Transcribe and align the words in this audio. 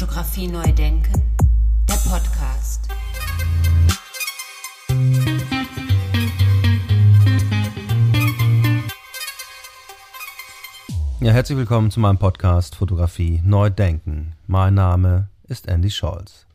Fotografie 0.00 0.48
neu 0.48 0.72
denken, 0.72 1.12
der 1.86 1.96
Podcast. 2.08 2.88
Ja, 11.20 11.32
herzlich 11.32 11.58
willkommen 11.58 11.90
zu 11.90 12.00
meinem 12.00 12.16
Podcast 12.16 12.76
Fotografie 12.76 13.42
neu 13.44 13.68
denken. 13.68 14.32
Mein 14.46 14.72
Name 14.72 15.28
ist 15.48 15.68
Andy 15.68 15.90
Scholz. 15.90 16.46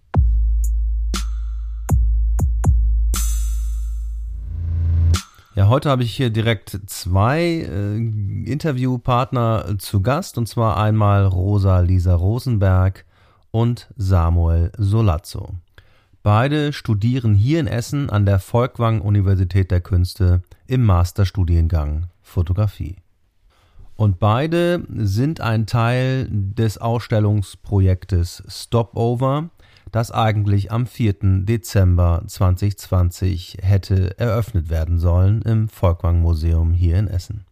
Ja, 5.54 5.68
heute 5.68 5.92
habe 5.92 6.02
ich 6.02 6.16
hier 6.16 6.32
direkt 6.32 6.80
zwei 6.88 7.44
äh, 7.44 7.96
Interviewpartner 7.96 9.78
zu 9.78 10.02
Gast, 10.02 10.40
und 10.40 10.50
zwar 10.50 10.78
einmal 10.78 11.28
Rosa 11.28 11.82
Lisa 11.82 12.16
Rosenberg 12.16 13.06
und 13.56 13.88
Samuel 13.96 14.70
Solazzo. 14.78 15.54
Beide 16.24 16.74
studieren 16.74 17.36
hier 17.36 17.62
in 17.62 17.68
Essen 17.68 18.10
an 18.10 18.26
der 18.26 18.40
Volkwang 18.40 19.00
Universität 19.00 19.72
der 19.72 19.80
Künste 19.80 20.42
im 20.68 20.84
Masterstudiengang 20.84 22.08
Fotografie. 22.22 22.98
Und 23.96 24.20
beide 24.20 24.84
sind 24.90 25.40
ein 25.40 25.68
Teil 25.68 26.28
des 26.30 26.80
Ausstellungsprojektes 26.80 28.44
Stopover, 28.50 29.52
das 29.90 30.12
eigentlich 30.12 30.74
am 30.74 30.86
4. 30.86 31.46
Dezember 31.46 32.24
2020 32.28 33.60
hätte 33.62 34.20
eröffnet 34.20 34.70
werden 34.70 35.00
sollen 35.00 35.42
im 35.44 35.70
Volkwang 35.70 36.20
Museum 36.20 36.74
hier 36.74 37.00
in 37.00 37.08
Essen. 37.08 37.46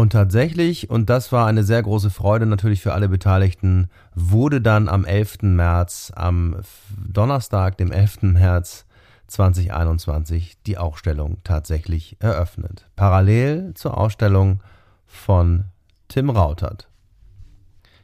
Und 0.00 0.14
tatsächlich, 0.14 0.88
und 0.88 1.10
das 1.10 1.30
war 1.30 1.46
eine 1.46 1.62
sehr 1.62 1.82
große 1.82 2.08
Freude 2.08 2.46
natürlich 2.46 2.80
für 2.80 2.94
alle 2.94 3.10
Beteiligten, 3.10 3.90
wurde 4.14 4.62
dann 4.62 4.88
am 4.88 5.04
11. 5.04 5.42
März, 5.42 6.10
am 6.16 6.56
Donnerstag, 6.96 7.76
dem 7.76 7.92
11. 7.92 8.22
März 8.22 8.86
2021, 9.26 10.56
die 10.66 10.78
Ausstellung 10.78 11.36
tatsächlich 11.44 12.16
eröffnet. 12.18 12.86
Parallel 12.96 13.74
zur 13.74 13.98
Ausstellung 13.98 14.62
von 15.06 15.64
Tim 16.08 16.30
Rautert. 16.30 16.88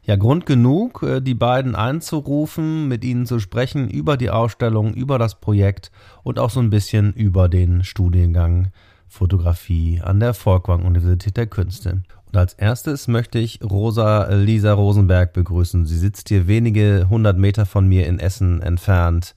Ja, 0.02 0.16
Grund 0.16 0.44
genug, 0.44 1.02
äh, 1.02 1.22
die 1.22 1.32
beiden 1.32 1.74
anzurufen, 1.74 2.88
mit 2.88 3.04
ihnen 3.04 3.24
zu 3.24 3.40
sprechen 3.40 3.88
über 3.88 4.18
die 4.18 4.28
Ausstellung, 4.28 4.92
über 4.92 5.18
das 5.18 5.40
Projekt 5.40 5.90
und 6.22 6.38
auch 6.38 6.50
so 6.50 6.60
ein 6.60 6.68
bisschen 6.68 7.14
über 7.14 7.48
den 7.48 7.84
Studiengang 7.84 8.70
Fotografie 9.08 10.00
an 10.02 10.20
der 10.20 10.34
Volkwang 10.34 10.84
Universität 10.84 11.36
der 11.36 11.46
Künste. 11.46 12.02
Und 12.26 12.36
als 12.36 12.54
erstes 12.54 13.08
möchte 13.08 13.38
ich 13.38 13.60
Rosa 13.62 14.28
Lisa 14.34 14.72
Rosenberg 14.72 15.32
begrüßen. 15.32 15.86
Sie 15.86 15.98
sitzt 15.98 16.28
hier 16.28 16.46
wenige 16.46 17.06
hundert 17.08 17.38
Meter 17.38 17.66
von 17.66 17.86
mir 17.86 18.06
in 18.06 18.18
Essen 18.18 18.60
entfernt. 18.62 19.34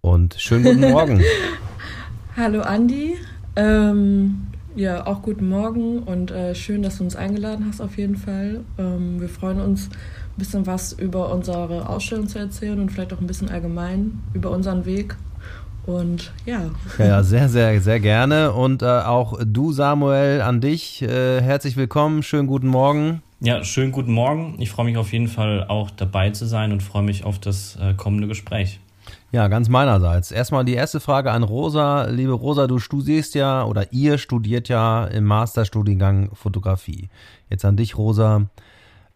Und 0.00 0.34
schönen 0.38 0.64
guten 0.64 0.80
Morgen. 0.92 1.22
Hallo 2.36 2.62
Andi. 2.62 3.16
Ähm, 3.56 4.46
ja, 4.76 5.06
auch 5.06 5.22
guten 5.22 5.48
Morgen 5.48 5.98
und 6.04 6.30
äh, 6.30 6.54
schön, 6.54 6.82
dass 6.82 6.98
du 6.98 7.04
uns 7.04 7.16
eingeladen 7.16 7.66
hast 7.68 7.80
auf 7.80 7.98
jeden 7.98 8.16
Fall. 8.16 8.64
Ähm, 8.78 9.20
wir 9.20 9.28
freuen 9.28 9.60
uns, 9.60 9.88
ein 9.88 10.38
bisschen 10.38 10.66
was 10.66 10.92
über 10.92 11.32
unsere 11.34 11.88
Ausstellung 11.88 12.28
zu 12.28 12.38
erzählen 12.38 12.78
und 12.78 12.90
vielleicht 12.90 13.12
auch 13.12 13.20
ein 13.20 13.26
bisschen 13.26 13.50
allgemein 13.50 14.20
über 14.32 14.50
unseren 14.50 14.86
Weg. 14.86 15.16
Und 15.86 16.32
ja. 16.46 16.62
Ja, 16.98 17.22
sehr, 17.22 17.48
sehr, 17.48 17.80
sehr 17.80 18.00
gerne. 18.00 18.52
Und 18.52 18.82
äh, 18.82 18.86
auch 18.86 19.38
du, 19.44 19.72
Samuel, 19.72 20.40
an 20.42 20.60
dich. 20.60 21.02
Äh, 21.02 21.40
herzlich 21.40 21.76
willkommen. 21.76 22.22
Schönen 22.22 22.46
guten 22.46 22.68
Morgen. 22.68 23.22
Ja, 23.40 23.64
schönen 23.64 23.90
guten 23.90 24.12
Morgen. 24.12 24.56
Ich 24.58 24.70
freue 24.70 24.84
mich 24.84 24.98
auf 24.98 25.12
jeden 25.12 25.28
Fall 25.28 25.64
auch 25.68 25.90
dabei 25.90 26.30
zu 26.30 26.46
sein 26.46 26.72
und 26.72 26.82
freue 26.82 27.02
mich 27.02 27.24
auf 27.24 27.38
das 27.38 27.76
äh, 27.80 27.94
kommende 27.94 28.28
Gespräch. 28.28 28.80
Ja, 29.32 29.48
ganz 29.48 29.68
meinerseits. 29.68 30.32
Erstmal 30.32 30.64
die 30.64 30.74
erste 30.74 31.00
Frage 31.00 31.30
an 31.30 31.42
Rosa. 31.42 32.04
Liebe 32.06 32.32
Rosa, 32.32 32.66
du 32.66 32.78
studierst 32.78 33.34
ja 33.34 33.64
oder 33.64 33.92
ihr 33.92 34.18
studiert 34.18 34.68
ja 34.68 35.06
im 35.06 35.24
Masterstudiengang 35.24 36.30
Fotografie. 36.34 37.08
Jetzt 37.48 37.64
an 37.64 37.76
dich, 37.76 37.96
Rosa. 37.96 38.46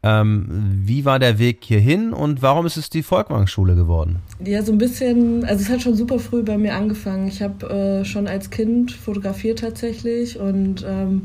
Ähm, 0.06 0.82
wie 0.84 1.06
war 1.06 1.18
der 1.18 1.38
Weg 1.38 1.64
hierhin 1.64 2.12
und 2.12 2.42
warum 2.42 2.66
ist 2.66 2.76
es 2.76 2.90
die 2.90 3.02
Volkwang-Schule 3.02 3.74
geworden? 3.74 4.18
Ja, 4.44 4.62
so 4.62 4.70
ein 4.70 4.76
bisschen, 4.76 5.44
also 5.44 5.62
es 5.62 5.70
hat 5.70 5.80
schon 5.80 5.94
super 5.94 6.18
früh 6.18 6.42
bei 6.42 6.58
mir 6.58 6.74
angefangen. 6.74 7.26
Ich 7.26 7.40
habe 7.40 7.70
äh, 7.70 8.04
schon 8.04 8.28
als 8.28 8.50
Kind 8.50 8.92
fotografiert 8.92 9.60
tatsächlich 9.60 10.38
und 10.38 10.84
ähm, 10.86 11.22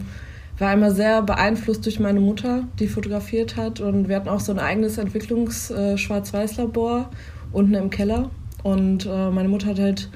war 0.59 0.73
immer 0.73 0.91
sehr 0.91 1.21
beeinflusst 1.21 1.85
durch 1.85 1.99
meine 1.99 2.21
Mutter, 2.21 2.63
die 2.79 2.87
fotografiert 2.87 3.57
hat. 3.57 3.81
Und 3.81 4.07
wir 4.07 4.15
hatten 4.15 4.29
auch 4.29 4.39
so 4.39 4.53
ein 4.53 4.59
eigenes 4.59 4.97
Entwicklungs-Schwarz-Weiß-Labor 4.97 7.01
äh, 7.01 7.05
unten 7.51 7.73
im 7.73 7.89
Keller. 7.89 8.29
Und 8.63 9.05
äh, 9.05 9.29
meine 9.29 9.49
Mutter 9.49 9.67
hat 9.67 9.79
halt 9.79 10.09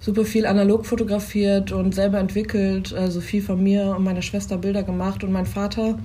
super 0.00 0.24
viel 0.24 0.46
analog 0.46 0.84
fotografiert 0.84 1.70
und 1.70 1.94
selber 1.94 2.18
entwickelt, 2.18 2.92
also 2.92 3.20
viel 3.20 3.42
von 3.42 3.62
mir 3.62 3.94
und 3.96 4.02
meiner 4.02 4.22
Schwester 4.22 4.58
Bilder 4.58 4.82
gemacht. 4.82 5.22
Und 5.22 5.30
mein 5.30 5.46
Vater, 5.46 5.96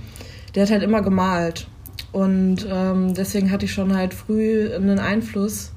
der 0.53 0.61
hat 0.63 0.72
halt 0.72 0.83
immer 0.83 1.01
gemalt. 1.01 1.67
Und 2.16 2.66
ähm, 2.72 3.14
deswegen 3.14 3.52
hatte 3.52 3.66
ich 3.66 3.74
schon 3.74 3.96
halt 3.96 4.14
früh 4.14 4.74
einen 4.74 5.00
Einfluss 5.00 5.74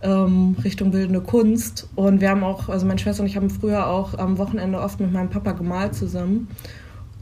ähm, 0.00 0.56
Richtung 0.64 0.90
bildende 0.90 1.20
Kunst. 1.20 1.88
Und 1.94 2.22
wir 2.22 2.30
haben 2.30 2.44
auch, 2.44 2.68
also 2.70 2.86
meine 2.86 2.98
Schwester 2.98 3.22
und 3.22 3.28
ich 3.28 3.36
haben 3.36 3.50
früher 3.50 3.86
auch 3.86 4.18
am 4.18 4.38
Wochenende 4.38 4.80
oft 4.80 5.00
mit 5.00 5.12
meinem 5.12 5.28
Papa 5.28 5.52
gemalt 5.52 5.94
zusammen. 5.94 6.48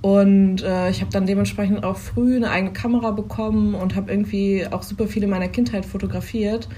Und 0.03 0.63
äh, 0.63 0.91
ich 0.91 1.01
habe 1.01 1.11
dann 1.11 1.27
dementsprechend 1.27 1.83
auch 1.83 1.97
früh 1.97 2.37
eine 2.37 2.51
eigene 2.51 2.73
Kamera 2.73 3.11
bekommen 3.11 3.75
und 3.75 3.97
habe 3.97 4.13
irgendwie 4.13 4.67
auch 4.71 4.83
super 4.83 5.09
viel 5.09 5.25
in 5.25 5.31
meiner 5.31 5.49
Kindheit 5.49 5.85
fotografiert 5.85 6.69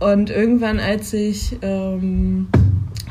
und 0.00 0.30
irgendwann, 0.30 0.80
als 0.80 1.12
ich, 1.12 1.56
ähm, 1.62 2.48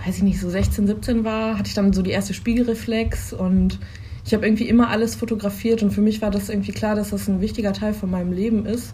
weiß 0.05 0.17
ich 0.17 0.23
nicht, 0.23 0.39
so 0.39 0.49
16, 0.49 0.87
17 0.87 1.23
war, 1.23 1.57
hatte 1.57 1.67
ich 1.67 1.73
dann 1.73 1.93
so 1.93 2.01
die 2.01 2.11
erste 2.11 2.33
Spiegelreflex 2.33 3.33
und 3.33 3.79
ich 4.25 4.33
habe 4.33 4.45
irgendwie 4.45 4.67
immer 4.67 4.89
alles 4.89 5.15
fotografiert 5.15 5.83
und 5.83 5.91
für 5.91 6.01
mich 6.01 6.21
war 6.21 6.31
das 6.31 6.49
irgendwie 6.49 6.71
klar, 6.71 6.95
dass 6.95 7.09
das 7.09 7.27
ein 7.27 7.41
wichtiger 7.41 7.73
Teil 7.73 7.93
von 7.93 8.09
meinem 8.09 8.31
Leben 8.31 8.65
ist. 8.65 8.93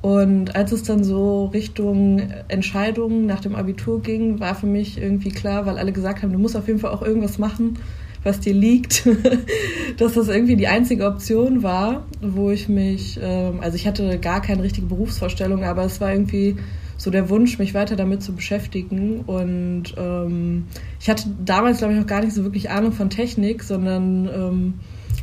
Und 0.00 0.54
als 0.54 0.70
es 0.70 0.82
dann 0.82 1.02
so 1.02 1.46
Richtung 1.46 2.20
Entscheidungen 2.48 3.24
nach 3.26 3.40
dem 3.40 3.54
Abitur 3.54 4.02
ging, 4.02 4.38
war 4.38 4.54
für 4.54 4.66
mich 4.66 5.00
irgendwie 5.00 5.30
klar, 5.30 5.64
weil 5.64 5.78
alle 5.78 5.92
gesagt 5.92 6.22
haben, 6.22 6.32
du 6.32 6.38
musst 6.38 6.56
auf 6.56 6.68
jeden 6.68 6.78
Fall 6.78 6.90
auch 6.90 7.00
irgendwas 7.00 7.38
machen, 7.38 7.78
was 8.22 8.40
dir 8.40 8.52
liegt, 8.52 9.08
dass 9.96 10.12
das 10.12 10.28
irgendwie 10.28 10.56
die 10.56 10.68
einzige 10.68 11.06
Option 11.06 11.62
war, 11.62 12.06
wo 12.20 12.50
ich 12.50 12.68
mich, 12.68 13.18
ähm, 13.22 13.60
also 13.60 13.76
ich 13.76 13.86
hatte 13.86 14.18
gar 14.18 14.42
keine 14.42 14.62
richtige 14.62 14.86
Berufsvorstellung, 14.86 15.64
aber 15.64 15.84
es 15.84 16.00
war 16.00 16.12
irgendwie 16.12 16.56
so 17.04 17.10
der 17.10 17.28
Wunsch, 17.28 17.58
mich 17.58 17.74
weiter 17.74 17.96
damit 17.96 18.22
zu 18.22 18.32
beschäftigen. 18.32 19.20
Und 19.20 19.94
ähm, 19.98 20.64
ich 20.98 21.10
hatte 21.10 21.24
damals, 21.44 21.78
glaube 21.78 21.92
ich, 21.92 22.00
noch 22.00 22.06
gar 22.06 22.22
nicht 22.22 22.32
so 22.32 22.44
wirklich 22.44 22.70
Ahnung 22.70 22.92
von 22.92 23.10
Technik, 23.10 23.62
sondern 23.62 24.26
ähm, 24.26 24.74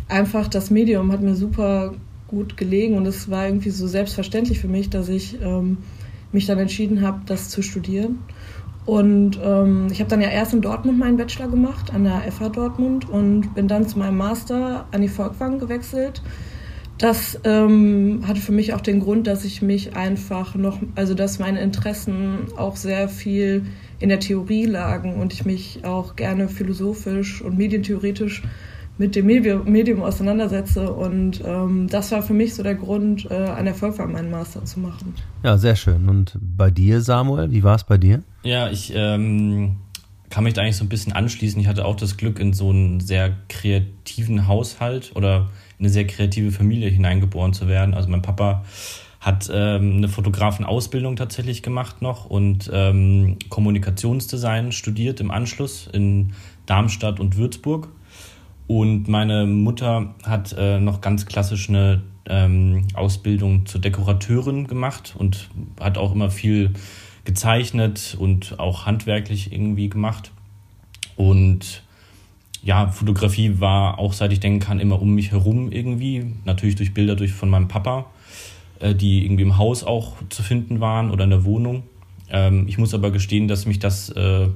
einfach 0.08 0.48
das 0.48 0.70
Medium 0.70 1.12
hat 1.12 1.22
mir 1.22 1.36
super 1.36 1.96
gut 2.28 2.56
gelegen 2.56 2.96
und 2.96 3.06
es 3.08 3.30
war 3.30 3.48
irgendwie 3.48 3.72
so 3.72 3.88
selbstverständlich 3.88 4.60
für 4.60 4.68
mich, 4.68 4.90
dass 4.90 5.10
ich 5.10 5.42
ähm, 5.42 5.80
mich 6.32 6.46
dann 6.46 6.60
entschieden 6.60 7.02
habe, 7.02 7.22
das 7.26 7.50
zu 7.50 7.64
studieren. 7.64 8.20
Und 8.86 9.40
ähm, 9.44 9.88
ich 9.92 10.00
habe 10.00 10.10
dann 10.10 10.22
ja 10.22 10.30
erst 10.30 10.54
in 10.54 10.62
Dortmund 10.62 11.00
meinen 11.00 11.18
Bachelor 11.18 11.50
gemacht, 11.50 11.92
an 11.94 12.04
der 12.04 12.32
FH 12.32 12.50
Dortmund 12.50 13.10
und 13.10 13.54
bin 13.56 13.68
dann 13.68 13.88
zu 13.88 13.98
meinem 13.98 14.18
Master 14.18 14.86
an 14.92 15.02
die 15.02 15.10
Volkwang 15.10 15.60
gewechselt 15.60 16.22
das 17.02 17.40
ähm, 17.46 18.22
hatte 18.28 18.40
für 18.40 18.52
mich 18.52 18.76
auch 18.76 18.82
den 18.82 19.00
Grund, 19.00 19.26
dass 19.26 19.44
ich 19.44 19.64
mich 19.64 19.96
einfach 19.96 20.54
noch, 20.54 20.78
also 20.94 21.16
dass 21.16 21.40
meine 21.40 21.60
Interessen 21.60 22.50
auch 22.58 22.76
sehr 22.76 23.10
viel 23.10 23.66
in 24.00 24.10
der 24.10 24.20
Theorie 24.20 24.66
lagen 24.66 25.16
und 25.16 25.34
ich 25.34 25.44
mich 25.44 25.84
auch 25.84 26.16
gerne 26.16 26.48
philosophisch 26.48 27.42
und 27.42 27.58
medientheoretisch 27.58 28.44
mit 29.00 29.16
dem 29.16 29.26
Medium 29.26 30.04
auseinandersetze. 30.04 30.94
Und 30.94 31.42
ähm, 31.44 31.88
das 31.90 32.12
war 32.12 32.22
für 32.22 32.36
mich 32.36 32.54
so 32.54 32.62
der 32.62 32.76
Grund, 32.76 33.26
äh, 33.32 33.34
an 33.34 33.66
der 33.66 33.74
Volkwang 33.74 34.12
meinen 34.12 34.30
Master 34.30 34.64
zu 34.64 34.80
machen. 34.80 35.16
Ja, 35.42 35.58
sehr 35.58 35.76
schön. 35.76 36.08
Und 36.08 36.38
bei 36.40 36.70
dir, 36.70 37.02
Samuel, 37.02 37.50
wie 37.50 37.64
war 37.64 37.78
es 37.78 37.84
bei 37.84 37.98
dir? 37.98 38.22
Ja, 38.44 38.70
ich 38.70 38.94
ähm, 38.96 39.78
kann 40.30 40.44
mich 40.44 40.54
da 40.54 40.62
eigentlich 40.62 40.78
so 40.78 40.86
ein 40.86 40.90
bisschen 40.90 41.14
anschließen. 41.14 41.60
Ich 41.60 41.68
hatte 41.68 41.84
auch 41.84 41.96
das 41.96 42.18
Glück, 42.18 42.40
in 42.40 42.54
so 42.54 42.70
einen 42.70 43.00
sehr 43.00 43.36
kreativen 43.50 44.48
Haushalt 44.48 45.14
oder 45.16 45.50
eine 45.82 45.90
sehr 45.90 46.08
kreative 46.08 46.52
Familie 46.52 46.90
hineingeboren 46.90 47.54
zu 47.54 47.68
werden. 47.68 47.94
Also 47.94 48.08
mein 48.08 48.22
Papa 48.22 48.64
hat 49.20 49.52
ähm, 49.54 49.98
eine 49.98 50.08
Fotografenausbildung 50.08 51.16
tatsächlich 51.16 51.62
gemacht 51.62 52.02
noch 52.02 52.26
und 52.26 52.70
ähm, 52.74 53.38
Kommunikationsdesign 53.50 54.72
studiert 54.72 55.20
im 55.20 55.30
Anschluss 55.30 55.88
in 55.92 56.34
Darmstadt 56.66 57.20
und 57.20 57.36
Würzburg. 57.36 57.90
Und 58.68 59.08
meine 59.08 59.46
Mutter 59.46 60.16
hat 60.24 60.56
äh, 60.58 60.80
noch 60.80 61.02
ganz 61.02 61.26
klassisch 61.26 61.68
eine 61.70 62.02
ähm, 62.26 62.88
Ausbildung 62.94 63.66
zur 63.66 63.82
Dekorateurin 63.82 64.68
gemacht 64.68 65.14
und 65.18 65.50
hat 65.80 65.98
auch 65.98 66.14
immer 66.14 66.30
viel 66.30 66.72
gezeichnet 67.26 68.16
und 68.18 68.60
auch 68.60 68.86
handwerklich 68.86 69.52
irgendwie 69.52 69.90
gemacht. 69.90 70.32
Und 71.16 71.84
ja, 72.64 72.88
Fotografie 72.88 73.60
war 73.60 74.00
auch 74.00 74.14
seit 74.14 74.32
ich 74.34 74.40
denken 74.40 74.60
kann 74.60 74.80
immer 74.80 75.02
um 75.02 75.16
mich 75.16 75.32
herum 75.32 75.72
irgendwie. 75.72 76.34
Natürlich 76.46 76.76
durch 76.76 76.94
Bilder 76.94 77.16
durch 77.16 77.34
von 77.34 77.50
meinem 77.50 77.68
Papa. 77.68 78.06
äh, 78.82 78.96
die 78.96 79.24
irgendwie 79.26 79.44
im 79.44 79.58
Haus 79.58 79.84
auch 79.84 80.14
zu 80.30 80.44
finden 80.44 80.80
waren 80.80 81.12
oder 81.12 81.24
in 81.24 81.30
der 81.30 81.46
Wohnung. 81.46 81.84
Ähm, 82.30 82.66
ich 82.68 82.78
muss 82.78 82.94
aber 82.94 83.12
gestehen, 83.12 83.48
dass 83.48 83.66
mich 83.66 83.80
das, 83.80 84.10
äh, 84.10 84.48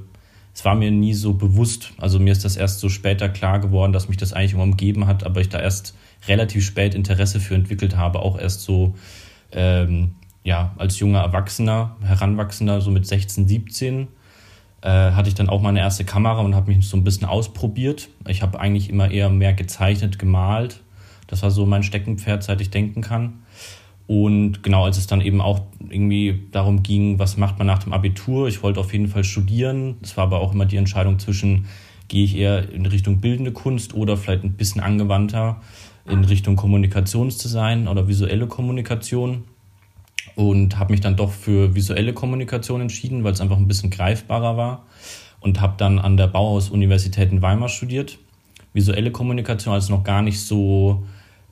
es 0.54 0.64
war 0.64 0.74
mir 0.74 0.90
nie 0.90 1.14
so 1.14 1.34
bewusst. 1.34 1.92
Also 1.98 2.18
mir 2.18 2.32
ist 2.32 2.44
das 2.44 2.56
erst 2.56 2.80
so 2.80 2.88
später 2.88 3.28
klar 3.28 3.60
geworden, 3.60 3.92
dass 3.92 4.08
mich 4.08 4.16
das 4.16 4.32
eigentlich 4.32 4.54
immer 4.54 4.64
umgeben 4.64 5.06
hat, 5.06 5.24
aber 5.24 5.40
ich 5.40 5.48
da 5.48 5.60
erst 5.60 5.94
relativ 6.28 6.64
spät 6.64 6.94
Interesse 6.94 7.40
für 7.40 7.54
entwickelt 7.54 7.96
habe, 7.96 8.20
auch 8.20 8.38
erst 8.38 8.62
so 8.62 8.94
ähm, 9.52 10.12
ja, 10.44 10.72
als 10.76 10.98
junger 10.98 11.20
Erwachsener, 11.20 11.96
Heranwachsender, 12.02 12.80
so 12.80 12.90
mit 12.90 13.06
16, 13.06 13.48
17, 13.48 14.02
äh, 14.02 14.06
hatte 14.86 15.28
ich 15.28 15.34
dann 15.34 15.48
auch 15.48 15.60
meine 15.60 15.80
erste 15.80 16.04
Kamera 16.04 16.40
und 16.40 16.54
habe 16.54 16.72
mich 16.72 16.88
so 16.88 16.96
ein 16.96 17.04
bisschen 17.04 17.26
ausprobiert. 17.26 18.08
Ich 18.28 18.42
habe 18.42 18.60
eigentlich 18.60 18.88
immer 18.88 19.10
eher 19.10 19.28
mehr 19.30 19.52
gezeichnet, 19.52 20.18
gemalt. 20.18 20.80
Das 21.26 21.42
war 21.42 21.50
so 21.50 21.66
mein 21.66 21.82
Steckenpferd, 21.82 22.42
seit 22.42 22.60
ich 22.60 22.70
denken 22.70 23.00
kann. 23.00 23.42
Und 24.06 24.62
genau, 24.62 24.84
als 24.84 24.98
es 24.98 25.08
dann 25.08 25.20
eben 25.20 25.40
auch 25.40 25.60
irgendwie 25.88 26.46
darum 26.52 26.84
ging, 26.84 27.18
was 27.18 27.36
macht 27.36 27.58
man 27.58 27.66
nach 27.66 27.80
dem 27.80 27.92
Abitur, 27.92 28.46
ich 28.46 28.62
wollte 28.62 28.78
auf 28.78 28.92
jeden 28.92 29.08
Fall 29.08 29.24
studieren. 29.24 29.96
Es 30.02 30.16
war 30.16 30.24
aber 30.24 30.40
auch 30.40 30.52
immer 30.52 30.66
die 30.66 30.76
Entscheidung 30.76 31.18
zwischen, 31.18 31.66
gehe 32.06 32.24
ich 32.24 32.36
eher 32.36 32.70
in 32.70 32.86
Richtung 32.86 33.20
bildende 33.20 33.50
Kunst 33.50 33.94
oder 33.94 34.16
vielleicht 34.16 34.44
ein 34.44 34.52
bisschen 34.52 34.80
angewandter 34.80 35.60
in 36.08 36.22
Richtung 36.24 36.54
Kommunikationsdesign 36.54 37.88
oder 37.88 38.06
visuelle 38.06 38.46
Kommunikation. 38.46 39.44
Und 40.34 40.78
habe 40.78 40.92
mich 40.92 41.00
dann 41.00 41.16
doch 41.16 41.30
für 41.30 41.74
visuelle 41.74 42.12
Kommunikation 42.12 42.80
entschieden, 42.80 43.24
weil 43.24 43.32
es 43.32 43.40
einfach 43.40 43.56
ein 43.56 43.68
bisschen 43.68 43.90
greifbarer 43.90 44.56
war. 44.56 44.86
Und 45.40 45.60
habe 45.60 45.74
dann 45.78 45.98
an 45.98 46.16
der 46.16 46.26
Bauhaus-Universität 46.26 47.32
in 47.32 47.42
Weimar 47.42 47.68
studiert. 47.68 48.18
Visuelle 48.72 49.10
Kommunikation, 49.10 49.72
also 49.72 49.94
noch 49.94 50.04
gar 50.04 50.22
nicht 50.22 50.40
so 50.40 51.04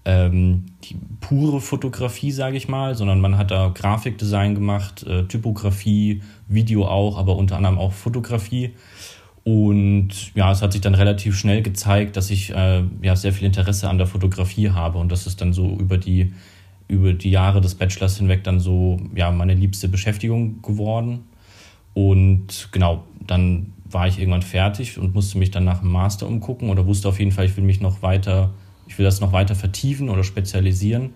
ähm, 0.04 0.66
die 0.84 0.96
pure 1.20 1.60
Fotografie, 1.60 2.30
sage 2.30 2.56
ich 2.56 2.68
mal, 2.68 2.94
sondern 2.94 3.20
man 3.20 3.38
hat 3.38 3.50
da 3.50 3.68
Grafikdesign 3.68 4.54
gemacht, 4.54 5.02
äh, 5.04 5.24
Typografie, 5.24 6.22
Video 6.46 6.86
auch, 6.86 7.18
aber 7.18 7.36
unter 7.36 7.56
anderem 7.56 7.78
auch 7.78 7.92
Fotografie. 7.92 8.74
Und 9.44 10.34
ja, 10.34 10.50
es 10.52 10.62
hat 10.62 10.72
sich 10.72 10.80
dann 10.80 10.94
relativ 10.94 11.36
schnell 11.38 11.62
gezeigt, 11.62 12.16
dass 12.16 12.30
ich 12.30 12.54
äh, 12.54 12.82
ja 13.02 13.16
sehr 13.16 13.32
viel 13.32 13.46
Interesse 13.46 13.88
an 13.88 13.98
der 13.98 14.06
Fotografie 14.06 14.70
habe 14.70 14.98
und 14.98 15.12
das 15.12 15.26
ist 15.26 15.40
dann 15.40 15.52
so 15.52 15.76
über 15.78 15.98
die 15.98 16.32
über 16.88 17.12
die 17.12 17.30
Jahre 17.30 17.60
des 17.60 17.74
Bachelors 17.74 18.18
hinweg 18.18 18.44
dann 18.44 18.60
so 18.60 18.98
ja 19.14 19.30
meine 19.30 19.54
liebste 19.54 19.88
Beschäftigung 19.88 20.62
geworden. 20.62 21.24
Und 21.94 22.68
genau, 22.72 23.04
dann 23.26 23.72
war 23.88 24.08
ich 24.08 24.18
irgendwann 24.18 24.42
fertig 24.42 24.98
und 24.98 25.14
musste 25.14 25.38
mich 25.38 25.50
dann 25.50 25.64
nach 25.64 25.80
dem 25.80 25.92
Master 25.92 26.26
umgucken 26.26 26.68
oder 26.70 26.86
wusste 26.86 27.08
auf 27.08 27.18
jeden 27.18 27.30
Fall, 27.32 27.46
ich 27.46 27.56
will 27.56 27.64
mich 27.64 27.80
noch 27.80 28.02
weiter 28.02 28.52
ich 28.86 28.98
will 28.98 29.04
das 29.04 29.20
noch 29.20 29.32
weiter 29.32 29.54
vertiefen 29.54 30.08
oder 30.08 30.24
spezialisieren 30.24 31.10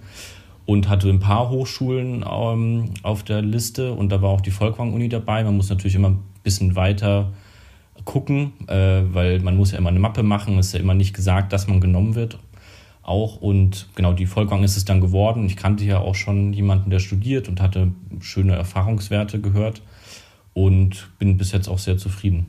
und 0.66 0.88
hatte 0.88 1.08
ein 1.08 1.20
paar 1.20 1.50
Hochschulen 1.50 2.24
ähm, 2.28 2.90
auf 3.02 3.22
der 3.22 3.42
Liste 3.42 3.92
und 3.92 4.10
da 4.10 4.22
war 4.22 4.30
auch 4.30 4.40
die 4.40 4.50
Volkwang-Uni 4.50 5.08
dabei. 5.08 5.44
Man 5.44 5.56
muss 5.56 5.70
natürlich 5.70 5.94
immer 5.94 6.10
ein 6.10 6.18
bisschen 6.42 6.76
weiter 6.76 7.32
gucken, 8.04 8.52
äh, 8.68 9.02
weil 9.12 9.40
man 9.40 9.56
muss 9.56 9.72
ja 9.72 9.78
immer 9.78 9.90
eine 9.90 9.98
Mappe 9.98 10.22
machen. 10.22 10.58
Es 10.58 10.68
ist 10.68 10.72
ja 10.74 10.80
immer 10.80 10.94
nicht 10.94 11.14
gesagt, 11.14 11.52
dass 11.52 11.68
man 11.68 11.80
genommen 11.80 12.14
wird. 12.14 12.38
Auch 13.08 13.36
und 13.36 13.88
genau 13.94 14.12
die 14.12 14.26
Volkwang 14.26 14.62
ist 14.64 14.76
es 14.76 14.84
dann 14.84 15.00
geworden. 15.00 15.46
Ich 15.46 15.56
kannte 15.56 15.82
ja 15.82 15.98
auch 15.98 16.14
schon 16.14 16.52
jemanden, 16.52 16.90
der 16.90 16.98
studiert 16.98 17.48
und 17.48 17.58
hatte 17.58 17.90
schöne 18.20 18.54
Erfahrungswerte 18.54 19.40
gehört 19.40 19.80
und 20.52 21.08
bin 21.18 21.38
bis 21.38 21.52
jetzt 21.52 21.68
auch 21.68 21.78
sehr 21.78 21.96
zufrieden. 21.96 22.46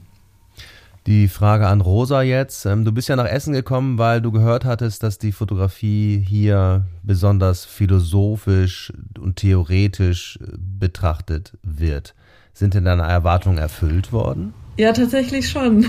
Die 1.07 1.29
Frage 1.29 1.65
an 1.65 1.79
Rosa 1.79 2.23
jetzt. 2.23 2.65
Ähm, 2.65 2.83
du 2.83 2.91
bist 2.91 3.07
ja 3.07 3.15
nach 3.15 3.25
Essen 3.25 3.53
gekommen, 3.53 3.97
weil 3.97 4.21
du 4.21 4.33
gehört 4.33 4.65
hattest, 4.65 5.01
dass 5.01 5.17
die 5.17 5.31
Fotografie 5.31 6.23
hier 6.27 6.85
besonders 7.03 7.63
philosophisch 7.63 8.91
und 9.17 9.38
theoretisch 9.38 10.39
betrachtet 10.57 11.57
wird. 11.63 12.15
Sind 12.51 12.73
denn 12.73 12.83
deine 12.83 13.03
Erwartungen 13.03 13.59
erfüllt 13.59 14.11
worden? 14.11 14.53
Ja, 14.80 14.94
tatsächlich 14.94 15.50
schon. 15.50 15.86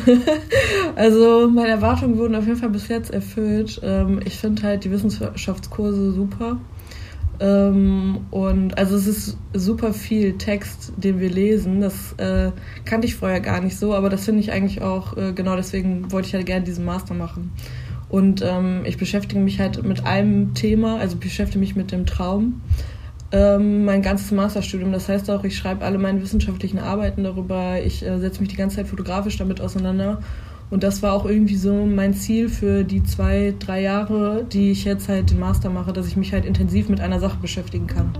also 0.97 1.49
meine 1.49 1.69
Erwartungen 1.69 2.19
wurden 2.19 2.35
auf 2.35 2.45
jeden 2.49 2.59
Fall 2.59 2.71
bis 2.71 2.89
jetzt 2.89 3.13
erfüllt. 3.13 3.81
Ähm, 3.85 4.19
ich 4.25 4.37
finde 4.37 4.65
halt 4.65 4.83
die 4.83 4.91
Wissenschaftskurse 4.91 6.11
super. 6.11 6.59
Ähm, 7.39 8.19
und 8.33 8.77
also 8.77 8.97
es 8.97 9.07
ist 9.07 9.39
super 9.55 9.93
viel 9.93 10.39
Text, 10.39 10.93
den 10.97 11.21
wir 11.21 11.31
lesen. 11.31 11.81
Das 11.81 12.15
äh, 12.15 12.51
kannte 12.85 13.07
ich 13.07 13.15
vorher 13.15 13.39
gar 13.39 13.61
nicht 13.61 13.79
so, 13.79 13.95
aber 13.95 14.09
das 14.09 14.25
finde 14.25 14.41
ich 14.41 14.51
eigentlich 14.51 14.83
auch, 14.83 15.17
äh, 15.17 15.35
genau 15.35 15.55
deswegen 15.55 16.11
wollte 16.11 16.27
ich 16.27 16.35
halt 16.35 16.47
gerne 16.47 16.65
diesen 16.65 16.85
Master 16.85 17.15
machen. 17.15 17.53
Und 18.09 18.43
ähm, 18.45 18.83
ich 18.87 18.99
beschäftige 18.99 19.41
mich 19.41 19.61
halt 19.61 19.85
mit 19.85 20.05
einem 20.05 20.53
Thema, 20.55 20.97
also 20.97 21.17
beschäftige 21.17 21.61
mich 21.61 21.77
mit 21.77 21.93
dem 21.93 22.07
Traum. 22.07 22.61
Ähm, 23.32 23.85
mein 23.85 24.03
ganzes 24.03 24.32
Masterstudium, 24.32 24.91
das 24.91 25.09
heißt 25.09 25.31
auch, 25.31 25.44
ich 25.44 25.56
schreibe 25.56 25.85
alle 25.85 25.99
meine 25.99 26.21
wissenschaftlichen 26.21 26.81
Arbeiten 26.81 27.23
darüber, 27.23 27.81
ich 27.81 28.05
äh, 28.05 28.19
setze 28.19 28.41
mich 28.41 28.49
die 28.49 28.56
ganze 28.56 28.77
Zeit 28.77 28.88
fotografisch 28.88 29.37
damit 29.37 29.61
auseinander 29.61 30.21
und 30.71 30.82
das 30.82 31.03
war 31.03 31.12
auch 31.12 31.27
irgendwie 31.27 31.56
so 31.56 31.87
mein 31.87 32.15
Ziel 32.15 32.49
für 32.49 32.82
die 32.82 33.05
zwei, 33.05 33.55
drei 33.59 33.82
Jahre, 33.82 34.44
die 34.50 34.73
ich 34.73 34.85
jetzt 34.85 35.09
halt 35.09 35.31
den 35.31 35.38
Master 35.38 35.71
mache, 35.71 35.93
dass 35.93 36.09
ich 36.09 36.17
mich 36.17 36.32
halt 36.32 36.44
intensiv 36.44 36.88
mit 36.88 37.00
einer 37.00 37.21
Sache 37.21 37.38
beschäftigen 37.41 37.87
kann. 37.87 38.12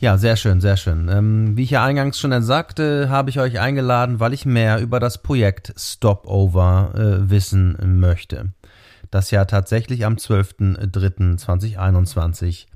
Ja, 0.00 0.16
sehr 0.16 0.36
schön, 0.36 0.60
sehr 0.60 0.76
schön. 0.76 1.08
Ähm, 1.08 1.56
wie 1.56 1.64
ich 1.64 1.70
ja 1.70 1.84
eingangs 1.84 2.20
schon 2.20 2.40
sagte, 2.42 3.08
habe 3.08 3.30
ich 3.30 3.40
euch 3.40 3.58
eingeladen, 3.58 4.20
weil 4.20 4.32
ich 4.32 4.46
mehr 4.46 4.80
über 4.80 5.00
das 5.00 5.24
Projekt 5.24 5.74
Stopover 5.76 6.92
äh, 6.94 7.28
wissen 7.30 7.76
möchte. 7.98 8.52
Das 9.10 9.32
ja 9.32 9.44
tatsächlich 9.44 10.06
am 10.06 10.14
12.03.2021 10.14 12.66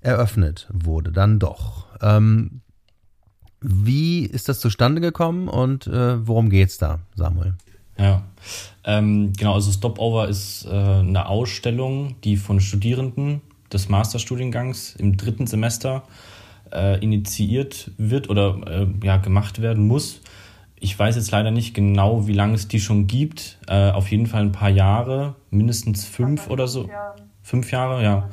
eröffnet 0.00 0.68
wurde, 0.72 1.10
dann 1.10 1.40
doch. 1.40 1.86
Ähm, 2.02 2.60
wie 3.60 4.24
ist 4.24 4.48
das 4.48 4.60
zustande 4.60 5.00
gekommen 5.00 5.48
und 5.48 5.88
äh, 5.88 6.24
worum 6.26 6.50
geht's 6.50 6.78
da, 6.78 7.00
Samuel? 7.16 7.54
Ja, 7.98 8.22
ähm, 8.84 9.32
genau, 9.36 9.54
also 9.54 9.72
Stopover 9.72 10.28
ist 10.28 10.66
äh, 10.66 10.70
eine 10.70 11.26
Ausstellung, 11.26 12.14
die 12.22 12.36
von 12.36 12.60
Studierenden 12.60 13.40
des 13.72 13.88
Masterstudiengangs 13.88 14.94
im 14.96 15.16
dritten 15.16 15.48
Semester 15.48 16.04
äh, 16.72 16.98
initiiert 17.02 17.90
wird 17.98 18.28
oder 18.30 18.60
äh, 18.66 18.86
ja, 19.04 19.16
gemacht 19.16 19.62
werden 19.62 19.86
muss. 19.86 20.20
Ich 20.78 20.98
weiß 20.98 21.16
jetzt 21.16 21.30
leider 21.30 21.50
nicht 21.50 21.74
genau, 21.74 22.26
wie 22.26 22.32
lange 22.32 22.54
es 22.54 22.68
die 22.68 22.80
schon 22.80 23.06
gibt. 23.06 23.58
Äh, 23.68 23.90
auf 23.90 24.10
jeden 24.10 24.26
Fall 24.26 24.42
ein 24.42 24.52
paar 24.52 24.70
Jahre, 24.70 25.34
mindestens 25.50 26.04
fünf 26.04 26.48
oder 26.48 26.68
so. 26.68 26.88
Fünf 27.42 27.70
Jahre, 27.70 28.02
ja 28.02 28.28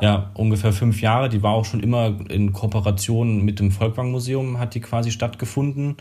ja, 0.00 0.30
ungefähr 0.34 0.72
fünf 0.72 1.00
Jahre. 1.00 1.28
Die 1.28 1.42
war 1.42 1.52
auch 1.52 1.64
schon 1.64 1.80
immer 1.80 2.14
in 2.28 2.52
Kooperation 2.52 3.44
mit 3.44 3.60
dem 3.60 3.70
Volkwang 3.70 4.10
Museum, 4.10 4.58
hat 4.58 4.74
die 4.74 4.80
quasi 4.80 5.10
stattgefunden 5.10 5.96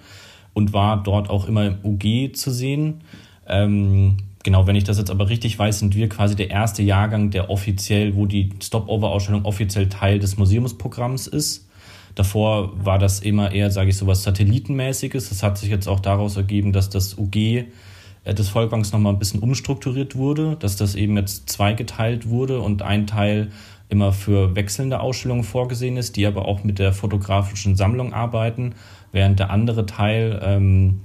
und 0.54 0.74
war 0.74 1.02
dort 1.02 1.30
auch 1.30 1.48
immer 1.48 1.66
im 1.66 1.78
UG 1.84 2.34
zu 2.34 2.52
sehen. 2.52 3.02
Ähm, 3.48 4.18
genau, 4.44 4.68
wenn 4.68 4.76
ich 4.76 4.84
das 4.84 4.98
jetzt 4.98 5.12
aber 5.12 5.30
richtig 5.30 5.58
weiß, 5.58 5.80
sind 5.80 5.96
wir 5.96 6.10
quasi 6.10 6.36
der 6.36 6.50
erste 6.50 6.84
Jahrgang, 6.84 7.30
der 7.30 7.50
offiziell, 7.50 8.16
wo 8.16 8.26
die 8.26 8.50
Stopover-Ausstellung 8.62 9.46
offiziell 9.46 9.90
Teil 9.90 10.20
des 10.20 10.38
Museumsprogramms 10.38 11.28
ist. 11.28 11.70
Davor 12.16 12.72
war 12.84 12.98
das 12.98 13.20
immer 13.20 13.52
eher, 13.52 13.72
sage 13.72 13.90
ich 13.90 13.98
so, 13.98 14.08
was 14.08 14.24
Satellitenmäßiges. 14.24 15.30
Das 15.30 15.44
hat 15.44 15.58
sich 15.58 15.70
jetzt 15.70 15.88
auch 15.88 16.00
daraus 16.00 16.38
ergeben, 16.38 16.72
dass 16.72 16.90
das 16.90 17.18
UG 17.18 17.36
äh, 17.36 18.34
des 18.34 18.50
Volkwangs 18.50 18.92
nochmal 18.94 19.14
ein 19.14 19.20
bisschen 19.20 19.42
umstrukturiert 19.42 20.16
wurde, 20.16 20.56
dass 20.60 20.78
das 20.78 20.96
eben 20.96 21.18
jetzt 21.18 21.50
zweigeteilt 21.50 22.30
wurde 22.30 22.62
und 22.62 22.82
ein 22.82 23.06
Teil 23.06 23.52
immer 23.90 24.14
für 24.14 24.56
wechselnde 24.56 25.00
Ausstellungen 25.00 25.44
vorgesehen 25.44 25.98
ist, 25.98 26.16
die 26.16 26.26
aber 26.26 26.48
auch 26.48 26.64
mit 26.64 26.80
der 26.80 26.94
fotografischen 26.94 27.76
Sammlung 27.76 28.14
arbeiten, 28.14 28.74
während 29.12 29.40
der 29.40 29.52
andere 29.52 29.86
Teil 29.86 30.40
ähm, 30.44 31.02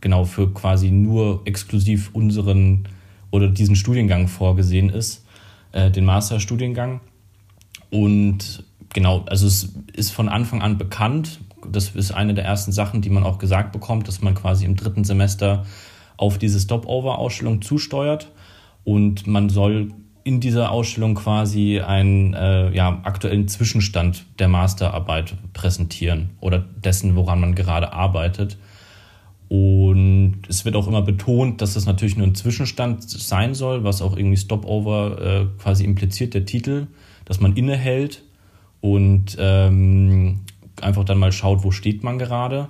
genau 0.00 0.24
für 0.24 0.52
quasi 0.52 0.90
nur 0.90 1.42
exklusiv 1.44 2.10
unseren 2.12 2.88
oder 3.30 3.48
diesen 3.48 3.76
Studiengang 3.76 4.28
vorgesehen 4.28 4.90
ist, 4.90 5.24
äh, 5.72 5.90
den 5.90 6.04
Masterstudiengang. 6.04 7.00
Und 7.90 8.64
genau, 8.94 9.24
also 9.26 9.46
es 9.46 9.74
ist 9.92 10.10
von 10.10 10.30
Anfang 10.30 10.62
an 10.62 10.78
bekannt, 10.78 11.40
das 11.70 11.90
ist 11.90 12.12
eine 12.12 12.32
der 12.32 12.44
ersten 12.44 12.72
Sachen, 12.72 13.02
die 13.02 13.10
man 13.10 13.24
auch 13.24 13.38
gesagt 13.38 13.72
bekommt, 13.72 14.08
dass 14.08 14.22
man 14.22 14.34
quasi 14.34 14.64
im 14.64 14.76
dritten 14.76 15.04
Semester 15.04 15.66
auf 16.16 16.38
diese 16.38 16.58
Stopover-Ausstellung 16.58 17.60
zusteuert 17.60 18.30
und 18.84 19.26
man 19.26 19.50
soll 19.50 19.92
in 20.22 20.40
dieser 20.40 20.70
Ausstellung 20.70 21.14
quasi 21.14 21.80
einen 21.80 22.32
äh, 22.32 22.74
ja, 22.74 23.00
aktuellen 23.02 23.46
Zwischenstand 23.46 24.24
der 24.38 24.48
Masterarbeit 24.48 25.34
präsentieren 25.52 26.30
oder 26.40 26.58
dessen, 26.58 27.14
woran 27.14 27.40
man 27.40 27.54
gerade 27.54 27.92
arbeitet. 27.92 28.56
Und 29.48 30.38
es 30.48 30.64
wird 30.64 30.76
auch 30.76 30.88
immer 30.88 31.02
betont, 31.02 31.60
dass 31.60 31.74
das 31.74 31.84
natürlich 31.84 32.16
nur 32.16 32.26
ein 32.26 32.34
Zwischenstand 32.34 33.08
sein 33.08 33.54
soll, 33.54 33.84
was 33.84 34.00
auch 34.00 34.16
irgendwie 34.16 34.38
Stopover 34.38 35.20
äh, 35.20 35.46
quasi 35.62 35.84
impliziert, 35.84 36.32
der 36.32 36.46
Titel, 36.46 36.86
dass 37.26 37.40
man 37.40 37.54
innehält 37.54 38.22
und 38.84 39.38
ähm, 39.40 40.40
einfach 40.82 41.04
dann 41.04 41.16
mal 41.16 41.32
schaut, 41.32 41.64
wo 41.64 41.70
steht 41.70 42.02
man 42.02 42.18
gerade. 42.18 42.68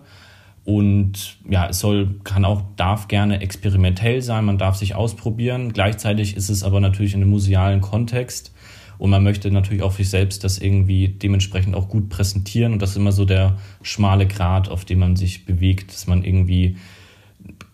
Und 0.65 1.39
ja, 1.51 1.67
es 1.69 1.81
soll, 1.81 2.21
kann 2.23 2.45
auch, 2.45 2.63
darf 2.77 3.09
gerne 3.09 3.41
experimentell 3.41 4.23
sein, 4.23 4.45
man 4.45 4.57
darf 4.57 4.77
sich 4.77 4.95
ausprobieren. 4.95 5.73
Gleichzeitig 5.73 6.37
ist 6.37 6.51
es 6.51 6.63
aber 6.63 6.79
natürlich 6.79 7.15
in 7.15 7.21
einem 7.21 7.31
musealen 7.31 7.81
Kontext 7.81 8.55
und 8.97 9.11
man 9.11 9.25
möchte 9.25 9.51
natürlich 9.51 9.83
auch 9.83 9.91
sich 9.91 10.09
selbst 10.09 10.45
das 10.45 10.59
irgendwie 10.59 11.09
dementsprechend 11.09 11.75
auch 11.75 11.89
gut 11.89 12.11
präsentieren. 12.11 12.75
Und 12.75 12.81
das 12.81 12.91
ist 12.91 12.97
immer 12.97 13.11
so 13.11 13.25
der 13.25 13.59
schmale 13.83 14.29
Grat, 14.29 14.69
auf 14.69 14.85
dem 14.85 15.01
man 15.01 15.17
sich 15.17 15.45
bewegt, 15.45 15.93
dass 15.93 16.07
man 16.07 16.23
irgendwie 16.23 16.77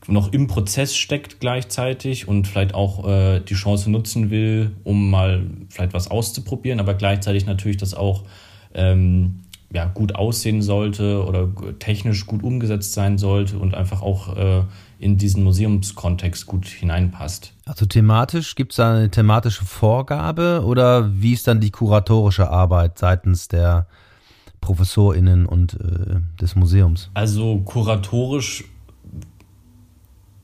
noch 0.06 0.32
im 0.32 0.46
Prozess 0.46 0.96
steckt 0.96 1.40
gleichzeitig 1.40 2.26
und 2.26 2.48
vielleicht 2.48 2.74
auch 2.74 3.06
äh, 3.06 3.40
die 3.40 3.54
Chance 3.54 3.90
nutzen 3.90 4.30
will, 4.30 4.72
um 4.84 5.10
mal 5.10 5.46
vielleicht 5.68 5.94
was 5.94 6.10
auszuprobieren, 6.10 6.80
aber 6.80 6.94
gleichzeitig 6.94 7.46
natürlich 7.46 7.76
das 7.76 7.94
auch 7.94 8.24
ähm, 8.74 9.40
ja, 9.72 9.84
gut 9.86 10.16
aussehen 10.16 10.62
sollte 10.62 11.24
oder 11.24 11.48
technisch 11.78 12.26
gut 12.26 12.42
umgesetzt 12.42 12.92
sein 12.92 13.18
sollte 13.18 13.58
und 13.58 13.74
einfach 13.74 14.02
auch 14.02 14.36
äh, 14.36 14.62
in 14.98 15.16
diesen 15.16 15.44
Museumskontext 15.44 16.46
gut 16.46 16.66
hineinpasst. 16.66 17.52
Also 17.66 17.86
thematisch, 17.86 18.56
gibt 18.56 18.72
es 18.72 18.76
da 18.76 18.96
eine 18.96 19.10
thematische 19.10 19.64
Vorgabe 19.64 20.62
oder 20.64 21.10
wie 21.14 21.32
ist 21.32 21.46
dann 21.46 21.60
die 21.60 21.70
kuratorische 21.70 22.50
Arbeit 22.50 22.98
seitens 22.98 23.46
der 23.46 23.86
ProfessorInnen 24.60 25.46
und 25.46 25.74
äh, 25.74 26.20
des 26.40 26.56
Museums? 26.56 27.10
Also 27.14 27.58
kuratorisch 27.58 28.64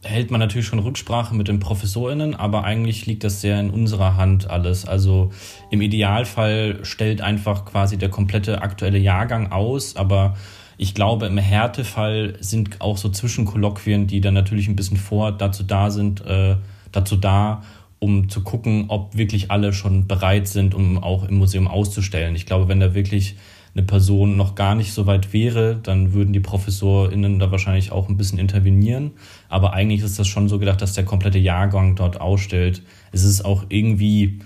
hält 0.06 0.30
man 0.30 0.40
natürlich 0.40 0.66
schon 0.66 0.78
Rücksprache 0.78 1.34
mit 1.34 1.48
den 1.48 1.60
ProfessorInnen, 1.60 2.34
aber 2.34 2.64
eigentlich 2.64 3.06
liegt 3.06 3.24
das 3.24 3.40
sehr 3.40 3.60
in 3.60 3.70
unserer 3.70 4.16
Hand 4.16 4.48
alles. 4.48 4.86
Also 4.86 5.30
im 5.70 5.82
Idealfall 5.82 6.78
stellt 6.82 7.20
einfach 7.20 7.64
quasi 7.64 7.98
der 7.98 8.08
komplette 8.08 8.62
aktuelle 8.62 8.98
Jahrgang 8.98 9.52
aus, 9.52 9.96
aber 9.96 10.36
ich 10.78 10.94
glaube, 10.94 11.26
im 11.26 11.38
Härtefall 11.38 12.36
sind 12.40 12.80
auch 12.80 12.98
so 12.98 13.08
Zwischenkolloquien, 13.08 14.06
die 14.06 14.20
dann 14.20 14.34
natürlich 14.34 14.68
ein 14.68 14.76
bisschen 14.76 14.98
vor 14.98 15.32
dazu 15.32 15.62
da 15.62 15.90
sind, 15.90 16.24
äh, 16.26 16.56
dazu 16.92 17.16
da, 17.16 17.62
um 17.98 18.28
zu 18.28 18.42
gucken, 18.42 18.86
ob 18.88 19.16
wirklich 19.16 19.50
alle 19.50 19.72
schon 19.72 20.06
bereit 20.06 20.48
sind, 20.48 20.74
um 20.74 21.02
auch 21.02 21.24
im 21.24 21.36
Museum 21.36 21.66
auszustellen. 21.66 22.36
Ich 22.36 22.44
glaube, 22.44 22.68
wenn 22.68 22.80
da 22.80 22.94
wirklich 22.94 23.36
eine 23.76 23.84
Person 23.84 24.38
noch 24.38 24.54
gar 24.54 24.74
nicht 24.74 24.92
so 24.92 25.06
weit 25.06 25.34
wäre, 25.34 25.78
dann 25.82 26.14
würden 26.14 26.32
die 26.32 26.40
ProfessorInnen 26.40 27.38
da 27.38 27.50
wahrscheinlich 27.50 27.92
auch 27.92 28.08
ein 28.08 28.16
bisschen 28.16 28.38
intervenieren. 28.38 29.12
Aber 29.50 29.74
eigentlich 29.74 30.00
ist 30.00 30.18
das 30.18 30.26
schon 30.28 30.48
so 30.48 30.58
gedacht, 30.58 30.80
dass 30.80 30.94
der 30.94 31.04
komplette 31.04 31.38
Jahrgang 31.38 31.94
dort 31.94 32.18
ausstellt. 32.18 32.82
Es 33.12 33.22
ist 33.22 33.44
auch 33.44 33.66
irgendwie 33.68 34.38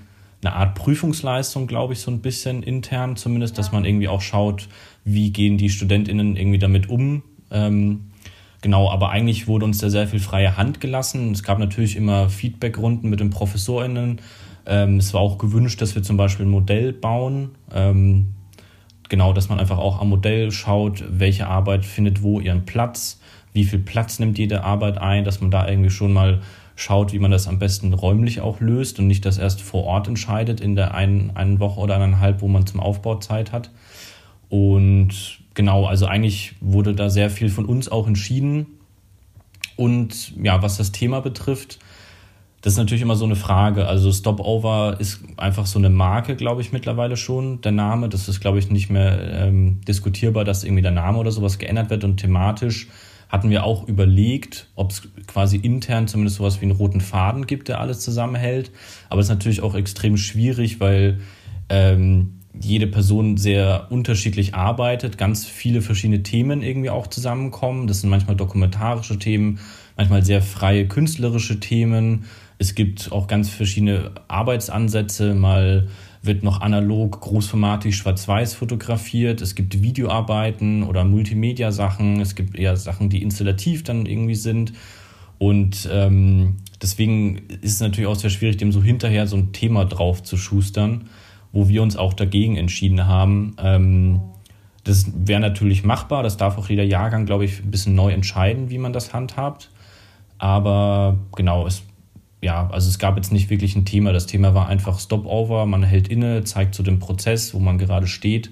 eine 0.43 0.55
Art 0.55 0.75
Prüfungsleistung, 0.75 1.69
glaube 1.69 1.93
ich, 1.93 2.01
so 2.01 2.11
ein 2.11 2.21
bisschen 2.21 2.65
intern 2.65 3.15
zumindest, 3.15 3.57
dass 3.57 3.71
man 3.71 3.85
irgendwie 3.85 4.09
auch 4.09 4.21
schaut, 4.21 4.69
wie 5.05 5.31
gehen 5.31 5.59
die 5.59 5.71
StudentInnen 5.71 6.37
irgendwie 6.37 6.59
damit 6.59 6.89
um. 6.89 7.23
Ähm, 7.53 8.11
genau, 8.63 8.91
aber 8.91 9.11
eigentlich 9.11 9.47
wurde 9.47 9.65
uns 9.65 9.79
da 9.79 9.91
sehr 9.91 10.09
viel 10.09 10.21
freie 10.21 10.57
Hand 10.57 10.81
gelassen. 10.81 11.31
Es 11.31 11.45
gab 11.45 11.61
natürlich 11.61 11.95
immer 11.95 12.31
Feedbackrunden 12.31 13.09
mit 13.09 13.21
den 13.21 13.31
ProfessorInnen. 13.31 14.21
Ähm, 14.67 14.97
es 14.97 15.15
war 15.15 15.21
auch 15.21 15.39
gewünscht, 15.39 15.81
dass 15.81 15.95
wir 15.95 16.03
zum 16.03 16.17
Beispiel 16.17 16.47
ein 16.47 16.51
Modell 16.51 16.93
bauen. 16.93 17.51
Ähm, 17.73 18.35
genau, 19.11 19.35
dass 19.35 19.51
man 19.51 19.61
einfach 19.61 19.77
auch 19.77 20.01
am 20.01 20.09
Modell 20.09 20.51
schaut, 20.51 21.05
welche 21.11 21.47
Arbeit 21.47 21.85
findet 21.85 22.23
wo 22.23 22.41
ihren 22.41 22.65
Platz, 22.65 23.21
wie 23.53 23.65
viel 23.65 23.81
Platz 23.81 24.19
nimmt 24.19 24.39
jede 24.39 24.65
Arbeit 24.65 24.97
ein, 24.97 25.25
dass 25.25 25.43
man 25.43 25.51
da 25.51 25.69
irgendwie 25.69 25.91
schon 25.91 26.15
mal 26.15 26.41
schaut, 26.77 27.13
wie 27.13 27.19
man 27.19 27.31
das 27.31 27.47
am 27.47 27.59
besten 27.59 27.93
räumlich 27.93 28.41
auch 28.41 28.61
löst 28.61 28.99
und 28.99 29.07
nicht 29.07 29.27
das 29.27 29.37
erst 29.37 29.61
vor 29.61 29.85
Ort 29.85 30.09
entscheidet 30.09 30.61
in 30.63 30.77
der 30.77 30.95
einen, 30.95 31.33
einen 31.37 31.61
Woche 31.61 31.81
oder 31.81 31.97
eineinhalb, 31.97 32.41
wo 32.41 32.49
man 32.49 32.67
zum 32.67 32.81
Aufbau 32.81 33.17
Zeit 33.17 33.53
hat. 33.53 33.71
Und 34.49 35.41
genau, 35.53 35.85
also 35.85 36.07
eigentlich 36.07 36.55
wurde 36.61 36.95
da 36.95 37.11
sehr 37.11 37.29
viel 37.29 37.51
von 37.51 37.67
uns 37.67 37.91
auch 37.91 38.07
entschieden. 38.07 38.67
Und 39.77 40.35
ja, 40.43 40.63
was 40.63 40.79
das 40.79 40.93
Thema 40.93 41.21
betrifft, 41.21 41.79
das 42.63 42.75
ist 42.75 42.79
natürlich 42.79 43.03
immer 43.03 43.17
so 43.17 43.25
eine 43.25 43.37
Frage. 43.37 43.87
Also 43.87 44.13
Stopover 44.13 44.97
ist 44.99 45.21
einfach 45.39 45.65
so 45.65 45.79
eine 45.79 45.89
Marke, 45.89 46.37
glaube 46.37 46.61
ich, 46.61 46.73
mittlerweile 46.73 47.17
schon, 47.17 47.63
der 47.63 47.73
Name. 47.73 48.11
Das 48.11 48.29
ist, 48.29 48.41
glaube 48.41 48.59
ich, 48.59 48.71
nicht 48.71 48.91
mehr 48.91 49.47
ähm, 49.47 49.81
diskutierbar, 49.89 50.45
dass 50.45 50.65
irgendwie 50.65 50.83
der 50.83 50.91
Name 50.91 51.19
oder 51.19 51.31
sowas 51.31 51.59
geändert 51.59 51.89
wird. 51.89 52.05
Und 52.05 52.19
thematisch 52.19 52.89
hatten 53.31 53.49
wir 53.49 53.65
auch 53.65 53.89
überlegt, 53.89 54.67
ob 54.75 54.91
es 54.91 55.09
quasi 55.27 55.57
intern 55.57 56.07
zumindest 56.07 56.37
sowas 56.37 56.61
wie 56.61 56.67
einen 56.67 56.77
roten 56.77 57.01
Faden 57.01 57.47
gibt, 57.47 57.69
der 57.69 57.81
alles 57.81 58.01
zusammenhält. 58.01 58.71
Aber 59.09 59.21
es 59.21 59.27
ist 59.27 59.31
natürlich 59.31 59.63
auch 59.63 59.75
extrem 59.75 60.19
schwierig, 60.19 60.81
weil 60.81 61.21
ähm, 61.71 62.41
jede 62.59 62.89
Person 62.89 63.39
sehr 63.39 63.87
unterschiedlich 63.91 64.55
arbeitet, 64.55 65.17
ganz 65.17 65.47
viele 65.47 65.81
verschiedene 65.81 66.23
Themen 66.23 66.63
irgendwie 66.63 66.91
auch 66.91 67.07
zusammenkommen. 67.07 67.87
Das 67.87 68.01
sind 68.01 68.11
manchmal 68.11 68.37
dokumentarische 68.37 69.19
Themen, 69.19 69.61
manchmal 69.97 70.25
sehr 70.25 70.43
freie 70.43 70.87
künstlerische 70.87 71.61
Themen 71.61 72.27
es 72.61 72.75
gibt 72.75 73.11
auch 73.11 73.27
ganz 73.27 73.49
verschiedene 73.49 74.11
Arbeitsansätze. 74.29 75.35
Mal 75.35 75.89
wird 76.21 76.43
noch 76.43 76.61
analog, 76.61 77.19
großformatig, 77.19 77.97
schwarz-weiß 77.97 78.53
fotografiert. 78.53 79.41
Es 79.41 79.55
gibt 79.55 79.81
Videoarbeiten 79.81 80.83
oder 80.83 81.05
Multimedia-Sachen. 81.05 82.21
Es 82.21 82.35
gibt 82.35 82.59
eher 82.59 82.77
Sachen, 82.77 83.09
die 83.09 83.23
installativ 83.23 83.83
dann 83.83 84.05
irgendwie 84.05 84.35
sind. 84.35 84.75
Und 85.39 85.89
ähm, 85.91 86.59
deswegen 86.83 87.39
ist 87.63 87.73
es 87.73 87.81
natürlich 87.81 88.07
auch 88.07 88.15
sehr 88.15 88.29
schwierig, 88.29 88.59
dem 88.59 88.73
so 88.73 88.83
hinterher 88.83 89.27
so 89.27 89.39
ein 89.39 89.55
Thema 89.55 89.87
drauf 89.87 90.23
zu 90.23 90.37
schustern, 90.37 91.09
wo 91.53 91.67
wir 91.67 91.83
uns 91.83 91.97
auch 91.97 92.13
dagegen 92.13 92.59
entschieden 92.59 93.07
haben. 93.07 93.57
Ähm, 93.57 94.21
das 94.85 95.11
wäre 95.15 95.41
natürlich 95.41 95.83
machbar. 95.83 96.23
Das 96.23 96.37
darf 96.37 96.59
auch 96.59 96.69
jeder 96.69 96.85
Jahrgang, 96.85 97.25
glaube 97.25 97.47
ich, 97.47 97.61
ein 97.61 97.71
bisschen 97.71 97.95
neu 97.95 98.13
entscheiden, 98.13 98.69
wie 98.69 98.77
man 98.77 98.93
das 98.93 99.15
handhabt. 99.15 99.71
Aber 100.37 101.19
genau, 101.35 101.67
es 101.67 101.85
ja, 102.43 102.69
also 102.71 102.89
es 102.89 102.99
gab 102.99 103.17
jetzt 103.17 103.33
nicht 103.33 103.51
wirklich 103.51 103.77
ein 103.77 103.85
Thema. 103.85 104.13
Das 104.13 104.27
Thema 104.27 104.55
war 104.55 104.69
einfach 104.69 104.99
Stopover, 104.99 105.67
man 105.67 105.83
hält 105.83 106.09
inne, 106.09 106.45
zeigt 106.45 106.75
so 106.75 106.83
den 106.83 106.99
Prozess, 106.99 107.53
wo 107.53 107.59
man 107.59 107.79
gerade 107.79 108.07
steht. 108.07 108.51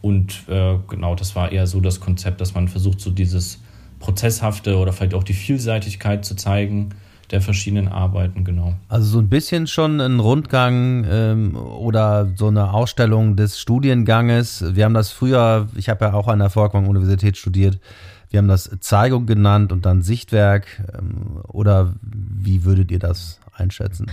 Und 0.00 0.48
äh, 0.48 0.76
genau, 0.88 1.14
das 1.14 1.36
war 1.36 1.52
eher 1.52 1.66
so 1.66 1.80
das 1.80 2.00
Konzept, 2.00 2.40
dass 2.40 2.54
man 2.54 2.68
versucht, 2.68 3.00
so 3.00 3.10
dieses 3.10 3.60
Prozesshafte 4.00 4.76
oder 4.76 4.92
vielleicht 4.92 5.14
auch 5.14 5.24
die 5.24 5.34
Vielseitigkeit 5.34 6.24
zu 6.24 6.36
zeigen 6.36 6.90
der 7.30 7.42
verschiedenen 7.42 7.88
Arbeiten, 7.88 8.42
genau. 8.44 8.74
Also 8.88 9.06
so 9.06 9.18
ein 9.18 9.28
bisschen 9.28 9.66
schon 9.66 10.00
ein 10.00 10.18
Rundgang 10.18 11.04
ähm, 11.10 11.56
oder 11.56 12.32
so 12.34 12.46
eine 12.46 12.72
Ausstellung 12.72 13.36
des 13.36 13.60
Studienganges. 13.60 14.64
Wir 14.74 14.86
haben 14.86 14.94
das 14.94 15.10
früher, 15.10 15.68
ich 15.76 15.88
habe 15.88 16.06
ja 16.06 16.14
auch 16.14 16.28
an 16.28 16.38
der 16.38 16.48
Volkwang-Universität 16.48 17.36
studiert, 17.36 17.78
wir 18.30 18.38
haben 18.38 18.48
das 18.48 18.70
Zeigung 18.80 19.26
genannt 19.26 19.72
und 19.72 19.86
dann 19.86 20.02
Sichtwerk. 20.02 20.66
Ähm, 20.98 21.40
oder 21.48 21.94
wie 22.02 22.64
würdet 22.64 22.90
ihr 22.90 22.98
das 22.98 23.40
einschätzen? 23.54 24.06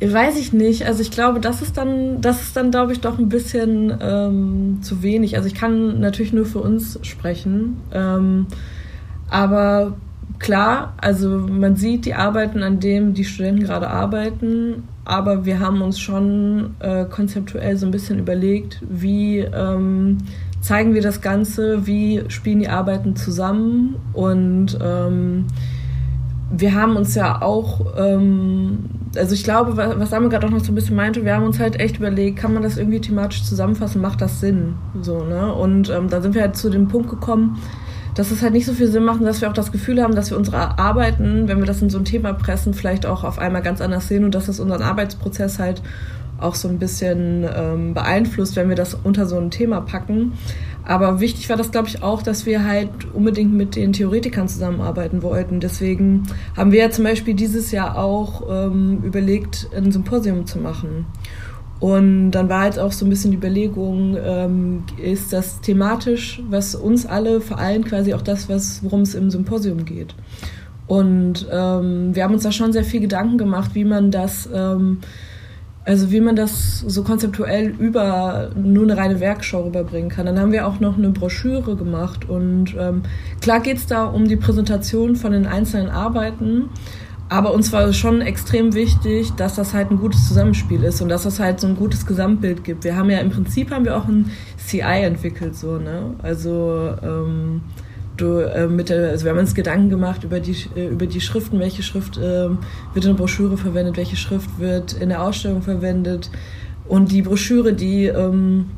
Weiß 0.00 0.36
ich 0.38 0.52
nicht. 0.52 0.86
Also 0.86 1.02
ich 1.02 1.10
glaube, 1.10 1.40
das 1.40 1.62
ist 1.62 1.76
dann, 1.76 2.20
das 2.20 2.42
ist 2.42 2.56
dann, 2.56 2.70
glaube 2.70 2.92
ich, 2.92 3.00
doch 3.00 3.18
ein 3.18 3.28
bisschen 3.28 3.96
ähm, 4.00 4.78
zu 4.82 5.02
wenig. 5.02 5.36
Also 5.36 5.48
ich 5.48 5.54
kann 5.54 6.00
natürlich 6.00 6.32
nur 6.32 6.46
für 6.46 6.60
uns 6.60 6.98
sprechen. 7.02 7.76
Ähm, 7.92 8.46
aber 9.30 9.96
klar, 10.38 10.94
also 10.98 11.28
man 11.38 11.76
sieht 11.76 12.04
die 12.04 12.14
Arbeiten, 12.14 12.62
an 12.62 12.80
denen 12.80 13.14
die 13.14 13.24
Studenten 13.24 13.62
gerade 13.62 13.88
arbeiten, 13.88 14.84
aber 15.04 15.44
wir 15.44 15.60
haben 15.60 15.80
uns 15.80 15.98
schon 15.98 16.74
äh, 16.80 17.04
konzeptuell 17.04 17.76
so 17.76 17.86
ein 17.86 17.92
bisschen 17.92 18.18
überlegt, 18.18 18.80
wie 18.88 19.38
ähm, 19.38 20.18
zeigen 20.64 20.94
wir 20.94 21.02
das 21.02 21.20
Ganze, 21.20 21.86
wie 21.86 22.22
spielen 22.28 22.60
die 22.60 22.68
Arbeiten 22.68 23.16
zusammen 23.16 23.96
und 24.14 24.78
ähm, 24.82 25.44
wir 26.50 26.74
haben 26.74 26.96
uns 26.96 27.14
ja 27.14 27.42
auch, 27.42 27.84
ähm, 27.98 28.78
also 29.14 29.34
ich 29.34 29.44
glaube, 29.44 29.76
was 29.76 30.08
Samuel 30.08 30.30
gerade 30.30 30.46
auch 30.46 30.50
noch 30.50 30.64
so 30.64 30.72
ein 30.72 30.74
bisschen 30.74 30.96
meinte, 30.96 31.24
wir 31.24 31.34
haben 31.34 31.44
uns 31.44 31.60
halt 31.60 31.78
echt 31.78 31.98
überlegt, 31.98 32.38
kann 32.38 32.54
man 32.54 32.62
das 32.62 32.78
irgendwie 32.78 33.00
thematisch 33.00 33.44
zusammenfassen, 33.44 34.00
macht 34.00 34.22
das 34.22 34.40
Sinn? 34.40 34.74
So, 35.02 35.24
ne? 35.24 35.52
Und 35.52 35.90
ähm, 35.90 36.08
da 36.08 36.22
sind 36.22 36.34
wir 36.34 36.40
halt 36.40 36.56
zu 36.56 36.70
dem 36.70 36.88
Punkt 36.88 37.10
gekommen, 37.10 37.60
dass 38.14 38.30
es 38.30 38.40
halt 38.40 38.54
nicht 38.54 38.64
so 38.64 38.72
viel 38.72 38.86
Sinn 38.86 39.04
macht, 39.04 39.22
dass 39.22 39.42
wir 39.42 39.50
auch 39.50 39.54
das 39.54 39.70
Gefühl 39.70 40.02
haben, 40.02 40.14
dass 40.14 40.30
wir 40.30 40.38
unsere 40.38 40.78
Arbeiten, 40.78 41.46
wenn 41.46 41.58
wir 41.58 41.66
das 41.66 41.82
in 41.82 41.90
so 41.90 41.98
ein 41.98 42.06
Thema 42.06 42.32
pressen, 42.32 42.72
vielleicht 42.72 43.04
auch 43.04 43.22
auf 43.22 43.38
einmal 43.38 43.60
ganz 43.62 43.82
anders 43.82 44.08
sehen 44.08 44.24
und 44.24 44.34
dass 44.34 44.46
das 44.46 44.60
unseren 44.60 44.82
Arbeitsprozess 44.82 45.58
halt 45.58 45.82
auch 46.38 46.54
so 46.54 46.68
ein 46.68 46.78
bisschen 46.78 47.46
ähm, 47.56 47.94
beeinflusst, 47.94 48.56
wenn 48.56 48.68
wir 48.68 48.76
das 48.76 48.94
unter 48.94 49.26
so 49.26 49.38
ein 49.38 49.50
Thema 49.50 49.80
packen. 49.80 50.32
Aber 50.86 51.20
wichtig 51.20 51.48
war 51.48 51.56
das, 51.56 51.70
glaube 51.70 51.88
ich, 51.88 52.02
auch, 52.02 52.22
dass 52.22 52.44
wir 52.44 52.64
halt 52.66 52.90
unbedingt 53.14 53.54
mit 53.54 53.74
den 53.74 53.92
Theoretikern 53.92 54.48
zusammenarbeiten 54.48 55.22
wollten. 55.22 55.60
Deswegen 55.60 56.24
haben 56.56 56.72
wir 56.72 56.80
ja 56.80 56.90
zum 56.90 57.04
Beispiel 57.04 57.34
dieses 57.34 57.70
Jahr 57.70 57.98
auch 57.98 58.42
ähm, 58.50 59.02
überlegt, 59.02 59.68
ein 59.74 59.90
Symposium 59.92 60.46
zu 60.46 60.58
machen. 60.58 61.06
Und 61.80 62.30
dann 62.30 62.48
war 62.48 62.66
jetzt 62.66 62.78
auch 62.78 62.92
so 62.92 63.04
ein 63.04 63.10
bisschen 63.10 63.30
die 63.30 63.36
Überlegung, 63.36 64.16
ähm, 64.22 64.84
ist 65.02 65.32
das 65.32 65.60
thematisch, 65.60 66.42
was 66.48 66.74
uns 66.74 67.04
alle 67.04 67.40
vereint, 67.40 67.86
quasi 67.86 68.14
auch 68.14 68.22
das, 68.22 68.48
was, 68.48 68.82
worum 68.84 69.00
es 69.02 69.14
im 69.14 69.30
Symposium 69.30 69.84
geht. 69.84 70.14
Und 70.86 71.46
ähm, 71.50 72.14
wir 72.14 72.24
haben 72.24 72.34
uns 72.34 72.42
da 72.42 72.52
schon 72.52 72.72
sehr 72.72 72.84
viel 72.84 73.00
Gedanken 73.00 73.38
gemacht, 73.38 73.70
wie 73.74 73.84
man 73.84 74.10
das 74.10 74.48
ähm, 74.52 74.98
Also 75.86 76.10
wie 76.10 76.20
man 76.20 76.34
das 76.34 76.80
so 76.80 77.02
konzeptuell 77.02 77.68
über 77.68 78.50
nur 78.56 78.84
eine 78.84 78.96
reine 78.96 79.20
Werkschau 79.20 79.64
rüberbringen 79.64 80.08
kann. 80.08 80.24
Dann 80.24 80.40
haben 80.40 80.52
wir 80.52 80.66
auch 80.66 80.80
noch 80.80 80.96
eine 80.96 81.10
Broschüre 81.10 81.76
gemacht 81.76 82.28
und 82.28 82.74
ähm, 82.78 83.02
klar 83.42 83.60
geht 83.60 83.76
es 83.76 83.86
da 83.86 84.06
um 84.06 84.26
die 84.26 84.36
Präsentation 84.36 85.14
von 85.14 85.32
den 85.32 85.46
einzelnen 85.46 85.90
Arbeiten, 85.90 86.70
aber 87.28 87.52
uns 87.52 87.72
war 87.72 87.92
schon 87.92 88.22
extrem 88.22 88.74
wichtig, 88.74 89.32
dass 89.32 89.56
das 89.56 89.74
halt 89.74 89.90
ein 89.90 89.98
gutes 89.98 90.26
Zusammenspiel 90.28 90.82
ist 90.84 91.02
und 91.02 91.10
dass 91.10 91.24
das 91.24 91.38
halt 91.38 91.60
so 91.60 91.66
ein 91.66 91.76
gutes 91.76 92.06
Gesamtbild 92.06 92.64
gibt. 92.64 92.84
Wir 92.84 92.96
haben 92.96 93.10
ja 93.10 93.18
im 93.18 93.30
Prinzip 93.30 93.70
haben 93.70 93.84
wir 93.84 93.96
auch 93.96 94.08
ein 94.08 94.30
CI 94.56 95.02
entwickelt, 95.02 95.56
so, 95.56 95.78
ne? 95.78 96.14
Also 96.22 96.94
ähm, 97.02 97.62
du, 98.16 98.38
äh, 98.38 98.66
mit 98.66 98.88
der, 98.88 99.10
also 99.10 99.24
wir 99.24 99.32
haben 99.32 99.38
uns 99.38 99.54
Gedanken 99.54 99.90
gemacht 99.90 100.24
über 100.24 100.40
die, 100.40 100.56
äh, 100.76 100.88
über 100.88 101.06
die 101.06 101.20
Schriften, 101.20 101.58
welche 101.58 101.82
Schrift 101.82 102.16
äh, 102.16 102.48
wird 102.48 102.56
in 102.94 103.02
der 103.02 103.14
Broschüre 103.14 103.56
verwendet, 103.56 103.96
welche 103.96 104.16
Schrift 104.16 104.58
wird 104.58 104.92
in 104.94 105.08
der 105.08 105.22
Ausstellung 105.22 105.62
verwendet. 105.62 106.30
Und 106.86 107.10
die 107.12 107.22
Broschüre, 107.22 107.72
die, 107.72 108.06
ähm, 108.06 108.70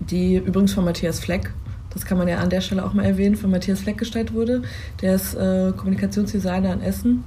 die 0.00 0.36
übrigens 0.36 0.72
von 0.74 0.84
Matthias 0.84 1.20
Fleck, 1.20 1.52
das 1.92 2.04
kann 2.04 2.18
man 2.18 2.28
ja 2.28 2.38
an 2.38 2.50
der 2.50 2.60
Stelle 2.60 2.84
auch 2.84 2.94
mal 2.94 3.04
erwähnen, 3.04 3.36
von 3.36 3.50
Matthias 3.50 3.80
Fleck 3.80 3.98
gestaltet 3.98 4.34
wurde. 4.34 4.62
Der 5.02 5.16
ist 5.16 5.34
äh, 5.34 5.72
Kommunikationsdesigner 5.76 6.72
in 6.72 6.82
Essen. 6.82 7.24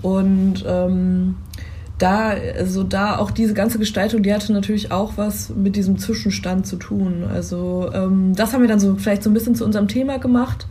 Und 0.00 0.64
ähm, 0.66 1.34
da, 1.98 2.34
also 2.56 2.84
da 2.84 3.18
auch 3.18 3.30
diese 3.30 3.54
ganze 3.54 3.78
Gestaltung, 3.78 4.22
die 4.22 4.32
hatte 4.32 4.52
natürlich 4.52 4.92
auch 4.92 5.14
was 5.16 5.50
mit 5.50 5.76
diesem 5.76 5.98
Zwischenstand 5.98 6.66
zu 6.66 6.76
tun. 6.76 7.24
Also 7.32 7.90
ähm, 7.92 8.34
das 8.34 8.52
haben 8.52 8.62
wir 8.62 8.68
dann 8.68 8.80
so 8.80 8.96
vielleicht 8.96 9.24
so 9.24 9.30
ein 9.30 9.34
bisschen 9.34 9.54
zu 9.54 9.64
unserem 9.64 9.88
Thema 9.88 10.18
gemacht. 10.18 10.66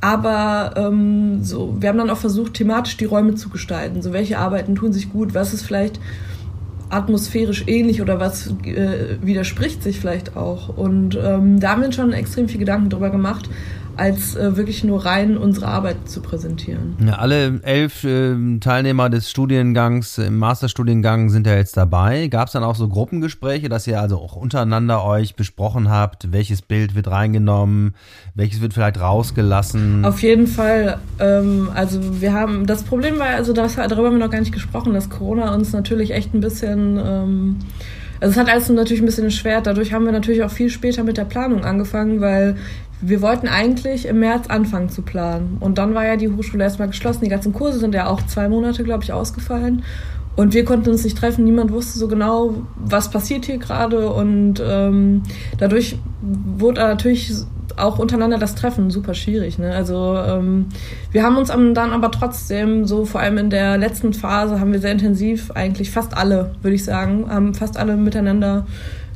Aber 0.00 0.74
ähm, 0.76 1.42
so, 1.42 1.76
wir 1.80 1.88
haben 1.88 1.98
dann 1.98 2.10
auch 2.10 2.18
versucht, 2.18 2.54
thematisch 2.54 2.96
die 2.96 3.04
Räume 3.04 3.34
zu 3.36 3.48
gestalten. 3.48 4.02
So, 4.02 4.12
welche 4.12 4.38
Arbeiten 4.38 4.74
tun 4.74 4.92
sich 4.92 5.10
gut, 5.10 5.34
was 5.34 5.54
ist 5.54 5.62
vielleicht 5.62 5.98
atmosphärisch 6.90 7.64
ähnlich 7.66 8.02
oder 8.02 8.20
was 8.20 8.48
äh, 8.64 9.16
widerspricht 9.22 9.82
sich 9.82 9.98
vielleicht 9.98 10.36
auch. 10.36 10.76
Und 10.76 11.18
ähm, 11.22 11.60
da 11.60 11.70
haben 11.70 11.82
wir 11.82 11.92
schon 11.92 12.12
extrem 12.12 12.48
viel 12.48 12.60
Gedanken 12.60 12.90
drüber 12.90 13.10
gemacht 13.10 13.48
als 13.96 14.36
äh, 14.36 14.56
wirklich 14.56 14.84
nur 14.84 15.04
rein 15.04 15.36
unsere 15.36 15.68
Arbeit 15.68 16.08
zu 16.08 16.20
präsentieren. 16.20 16.96
Ja, 17.04 17.14
alle 17.14 17.60
elf 17.62 18.04
äh, 18.04 18.34
Teilnehmer 18.60 19.10
des 19.10 19.30
Studiengangs 19.30 20.18
im 20.18 20.38
Masterstudiengang 20.38 21.30
sind 21.30 21.46
ja 21.46 21.54
jetzt 21.54 21.76
dabei. 21.76 22.28
Gab 22.28 22.48
es 22.48 22.52
dann 22.52 22.64
auch 22.64 22.74
so 22.76 22.88
Gruppengespräche, 22.88 23.68
dass 23.68 23.86
ihr 23.86 24.00
also 24.00 24.18
auch 24.18 24.36
untereinander 24.36 25.04
euch 25.04 25.36
besprochen 25.36 25.90
habt, 25.90 26.32
welches 26.32 26.62
Bild 26.62 26.94
wird 26.94 27.08
reingenommen, 27.08 27.94
welches 28.34 28.60
wird 28.60 28.74
vielleicht 28.74 29.00
rausgelassen? 29.00 30.04
Auf 30.04 30.22
jeden 30.22 30.46
Fall. 30.46 30.98
Ähm, 31.18 31.70
also 31.74 32.20
wir 32.20 32.32
haben, 32.32 32.66
das 32.66 32.82
Problem 32.82 33.18
war, 33.18 33.28
also 33.28 33.52
das, 33.52 33.76
darüber 33.76 34.08
haben 34.08 34.18
wir 34.18 34.24
noch 34.24 34.30
gar 34.30 34.40
nicht 34.40 34.52
gesprochen, 34.52 34.94
dass 34.94 35.10
Corona 35.10 35.54
uns 35.54 35.72
natürlich 35.72 36.12
echt 36.12 36.34
ein 36.34 36.40
bisschen... 36.40 36.98
Ähm, 36.98 37.56
also 38.20 38.32
es 38.32 38.38
hat 38.38 38.48
alles 38.48 38.68
natürlich 38.70 39.02
ein 39.02 39.06
bisschen 39.06 39.24
erschwert. 39.24 39.66
Dadurch 39.66 39.92
haben 39.92 40.06
wir 40.06 40.12
natürlich 40.12 40.42
auch 40.44 40.50
viel 40.50 40.70
später 40.70 41.04
mit 41.04 41.18
der 41.18 41.24
Planung 41.24 41.64
angefangen, 41.64 42.22
weil 42.22 42.56
wir 43.08 43.22
wollten 43.22 43.48
eigentlich 43.48 44.06
im 44.06 44.20
März 44.20 44.48
anfangen 44.48 44.88
zu 44.88 45.02
planen. 45.02 45.56
Und 45.60 45.78
dann 45.78 45.94
war 45.94 46.06
ja 46.06 46.16
die 46.16 46.28
Hochschule 46.28 46.64
erstmal 46.64 46.88
geschlossen. 46.88 47.24
Die 47.24 47.30
ganzen 47.30 47.52
Kurse 47.52 47.78
sind 47.78 47.94
ja 47.94 48.08
auch 48.08 48.22
zwei 48.26 48.48
Monate, 48.48 48.84
glaube 48.84 49.04
ich, 49.04 49.12
ausgefallen. 49.12 49.82
Und 50.36 50.52
wir 50.52 50.64
konnten 50.64 50.90
uns 50.90 51.04
nicht 51.04 51.16
treffen. 51.16 51.44
Niemand 51.44 51.70
wusste 51.70 51.98
so 51.98 52.08
genau, 52.08 52.54
was 52.76 53.10
passiert 53.10 53.44
hier 53.44 53.58
gerade. 53.58 54.10
Und 54.10 54.62
ähm, 54.64 55.22
dadurch 55.58 55.96
wurde 56.22 56.80
natürlich 56.80 57.32
auch 57.76 57.98
untereinander 57.98 58.38
das 58.38 58.54
Treffen 58.54 58.90
super 58.90 59.14
schwierig. 59.14 59.58
Ne? 59.58 59.74
Also 59.74 60.16
ähm, 60.16 60.66
wir 61.12 61.22
haben 61.22 61.36
uns 61.36 61.48
dann 61.48 61.76
aber 61.76 62.10
trotzdem 62.10 62.84
so, 62.84 63.04
vor 63.04 63.20
allem 63.20 63.38
in 63.38 63.50
der 63.50 63.78
letzten 63.78 64.12
Phase, 64.12 64.60
haben 64.60 64.72
wir 64.72 64.80
sehr 64.80 64.92
intensiv 64.92 65.50
eigentlich 65.52 65.90
fast 65.90 66.16
alle, 66.16 66.52
würde 66.62 66.74
ich 66.74 66.84
sagen, 66.84 67.26
haben 67.28 67.54
fast 67.54 67.76
alle 67.76 67.96
miteinander 67.96 68.66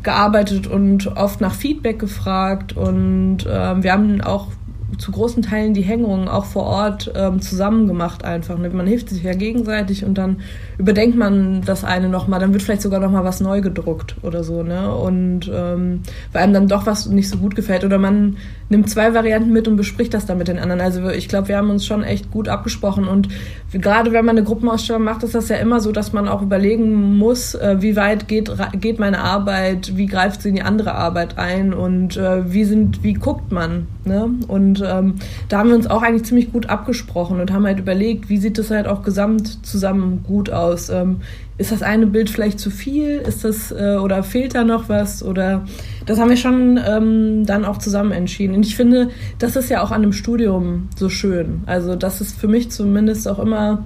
gearbeitet 0.03 0.67
und 0.67 1.17
oft 1.17 1.41
nach 1.41 1.55
Feedback 1.55 1.99
gefragt 1.99 2.77
und 2.77 3.47
äh, 3.47 3.83
wir 3.83 3.93
haben 3.93 4.21
auch 4.21 4.49
zu 4.97 5.13
großen 5.13 5.43
Teilen 5.43 5.75
die 5.75 5.83
Hängungen 5.83 6.29
auch 6.29 6.47
vor 6.47 6.65
Ort 6.65 7.13
ähm, 7.15 7.43
zusammen 7.43 7.87
gemacht 7.87 8.25
einfach. 8.25 8.59
Ne? 8.59 8.71
Man 8.71 8.87
hilft 8.87 9.11
sich 9.11 9.23
ja 9.23 9.35
gegenseitig 9.35 10.05
und 10.05 10.17
dann 10.17 10.41
überdenkt 10.79 11.17
man 11.17 11.61
das 11.63 11.85
eine 11.85 12.09
nochmal, 12.09 12.41
dann 12.41 12.53
wird 12.53 12.63
vielleicht 12.63 12.81
sogar 12.81 12.99
nochmal 12.99 13.25
was 13.25 13.41
neu 13.41 13.61
gedruckt 13.61 14.17
oder 14.23 14.43
so, 14.43 14.63
ne? 14.63 14.95
Und 14.95 15.51
ähm, 15.53 16.01
weil 16.33 16.43
einem 16.43 16.55
dann 16.55 16.69
doch 16.69 16.87
was 16.87 17.07
nicht 17.07 17.29
so 17.29 17.37
gut 17.37 17.55
gefällt. 17.55 17.85
Oder 17.85 17.99
man 17.99 18.39
nimmt 18.71 18.89
zwei 18.89 19.15
Varianten 19.15 19.53
mit 19.53 19.69
und 19.69 19.77
bespricht 19.77 20.15
das 20.15 20.27
dann 20.27 20.39
mit 20.39 20.49
den 20.49 20.59
anderen. 20.59 20.81
Also 20.81 21.09
ich 21.11 21.29
glaube, 21.29 21.49
wir 21.49 21.59
haben 21.59 21.71
uns 21.71 21.85
schon 21.85 22.03
echt 22.03 22.31
gut 22.31 22.49
abgesprochen. 22.49 23.07
Und 23.07 23.29
gerade 23.73 24.13
wenn 24.13 24.25
man 24.25 24.37
eine 24.37 24.47
Gruppenausstellung 24.47 25.03
macht, 25.03 25.23
ist 25.23 25.35
das 25.35 25.49
ja 25.49 25.57
immer 25.57 25.81
so, 25.81 25.93
dass 25.93 26.13
man 26.13 26.29
auch 26.29 26.41
überlegen 26.41 27.17
muss, 27.19 27.55
äh, 27.55 27.77
wie 27.81 27.97
weit 27.97 28.29
geht, 28.29 28.51
geht 28.81 28.99
meine 28.99 29.21
Arbeit, 29.21 29.97
wie 29.97 30.07
greift 30.07 30.43
sie 30.43 30.51
in 30.51 30.55
die 30.55 30.63
andere 30.63 30.95
Arbeit 30.95 31.39
ein 31.39 31.75
und 31.75 32.17
äh, 32.17 32.51
wie 32.53 32.65
sind, 32.65 33.03
wie 33.03 33.15
guckt 33.15 33.53
man. 33.53 33.87
Ne? 34.05 34.31
Und 34.49 34.78
ähm, 34.85 35.15
da 35.49 35.59
haben 35.59 35.71
wir 35.71 35.77
uns 35.77 35.87
auch 35.87 36.03
eigentlich 36.03 36.25
ziemlich 36.25 36.53
gut 36.53 36.69
abgesprochen 36.69 37.41
und 37.41 37.53
haben 37.53 37.67
halt 37.67 37.79
überlegt, 37.79 38.29
wie 38.29 38.39
sieht 38.39 38.59
das 38.59 38.71
halt 38.71 38.87
auch 38.87 39.03
gesamt 39.03 39.67
zusammen 39.67 40.23
gut 40.23 40.51
aus 40.51 40.59
aus? 40.69 40.89
Ähm, 40.89 41.21
ist 41.57 41.73
das 41.73 41.83
eine 41.83 42.07
Bild 42.07 42.31
vielleicht 42.31 42.61
zu 42.61 42.71
viel? 42.71 43.19
Ist 43.19 43.45
das 43.45 43.73
äh, 43.73 43.97
oder 43.97 44.23
fehlt 44.23 44.55
da 44.55 44.63
noch 44.63 44.89
was? 44.89 45.23
Oder 45.25 45.65
das 46.07 46.19
haben 46.19 46.31
wir 46.31 46.37
schon 46.37 46.79
ähm, 46.87 47.45
dann 47.47 47.65
auch 47.65 47.79
zusammen 47.79 48.13
entschieden. 48.13 48.55
Und 48.55 48.65
ich 48.65 48.77
finde, 48.77 49.09
das 49.39 49.57
ist 49.57 49.69
ja 49.69 49.83
auch 49.83 49.91
an 49.91 50.03
dem 50.03 50.13
Studium 50.13 50.89
so 50.97 51.09
schön. 51.09 51.63
Also 51.67 51.97
das 51.97 52.21
ist 52.21 52.39
für 52.39 52.49
mich 52.49 52.71
zumindest 52.71 53.27
auch 53.27 53.41
immer, 53.41 53.85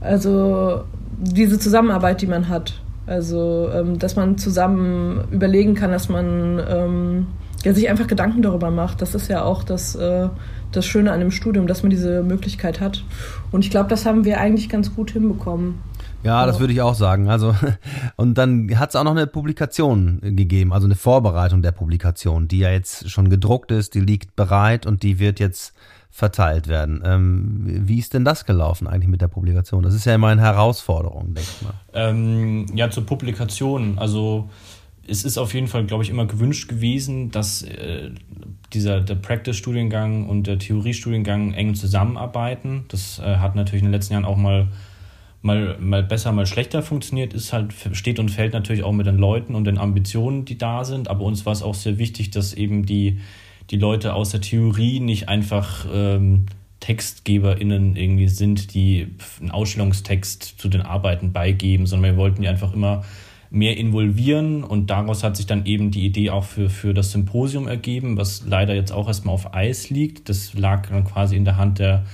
also 0.00 0.82
diese 1.18 1.58
Zusammenarbeit, 1.58 2.20
die 2.20 2.26
man 2.26 2.48
hat. 2.48 2.80
Also 3.06 3.70
ähm, 3.74 3.98
dass 3.98 4.16
man 4.16 4.38
zusammen 4.38 5.24
überlegen 5.30 5.74
kann, 5.74 5.90
dass 5.90 6.08
man 6.08 6.60
ähm, 6.68 7.26
ja, 7.64 7.72
sich 7.72 7.88
einfach 7.88 8.06
Gedanken 8.06 8.42
darüber 8.42 8.70
macht. 8.70 9.02
Das 9.02 9.14
ist 9.14 9.28
ja 9.28 9.42
auch 9.42 9.64
das, 9.64 9.94
äh, 9.94 10.28
das 10.72 10.86
Schöne 10.86 11.12
an 11.12 11.20
dem 11.20 11.30
Studium, 11.30 11.66
dass 11.66 11.82
man 11.82 11.90
diese 11.90 12.22
Möglichkeit 12.22 12.80
hat. 12.80 13.04
Und 13.50 13.64
ich 13.64 13.70
glaube, 13.70 13.88
das 13.88 14.06
haben 14.06 14.24
wir 14.24 14.38
eigentlich 14.38 14.68
ganz 14.68 14.94
gut 14.94 15.10
hinbekommen. 15.12 15.80
Ja, 16.22 16.46
das 16.46 16.58
würde 16.58 16.72
ich 16.72 16.80
auch 16.80 16.94
sagen. 16.94 17.28
Also, 17.28 17.54
und 18.16 18.38
dann 18.38 18.78
hat 18.78 18.90
es 18.90 18.96
auch 18.96 19.04
noch 19.04 19.12
eine 19.12 19.26
Publikation 19.26 20.20
gegeben, 20.22 20.72
also 20.72 20.86
eine 20.86 20.96
Vorbereitung 20.96 21.62
der 21.62 21.72
Publikation, 21.72 22.48
die 22.48 22.60
ja 22.60 22.70
jetzt 22.70 23.10
schon 23.10 23.28
gedruckt 23.28 23.70
ist, 23.70 23.94
die 23.94 24.00
liegt 24.00 24.34
bereit 24.36 24.86
und 24.86 25.02
die 25.02 25.18
wird 25.18 25.38
jetzt 25.38 25.74
verteilt 26.10 26.68
werden. 26.68 27.02
Ähm, 27.04 27.62
wie 27.64 27.98
ist 27.98 28.14
denn 28.14 28.24
das 28.24 28.46
gelaufen 28.46 28.86
eigentlich 28.86 29.08
mit 29.08 29.20
der 29.20 29.28
Publikation? 29.28 29.82
Das 29.82 29.94
ist 29.94 30.04
ja 30.04 30.14
immer 30.14 30.28
eine 30.28 30.42
Herausforderung, 30.42 31.34
denke 31.34 31.50
ich 31.58 31.62
mal. 31.62 31.74
Ähm, 31.92 32.66
ja, 32.72 32.88
zur 32.88 33.04
Publikation. 33.04 33.98
Also 33.98 34.48
es 35.06 35.24
ist 35.24 35.38
auf 35.38 35.54
jeden 35.54 35.68
Fall, 35.68 35.84
glaube 35.84 36.02
ich, 36.02 36.10
immer 36.10 36.26
gewünscht 36.26 36.68
gewesen, 36.68 37.30
dass 37.30 37.62
äh, 37.62 38.10
dieser 38.72 39.00
der 39.00 39.14
Practice-Studiengang 39.16 40.28
und 40.28 40.46
der 40.46 40.58
Theorie-Studiengang 40.58 41.52
eng 41.52 41.74
zusammenarbeiten. 41.74 42.84
Das 42.88 43.18
äh, 43.18 43.36
hat 43.36 43.54
natürlich 43.54 43.82
in 43.82 43.88
den 43.88 43.92
letzten 43.92 44.14
Jahren 44.14 44.24
auch 44.24 44.36
mal 44.36 44.68
mal, 45.44 45.76
mal 45.78 46.02
besser, 46.02 46.32
mal 46.32 46.46
schlechter 46.46 46.82
funktioniert, 46.82 47.34
ist 47.34 47.52
halt, 47.52 47.74
steht 47.92 48.18
und 48.18 48.30
fällt 48.30 48.54
natürlich 48.54 48.82
auch 48.82 48.92
mit 48.92 49.06
den 49.06 49.18
Leuten 49.18 49.54
und 49.54 49.66
den 49.66 49.76
Ambitionen, 49.76 50.46
die 50.46 50.56
da 50.56 50.84
sind. 50.84 51.08
Aber 51.08 51.24
uns 51.24 51.44
war 51.44 51.52
es 51.52 51.62
auch 51.62 51.74
sehr 51.74 51.98
wichtig, 51.98 52.30
dass 52.30 52.54
eben 52.54 52.86
die, 52.86 53.20
die 53.70 53.76
Leute 53.76 54.14
aus 54.14 54.30
der 54.30 54.40
Theorie 54.40 55.00
nicht 55.00 55.28
einfach 55.28 55.86
ähm, 55.92 56.46
TextgeberInnen 56.80 57.94
irgendwie 57.94 58.28
sind, 58.28 58.74
die 58.74 59.08
einen 59.40 59.50
Ausstellungstext 59.50 60.54
zu 60.58 60.68
den 60.70 60.80
Arbeiten 60.80 61.32
beigeben, 61.32 61.86
sondern 61.86 62.12
wir 62.12 62.16
wollten 62.16 62.40
die 62.40 62.48
einfach 62.48 62.72
immer 62.72 63.04
mehr 63.54 63.76
involvieren 63.76 64.64
und 64.64 64.90
daraus 64.90 65.22
hat 65.22 65.36
sich 65.36 65.46
dann 65.46 65.64
eben 65.64 65.90
die 65.90 66.04
Idee 66.04 66.30
auch 66.30 66.44
für, 66.44 66.68
für 66.68 66.92
das 66.92 67.12
Symposium 67.12 67.68
ergeben, 67.68 68.16
was 68.16 68.44
leider 68.46 68.74
jetzt 68.74 68.90
auch 68.90 69.06
erstmal 69.06 69.34
auf 69.34 69.54
Eis 69.54 69.90
liegt. 69.90 70.28
Das 70.28 70.54
lag 70.54 70.88
dann 70.88 71.04
quasi 71.04 71.36
in 71.36 71.44
der 71.44 71.56
Hand 71.56 71.78
der 71.78 72.04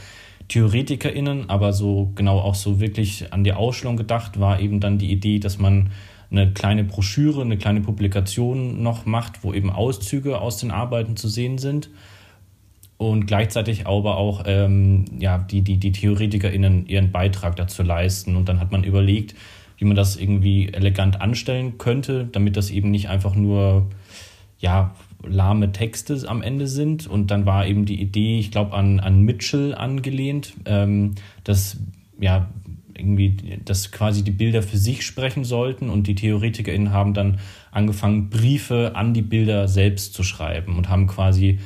TheoretikerInnen, 0.48 1.48
aber 1.48 1.72
so 1.72 2.12
genau 2.14 2.38
auch 2.40 2.54
so 2.54 2.78
wirklich 2.80 3.32
an 3.32 3.42
die 3.42 3.54
Ausstellung 3.54 3.96
gedacht 3.96 4.38
war 4.38 4.60
eben 4.60 4.80
dann 4.80 4.98
die 4.98 5.10
Idee, 5.10 5.38
dass 5.38 5.58
man 5.58 5.90
eine 6.30 6.52
kleine 6.52 6.84
Broschüre, 6.84 7.40
eine 7.40 7.56
kleine 7.56 7.80
Publikation 7.80 8.82
noch 8.82 9.06
macht, 9.06 9.42
wo 9.42 9.52
eben 9.52 9.70
Auszüge 9.70 10.40
aus 10.40 10.58
den 10.58 10.70
Arbeiten 10.70 11.16
zu 11.16 11.28
sehen 11.28 11.58
sind 11.58 11.90
und 12.98 13.26
gleichzeitig 13.26 13.86
aber 13.86 14.18
auch 14.18 14.42
ähm, 14.44 15.06
ja, 15.18 15.38
die, 15.38 15.62
die, 15.62 15.78
die 15.78 15.92
TheoretikerInnen 15.92 16.86
ihren 16.86 17.10
Beitrag 17.10 17.56
dazu 17.56 17.82
leisten. 17.82 18.36
Und 18.36 18.50
dann 18.50 18.60
hat 18.60 18.72
man 18.72 18.84
überlegt, 18.84 19.34
wie 19.80 19.86
man 19.86 19.96
das 19.96 20.16
irgendwie 20.16 20.68
elegant 20.68 21.22
anstellen 21.22 21.78
könnte, 21.78 22.28
damit 22.30 22.56
das 22.58 22.70
eben 22.70 22.90
nicht 22.90 23.08
einfach 23.08 23.34
nur 23.34 23.88
ja, 24.58 24.94
lahme 25.26 25.72
Texte 25.72 26.22
am 26.28 26.42
Ende 26.42 26.66
sind. 26.66 27.06
Und 27.06 27.30
dann 27.30 27.46
war 27.46 27.66
eben 27.66 27.86
die 27.86 27.98
Idee, 28.00 28.38
ich 28.38 28.50
glaube, 28.50 28.74
an, 28.74 29.00
an 29.00 29.22
Mitchell 29.22 29.74
angelehnt, 29.74 30.52
ähm, 30.66 31.14
dass 31.44 31.78
ja 32.20 32.50
irgendwie, 32.94 33.58
dass 33.64 33.90
quasi 33.90 34.22
die 34.22 34.30
Bilder 34.30 34.62
für 34.62 34.76
sich 34.76 35.06
sprechen 35.06 35.44
sollten 35.44 35.88
und 35.88 36.06
die 36.06 36.14
TheoretikerInnen 36.14 36.92
haben 36.92 37.14
dann 37.14 37.38
angefangen, 37.72 38.28
Briefe 38.28 38.92
an 38.94 39.14
die 39.14 39.22
Bilder 39.22 39.66
selbst 39.66 40.12
zu 40.12 40.22
schreiben 40.22 40.76
und 40.76 40.90
haben 40.90 41.06
quasi 41.06 41.58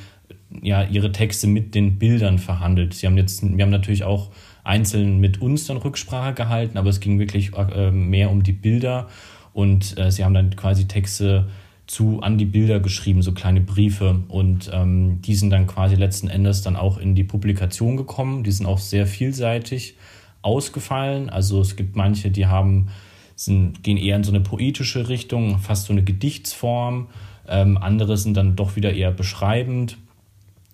ja 0.63 0.85
ihre 0.85 1.11
Texte 1.11 1.49
mit 1.49 1.75
den 1.75 1.99
Bildern 1.99 2.39
verhandelt. 2.39 2.95
Sie 2.95 3.09
haben 3.09 3.17
jetzt, 3.17 3.43
wir 3.43 3.65
haben 3.65 3.71
natürlich 3.71 4.05
auch 4.05 4.31
einzeln 4.65 5.21
mit 5.21 5.41
uns 5.41 5.67
dann 5.67 5.77
Rücksprache 5.77 6.35
gehalten, 6.35 6.79
aber 6.79 6.89
es 6.89 7.01
ging 7.01 7.19
wirklich 7.19 7.53
äh, 7.55 7.91
mehr 7.91 8.31
um 8.31 8.43
die 8.43 8.53
Bilder 8.53 9.09
Und 9.53 9.97
äh, 9.99 10.11
sie 10.11 10.25
haben 10.25 10.35
dann 10.35 10.57
quasi 10.57 10.89
Texte 10.89 11.49
zu 11.87 12.21
an 12.23 12.39
die 12.39 12.47
Bilder 12.47 12.81
geschrieben, 12.81 13.23
so 13.23 13.33
kleine 13.33 13.61
Briefe. 13.61 14.23
Und 14.29 14.71
ähm, 14.73 15.21
die 15.21 15.35
sind 15.35 15.51
dann 15.51 15.67
quasi 15.67 15.95
letzten 15.95 16.29
Endes 16.29 16.63
dann 16.63 16.77
auch 16.77 16.99
in 16.99 17.15
die 17.15 17.25
Publikation 17.25 17.97
gekommen. 17.97 18.43
Die 18.43 18.51
sind 18.51 18.67
auch 18.67 18.79
sehr 18.79 19.07
vielseitig 19.07 19.97
ausgefallen. 20.41 21.29
Also 21.29 21.61
es 21.61 21.77
gibt 21.77 21.95
manche, 21.95 22.31
die 22.31 22.47
haben, 22.47 22.89
sind, 23.37 23.83
gehen 23.83 23.99
eher 23.99 24.17
in 24.17 24.25
so 24.25 24.33
eine 24.33 24.41
poetische 24.41 25.09
Richtung, 25.09 25.59
fast 25.59 25.87
so 25.87 25.93
eine 25.93 26.03
Gedichtsform. 26.03 27.09
Ähm, 27.47 27.77
andere 27.77 28.17
sind 28.17 28.37
dann 28.37 28.57
doch 28.57 28.77
wieder 28.77 28.95
eher 28.95 29.11
beschreibend 29.11 29.99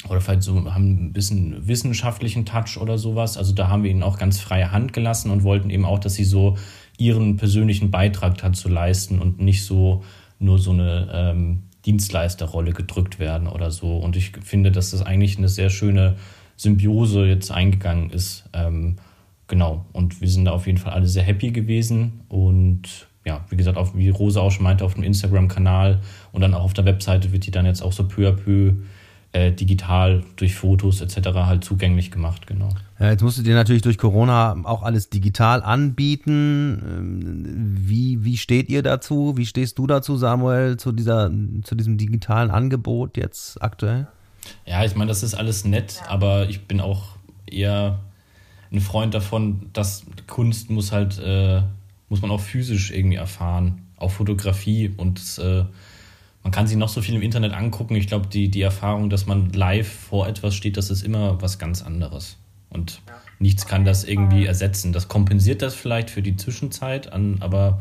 oder 0.09 0.21
vielleicht 0.21 0.43
so 0.43 0.73
haben 0.73 1.07
ein 1.07 1.13
bisschen 1.13 1.67
wissenschaftlichen 1.67 2.47
Touch 2.47 2.79
oder 2.81 2.99
sowas. 2.99 3.37
Also 3.37 3.53
da 3.53 3.69
haben 3.69 3.83
wir 3.83 3.91
ihnen 3.91 4.03
auch 4.03 4.19
ganz 4.19 4.41
freie 4.41 4.73
Hand 4.73 4.93
gelassen 4.93 5.31
und 5.31 5.43
wollten 5.43 5.71
eben 5.71 5.85
auch, 5.85 5.99
dass 5.99 6.15
sie 6.15 6.25
so 6.25 6.57
ihren 6.99 7.37
persönlichen 7.37 7.91
Beitrag 7.91 8.39
dazu 8.39 8.69
leisten 8.69 9.19
und 9.21 9.41
nicht 9.41 9.65
so 9.65 10.05
nur 10.39 10.59
so 10.59 10.73
eine 10.73 11.09
ähm, 11.13 11.63
Dienstleisterrolle 11.87 12.73
gedrückt 12.73 13.19
werden 13.19 13.49
oder 13.49 13.71
so. 13.71 13.97
Und 13.99 14.17
ich 14.17 14.33
finde, 14.43 14.71
dass 14.71 14.91
das 14.91 15.03
eigentlich 15.03 15.39
eine 15.39 15.49
sehr 15.49 15.71
schöne 15.71 16.17
Symbiose 16.57 17.27
jetzt 17.27 17.51
eingegangen 17.51 18.11
ist. 18.11 18.45
Ähm, 18.53 18.97
genau. 19.49 19.87
Und 19.93 20.21
wir 20.21 20.29
sind 20.29 20.45
da 20.45 20.53
auf 20.53 20.67
jeden 20.67 20.79
Fall 20.79 20.93
alle 20.93 21.07
sehr 21.07 21.23
happy 21.23 21.53
gewesen. 21.53 22.21
Und 22.29 23.09
ja, 23.25 23.45
wie 23.49 23.57
gesagt, 23.57 23.77
auch, 23.77 23.95
wie 23.95 24.09
Rosa 24.09 24.41
auch 24.41 24.51
schon 24.51 24.65
meinte, 24.65 24.85
auf 24.85 24.95
dem 24.95 25.03
Instagram-Kanal 25.03 26.01
und 26.33 26.41
dann 26.41 26.55
auch 26.55 26.65
auf 26.65 26.75
der 26.75 26.85
Webseite 26.85 27.33
wird 27.33 27.47
die 27.47 27.51
dann 27.51 27.67
jetzt 27.67 27.83
auch 27.83 27.93
so 27.93 28.07
peu 28.07 28.29
à 28.29 28.33
peu 28.33 28.75
äh, 29.33 29.53
digital 29.53 30.25
durch 30.37 30.55
Fotos 30.55 31.01
etc. 31.01 31.29
halt 31.35 31.65
zugänglich 31.65 32.11
gemacht, 32.11 32.47
genau. 32.47 32.69
Ja, 32.99 33.11
jetzt 33.11 33.23
musst 33.23 33.39
du 33.39 33.43
dir 33.43 33.55
natürlich 33.55 33.83
durch 33.83 33.97
Corona 33.97 34.57
auch 34.65 34.83
alles 34.83 35.09
digital 35.09 35.63
anbieten. 35.63 36.83
Ähm, 36.85 37.77
wie, 37.79 38.25
wie 38.25 38.37
steht 38.37 38.69
ihr 38.69 38.83
dazu? 38.83 39.37
Wie 39.37 39.47
stehst 39.47 39.79
du 39.79 39.87
dazu, 39.87 40.17
Samuel, 40.17 40.79
zu, 40.79 40.91
dieser, 40.93 41.31
zu 41.63 41.77
diesem 41.77 41.97
digitalen 41.97 42.51
Angebot 42.51 43.17
jetzt 43.17 43.63
aktuell? 43.63 44.09
Ja, 44.67 44.85
ich 44.85 44.97
meine, 44.97 45.09
das 45.09 45.23
ist 45.23 45.35
alles 45.35 45.65
nett, 45.65 46.03
aber 46.09 46.49
ich 46.49 46.67
bin 46.67 46.81
auch 46.81 47.17
eher 47.47 48.01
ein 48.73 48.81
Freund 48.81 49.15
davon, 49.15 49.71
dass 49.73 50.05
Kunst 50.27 50.71
muss 50.71 50.93
halt, 50.93 51.19
äh, 51.19 51.63
muss 52.09 52.23
man 52.23 52.31
auch 52.31 52.41
physisch 52.41 52.91
irgendwie 52.91 53.17
erfahren, 53.17 53.87
auch 53.97 54.11
Fotografie 54.11 54.93
und 54.97 55.21
äh, 55.39 55.65
man 56.43 56.53
kann 56.53 56.67
sich 56.67 56.77
noch 56.77 56.89
so 56.89 57.03
viel 57.03 57.15
im 57.15 57.23
Internet 57.23 57.53
angucken. 57.53 57.97
Ich 57.97 58.07
glaube, 58.07 58.27
die, 58.27 58.51
die 58.51 58.63
Erfahrung, 58.63 59.11
dass 59.11 59.27
man 59.27 59.53
live 59.53 59.89
vor 59.89 60.27
etwas 60.27 60.55
steht, 60.55 60.77
das 60.77 60.91
ist 60.91 61.03
immer 61.03 61.41
was 61.43 61.59
ganz 61.59 61.83
anderes. 61.83 62.39
Und 62.71 63.03
ja. 63.07 63.15
nichts 63.39 63.67
kann 63.67 63.85
das 63.85 64.05
irgendwie 64.05 64.47
ersetzen. 64.47 64.93
Das 64.93 65.09
kompensiert 65.09 65.61
das 65.61 65.75
vielleicht 65.75 66.09
für 66.09 66.23
die 66.23 66.37
Zwischenzeit, 66.37 67.13
an, 67.13 67.37
aber 67.41 67.81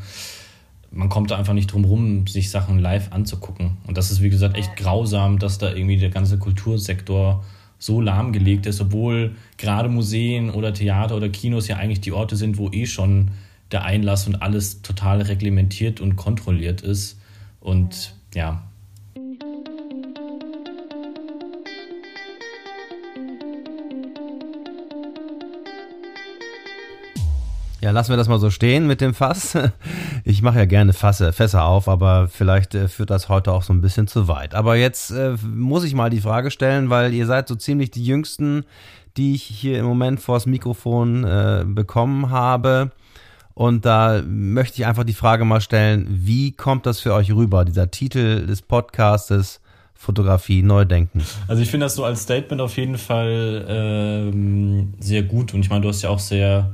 man 0.91 1.09
kommt 1.09 1.31
da 1.31 1.37
einfach 1.37 1.53
nicht 1.53 1.71
drum 1.71 1.85
rum, 1.85 2.27
sich 2.27 2.49
Sachen 2.49 2.79
live 2.79 3.11
anzugucken. 3.11 3.77
Und 3.85 3.97
das 3.97 4.11
ist, 4.11 4.21
wie 4.21 4.29
gesagt, 4.29 4.57
echt 4.57 4.75
grausam, 4.75 5.39
dass 5.39 5.57
da 5.57 5.71
irgendwie 5.71 5.97
der 5.97 6.09
ganze 6.09 6.39
Kultursektor 6.39 7.43
so 7.77 8.01
lahmgelegt 8.01 8.65
ist, 8.65 8.81
obwohl 8.81 9.35
gerade 9.57 9.87
Museen 9.87 10.49
oder 10.49 10.73
Theater 10.73 11.15
oder 11.15 11.29
Kinos 11.29 11.67
ja 11.67 11.77
eigentlich 11.77 12.01
die 12.01 12.11
Orte 12.11 12.35
sind, 12.35 12.57
wo 12.57 12.69
eh 12.69 12.85
schon 12.85 13.31
der 13.71 13.83
Einlass 13.85 14.27
und 14.27 14.41
alles 14.41 14.81
total 14.81 15.21
reglementiert 15.21 16.01
und 16.01 16.15
kontrolliert 16.15 16.81
ist. 16.81 17.19
Und 17.61 18.15
ja. 18.33 18.63
Ja, 27.81 27.91
lassen 27.91 28.09
wir 28.09 28.17
das 28.17 28.27
mal 28.27 28.39
so 28.39 28.49
stehen 28.49 28.87
mit 28.87 29.01
dem 29.01 29.13
Fass. 29.13 29.57
Ich 30.25 30.41
mache 30.41 30.59
ja 30.59 30.65
gerne 30.65 30.91
Fasse, 30.91 31.31
Fässer 31.31 31.63
auf, 31.63 31.87
aber 31.87 32.27
vielleicht 32.27 32.75
äh, 32.75 32.87
führt 32.89 33.09
das 33.09 33.29
heute 33.29 33.53
auch 33.53 33.63
so 33.63 33.71
ein 33.71 33.81
bisschen 33.81 34.05
zu 34.05 34.27
weit. 34.27 34.53
Aber 34.53 34.75
jetzt 34.75 35.11
äh, 35.11 35.35
muss 35.43 35.85
ich 35.85 35.95
mal 35.95 36.09
die 36.09 36.19
Frage 36.19 36.51
stellen, 36.51 36.89
weil 36.89 37.13
ihr 37.13 37.25
seid 37.25 37.47
so 37.47 37.55
ziemlich 37.55 37.89
die 37.89 38.05
Jüngsten, 38.05 38.65
die 39.17 39.33
ich 39.33 39.43
hier 39.43 39.79
im 39.79 39.85
Moment 39.85 40.19
vors 40.19 40.45
Mikrofon 40.45 41.23
äh, 41.23 41.63
bekommen 41.65 42.29
habe. 42.29 42.91
Und 43.59 43.83
da 43.83 44.23
möchte 44.25 44.79
ich 44.81 44.87
einfach 44.87 45.03
die 45.03 45.11
Frage 45.11 45.43
mal 45.43 45.59
stellen, 45.59 46.07
wie 46.07 46.53
kommt 46.53 46.85
das 46.85 47.01
für 47.01 47.13
euch 47.13 47.33
rüber, 47.33 47.65
dieser 47.65 47.91
Titel 47.91 48.45
des 48.45 48.61
Podcastes 48.61 49.59
Fotografie 49.93 50.61
neu 50.61 50.85
denken? 50.85 51.25
Also 51.49 51.61
ich 51.61 51.69
finde 51.69 51.87
das 51.87 51.95
so 51.95 52.05
als 52.05 52.21
Statement 52.21 52.61
auf 52.61 52.77
jeden 52.77 52.97
Fall 52.97 53.65
ähm, 53.67 54.93
sehr 55.01 55.23
gut. 55.23 55.53
Und 55.53 55.59
ich 55.59 55.69
meine, 55.69 55.81
du 55.81 55.89
hast 55.89 56.01
ja 56.01 56.09
auch 56.09 56.19
sehr 56.19 56.71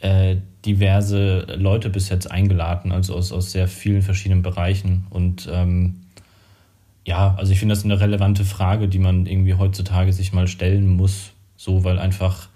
äh, 0.00 0.36
diverse 0.66 1.46
Leute 1.56 1.88
bis 1.88 2.10
jetzt 2.10 2.30
eingeladen, 2.30 2.92
also 2.92 3.14
aus, 3.14 3.32
aus 3.32 3.50
sehr 3.52 3.66
vielen 3.66 4.02
verschiedenen 4.02 4.42
Bereichen. 4.42 5.06
Und 5.08 5.48
ähm, 5.50 6.02
ja, 7.06 7.34
also 7.38 7.50
ich 7.50 7.58
finde 7.58 7.74
das 7.74 7.84
eine 7.86 7.98
relevante 7.98 8.44
Frage, 8.44 8.88
die 8.88 8.98
man 8.98 9.24
irgendwie 9.24 9.54
heutzutage 9.54 10.12
sich 10.12 10.34
mal 10.34 10.48
stellen 10.48 10.86
muss. 10.86 11.30
So, 11.56 11.82
weil 11.82 11.98
einfach, 11.98 12.50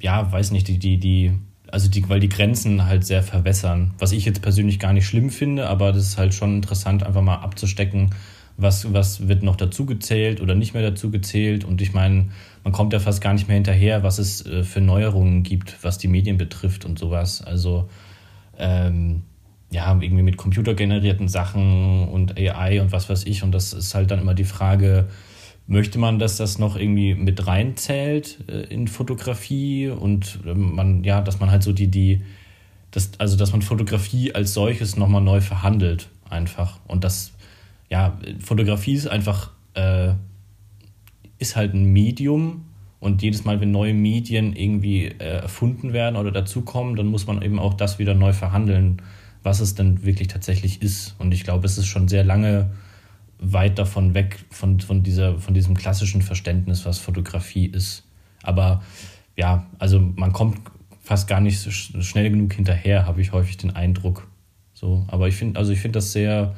ja, 0.00 0.32
weiß 0.32 0.50
nicht, 0.50 0.66
die, 0.66 0.80
die, 0.80 0.98
die 0.98 1.38
also 1.72 1.88
die, 1.88 2.06
weil 2.08 2.20
die 2.20 2.28
Grenzen 2.28 2.84
halt 2.84 3.04
sehr 3.04 3.22
verwässern. 3.22 3.94
Was 3.98 4.12
ich 4.12 4.26
jetzt 4.26 4.42
persönlich 4.42 4.78
gar 4.78 4.92
nicht 4.92 5.06
schlimm 5.06 5.30
finde, 5.30 5.68
aber 5.68 5.92
das 5.92 6.02
ist 6.02 6.18
halt 6.18 6.34
schon 6.34 6.56
interessant, 6.56 7.02
einfach 7.02 7.22
mal 7.22 7.36
abzustecken, 7.36 8.10
was, 8.58 8.92
was 8.92 9.26
wird 9.26 9.42
noch 9.42 9.56
dazu 9.56 9.86
gezählt 9.86 10.42
oder 10.42 10.54
nicht 10.54 10.74
mehr 10.74 10.82
dazu 10.82 11.10
gezählt. 11.10 11.64
Und 11.64 11.80
ich 11.80 11.94
meine, 11.94 12.28
man 12.62 12.74
kommt 12.74 12.92
ja 12.92 13.00
fast 13.00 13.22
gar 13.22 13.32
nicht 13.32 13.48
mehr 13.48 13.54
hinterher, 13.54 14.02
was 14.02 14.18
es 14.18 14.44
äh, 14.44 14.64
für 14.64 14.82
Neuerungen 14.82 15.42
gibt, 15.42 15.82
was 15.82 15.96
die 15.96 16.08
Medien 16.08 16.36
betrifft 16.36 16.84
und 16.84 16.98
sowas. 16.98 17.42
Also 17.42 17.88
ähm, 18.58 19.22
ja, 19.70 19.98
irgendwie 19.98 20.22
mit 20.22 20.36
computergenerierten 20.36 21.28
Sachen 21.28 22.06
und 22.06 22.38
AI 22.38 22.82
und 22.82 22.92
was 22.92 23.08
weiß 23.08 23.24
ich. 23.24 23.42
Und 23.42 23.52
das 23.52 23.72
ist 23.72 23.94
halt 23.94 24.10
dann 24.10 24.20
immer 24.20 24.34
die 24.34 24.44
Frage, 24.44 25.08
möchte 25.66 25.98
man, 25.98 26.18
dass 26.18 26.36
das 26.36 26.58
noch 26.58 26.76
irgendwie 26.76 27.14
mit 27.14 27.46
reinzählt 27.46 28.38
äh, 28.48 28.62
in 28.72 28.88
Fotografie 28.88 29.88
und 29.88 30.40
äh, 30.46 30.54
man, 30.54 31.04
ja, 31.04 31.20
dass 31.20 31.40
man 31.40 31.50
halt 31.50 31.62
so 31.62 31.72
die, 31.72 31.88
die, 31.88 32.22
das, 32.90 33.12
also 33.18 33.36
dass 33.36 33.52
man 33.52 33.62
Fotografie 33.62 34.34
als 34.34 34.54
solches 34.54 34.96
nochmal 34.96 35.22
neu 35.22 35.40
verhandelt, 35.40 36.08
einfach. 36.28 36.80
Und 36.86 37.04
das, 37.04 37.32
ja, 37.88 38.18
Fotografie 38.40 38.94
ist 38.94 39.06
einfach, 39.06 39.50
äh, 39.74 40.12
ist 41.38 41.56
halt 41.56 41.74
ein 41.74 41.84
Medium 41.92 42.64
und 43.00 43.22
jedes 43.22 43.44
Mal, 43.44 43.60
wenn 43.60 43.72
neue 43.72 43.94
Medien 43.94 44.54
irgendwie 44.54 45.06
äh, 45.06 45.40
erfunden 45.40 45.92
werden 45.92 46.16
oder 46.16 46.30
dazukommen, 46.30 46.96
dann 46.96 47.06
muss 47.06 47.26
man 47.26 47.42
eben 47.42 47.58
auch 47.58 47.74
das 47.74 47.98
wieder 47.98 48.14
neu 48.14 48.32
verhandeln, 48.32 49.02
was 49.42 49.60
es 49.60 49.74
denn 49.74 50.04
wirklich 50.04 50.28
tatsächlich 50.28 50.82
ist. 50.82 51.16
Und 51.18 51.32
ich 51.32 51.42
glaube, 51.44 51.66
es 51.66 51.78
ist 51.78 51.86
schon 51.86 52.06
sehr 52.06 52.22
lange 52.22 52.70
weit 53.42 53.78
davon 53.78 54.14
weg, 54.14 54.44
von, 54.50 54.80
von, 54.80 55.02
dieser, 55.02 55.38
von 55.38 55.52
diesem 55.52 55.76
klassischen 55.76 56.22
Verständnis, 56.22 56.86
was 56.86 56.98
Fotografie 56.98 57.66
ist. 57.66 58.04
Aber 58.42 58.82
ja, 59.36 59.66
also 59.78 60.00
man 60.00 60.32
kommt 60.32 60.58
fast 61.02 61.28
gar 61.28 61.40
nicht 61.40 61.60
schnell 61.72 62.30
genug 62.30 62.52
hinterher, 62.52 63.06
habe 63.06 63.20
ich 63.20 63.32
häufig 63.32 63.56
den 63.56 63.74
Eindruck. 63.74 64.28
So, 64.72 65.04
aber 65.08 65.28
ich 65.28 65.34
finde, 65.34 65.58
also 65.58 65.72
ich 65.72 65.80
finde 65.80 65.98
das 65.98 66.12
sehr, 66.12 66.54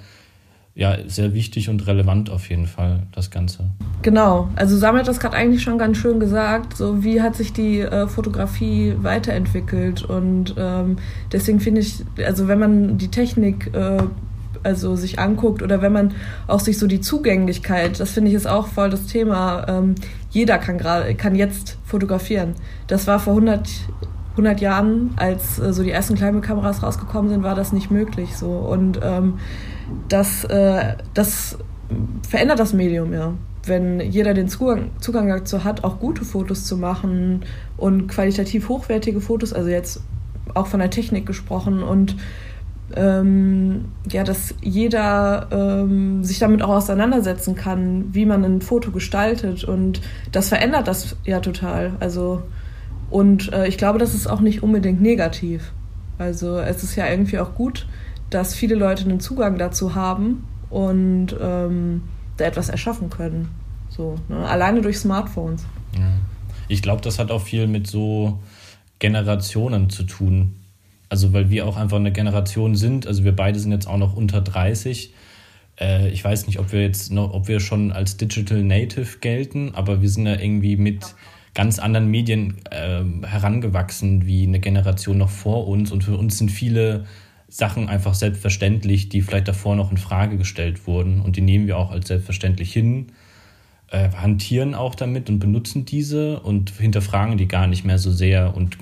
ja, 0.74 0.96
sehr 1.06 1.34
wichtig 1.34 1.68
und 1.68 1.86
relevant 1.86 2.30
auf 2.30 2.48
jeden 2.50 2.66
Fall, 2.66 3.06
das 3.12 3.30
Ganze. 3.30 3.70
Genau, 4.02 4.48
also 4.56 4.76
Sam 4.76 4.96
hat 4.96 5.08
das 5.08 5.20
gerade 5.20 5.36
eigentlich 5.36 5.62
schon 5.62 5.78
ganz 5.78 5.96
schön 5.96 6.20
gesagt, 6.20 6.76
so 6.76 7.02
wie 7.04 7.22
hat 7.22 7.36
sich 7.36 7.52
die 7.52 7.80
äh, 7.80 8.06
Fotografie 8.06 8.94
weiterentwickelt 8.98 10.02
und 10.02 10.54
ähm, 10.58 10.96
deswegen 11.32 11.60
finde 11.60 11.80
ich, 11.80 12.04
also 12.24 12.48
wenn 12.48 12.58
man 12.58 12.98
die 12.98 13.08
Technik 13.08 13.72
äh, 13.74 14.02
also 14.64 14.96
sich 14.96 15.18
anguckt 15.18 15.62
oder 15.62 15.82
wenn 15.82 15.92
man 15.92 16.14
auch 16.46 16.60
sich 16.60 16.78
so 16.78 16.86
die 16.86 17.00
Zugänglichkeit, 17.00 18.00
das 18.00 18.10
finde 18.10 18.30
ich 18.30 18.36
ist 18.36 18.46
auch 18.46 18.66
voll 18.66 18.90
das 18.90 19.06
Thema. 19.06 19.66
Ähm, 19.68 19.94
jeder 20.30 20.58
kann 20.58 20.78
gerade, 20.78 21.14
kann 21.14 21.34
jetzt 21.34 21.78
fotografieren. 21.84 22.54
Das 22.86 23.06
war 23.06 23.20
vor 23.20 23.34
100, 23.34 23.68
100 24.32 24.60
Jahren, 24.60 25.12
als 25.16 25.58
äh, 25.58 25.72
so 25.72 25.82
die 25.82 25.90
ersten 25.90 26.14
Kleinbildkameras 26.16 26.82
rausgekommen 26.82 27.30
sind, 27.30 27.42
war 27.42 27.54
das 27.54 27.72
nicht 27.72 27.90
möglich 27.90 28.36
so. 28.36 28.50
Und 28.50 29.00
ähm, 29.02 29.38
das, 30.08 30.44
äh, 30.44 30.96
das 31.14 31.58
verändert 32.28 32.58
das 32.58 32.72
Medium, 32.72 33.12
ja. 33.12 33.34
Wenn 33.66 34.00
jeder 34.00 34.34
den 34.34 34.48
Zugang, 34.48 34.90
Zugang 35.00 35.28
dazu 35.28 35.64
hat, 35.64 35.84
auch 35.84 35.98
gute 35.98 36.24
Fotos 36.24 36.66
zu 36.66 36.76
machen 36.76 37.44
und 37.78 38.08
qualitativ 38.08 38.68
hochwertige 38.68 39.22
Fotos, 39.22 39.54
also 39.54 39.70
jetzt 39.70 40.02
auch 40.52 40.66
von 40.66 40.80
der 40.80 40.90
Technik 40.90 41.24
gesprochen 41.26 41.82
und 41.82 42.16
ähm, 42.96 43.86
ja, 44.10 44.24
dass 44.24 44.54
jeder 44.62 45.48
ähm, 45.50 46.24
sich 46.24 46.38
damit 46.38 46.62
auch 46.62 46.70
auseinandersetzen 46.70 47.54
kann, 47.54 48.14
wie 48.14 48.26
man 48.26 48.44
ein 48.44 48.62
Foto 48.62 48.90
gestaltet. 48.90 49.64
Und 49.64 50.00
das 50.32 50.48
verändert 50.48 50.88
das 50.88 51.16
ja 51.24 51.40
total. 51.40 51.92
Also, 52.00 52.42
und 53.10 53.52
äh, 53.52 53.66
ich 53.66 53.78
glaube, 53.78 53.98
das 53.98 54.14
ist 54.14 54.26
auch 54.26 54.40
nicht 54.40 54.62
unbedingt 54.62 55.00
negativ. 55.00 55.72
Also 56.18 56.58
es 56.58 56.84
ist 56.84 56.96
ja 56.96 57.08
irgendwie 57.08 57.38
auch 57.38 57.54
gut, 57.54 57.86
dass 58.30 58.54
viele 58.54 58.74
Leute 58.74 59.04
einen 59.04 59.20
Zugang 59.20 59.58
dazu 59.58 59.94
haben 59.94 60.46
und 60.70 61.36
ähm, 61.40 62.02
da 62.36 62.44
etwas 62.44 62.68
erschaffen 62.68 63.10
können. 63.10 63.48
So, 63.88 64.16
ne? 64.28 64.38
Alleine 64.46 64.80
durch 64.80 64.98
Smartphones. 64.98 65.64
Ja. 65.96 66.12
Ich 66.68 66.82
glaube, 66.82 67.02
das 67.02 67.18
hat 67.18 67.30
auch 67.30 67.42
viel 67.42 67.66
mit 67.66 67.86
so 67.86 68.38
Generationen 68.98 69.90
zu 69.90 70.04
tun 70.04 70.54
Also 71.08 71.32
weil 71.32 71.50
wir 71.50 71.66
auch 71.66 71.76
einfach 71.76 71.98
eine 71.98 72.12
Generation 72.12 72.74
sind, 72.74 73.06
also 73.06 73.24
wir 73.24 73.36
beide 73.36 73.58
sind 73.58 73.72
jetzt 73.72 73.86
auch 73.86 73.98
noch 73.98 74.16
unter 74.16 74.40
30. 74.40 75.12
Äh, 75.78 76.08
ich 76.10 76.24
weiß 76.24 76.46
nicht, 76.46 76.58
ob 76.58 76.72
wir 76.72 76.82
jetzt 76.82 77.12
noch, 77.12 77.32
ob 77.32 77.48
wir 77.48 77.60
schon 77.60 77.92
als 77.92 78.16
Digital 78.16 78.62
Native 78.62 79.18
gelten, 79.20 79.74
aber 79.74 80.02
wir 80.02 80.08
sind 80.08 80.26
ja 80.26 80.38
irgendwie 80.38 80.76
mit 80.76 81.14
ganz 81.54 81.78
anderen 81.78 82.10
Medien 82.10 82.56
äh, 82.70 83.02
herangewachsen 83.26 84.26
wie 84.26 84.42
eine 84.42 84.60
Generation 84.60 85.18
noch 85.18 85.30
vor 85.30 85.68
uns. 85.68 85.92
Und 85.92 86.04
für 86.04 86.16
uns 86.16 86.38
sind 86.38 86.50
viele 86.50 87.06
Sachen 87.48 87.88
einfach 87.88 88.14
selbstverständlich, 88.14 89.08
die 89.08 89.22
vielleicht 89.22 89.46
davor 89.46 89.76
noch 89.76 89.92
in 89.92 89.96
Frage 89.96 90.36
gestellt 90.36 90.86
wurden. 90.86 91.20
Und 91.20 91.36
die 91.36 91.40
nehmen 91.40 91.68
wir 91.68 91.78
auch 91.78 91.92
als 91.92 92.08
selbstverständlich 92.08 92.72
hin, 92.72 93.12
äh, 93.90 94.10
hantieren 94.10 94.74
auch 94.74 94.96
damit 94.96 95.30
und 95.30 95.38
benutzen 95.38 95.84
diese 95.84 96.40
und 96.40 96.70
hinterfragen 96.70 97.38
die 97.38 97.46
gar 97.46 97.68
nicht 97.68 97.84
mehr 97.84 97.98
so 97.98 98.10
sehr. 98.10 98.56
Und 98.56 98.76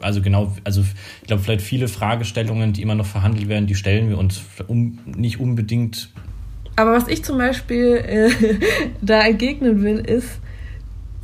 also 0.00 0.22
genau, 0.22 0.52
also 0.64 0.82
ich 1.20 1.26
glaube, 1.26 1.42
vielleicht 1.42 1.62
viele 1.62 1.88
Fragestellungen, 1.88 2.72
die 2.72 2.82
immer 2.82 2.94
noch 2.94 3.06
verhandelt 3.06 3.48
werden, 3.48 3.66
die 3.66 3.74
stellen 3.74 4.08
wir 4.08 4.18
uns 4.18 4.42
um, 4.66 4.98
nicht 5.04 5.40
unbedingt. 5.40 6.10
Aber 6.76 6.92
was 6.92 7.08
ich 7.08 7.24
zum 7.24 7.38
Beispiel 7.38 7.96
äh, 7.96 8.30
da 9.02 9.20
entgegnen 9.22 9.82
will, 9.82 9.98
ist, 9.98 10.40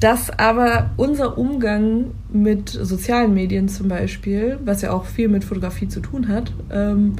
dass 0.01 0.31
aber 0.39 0.91
unser 0.97 1.39
Umgang 1.39 2.13
mit 2.31 2.69
sozialen 2.69 3.33
Medien 3.33 3.69
zum 3.69 3.89
Beispiel, 3.89 4.59
was 4.65 4.83
ja 4.83 4.93
auch 4.93 5.07
viel 5.07 5.29
mit 5.29 5.45
Fotografie 5.45 5.89
zu 5.89 6.01
tun 6.01 6.29
hat, 6.29 6.53
ähm, 6.71 7.17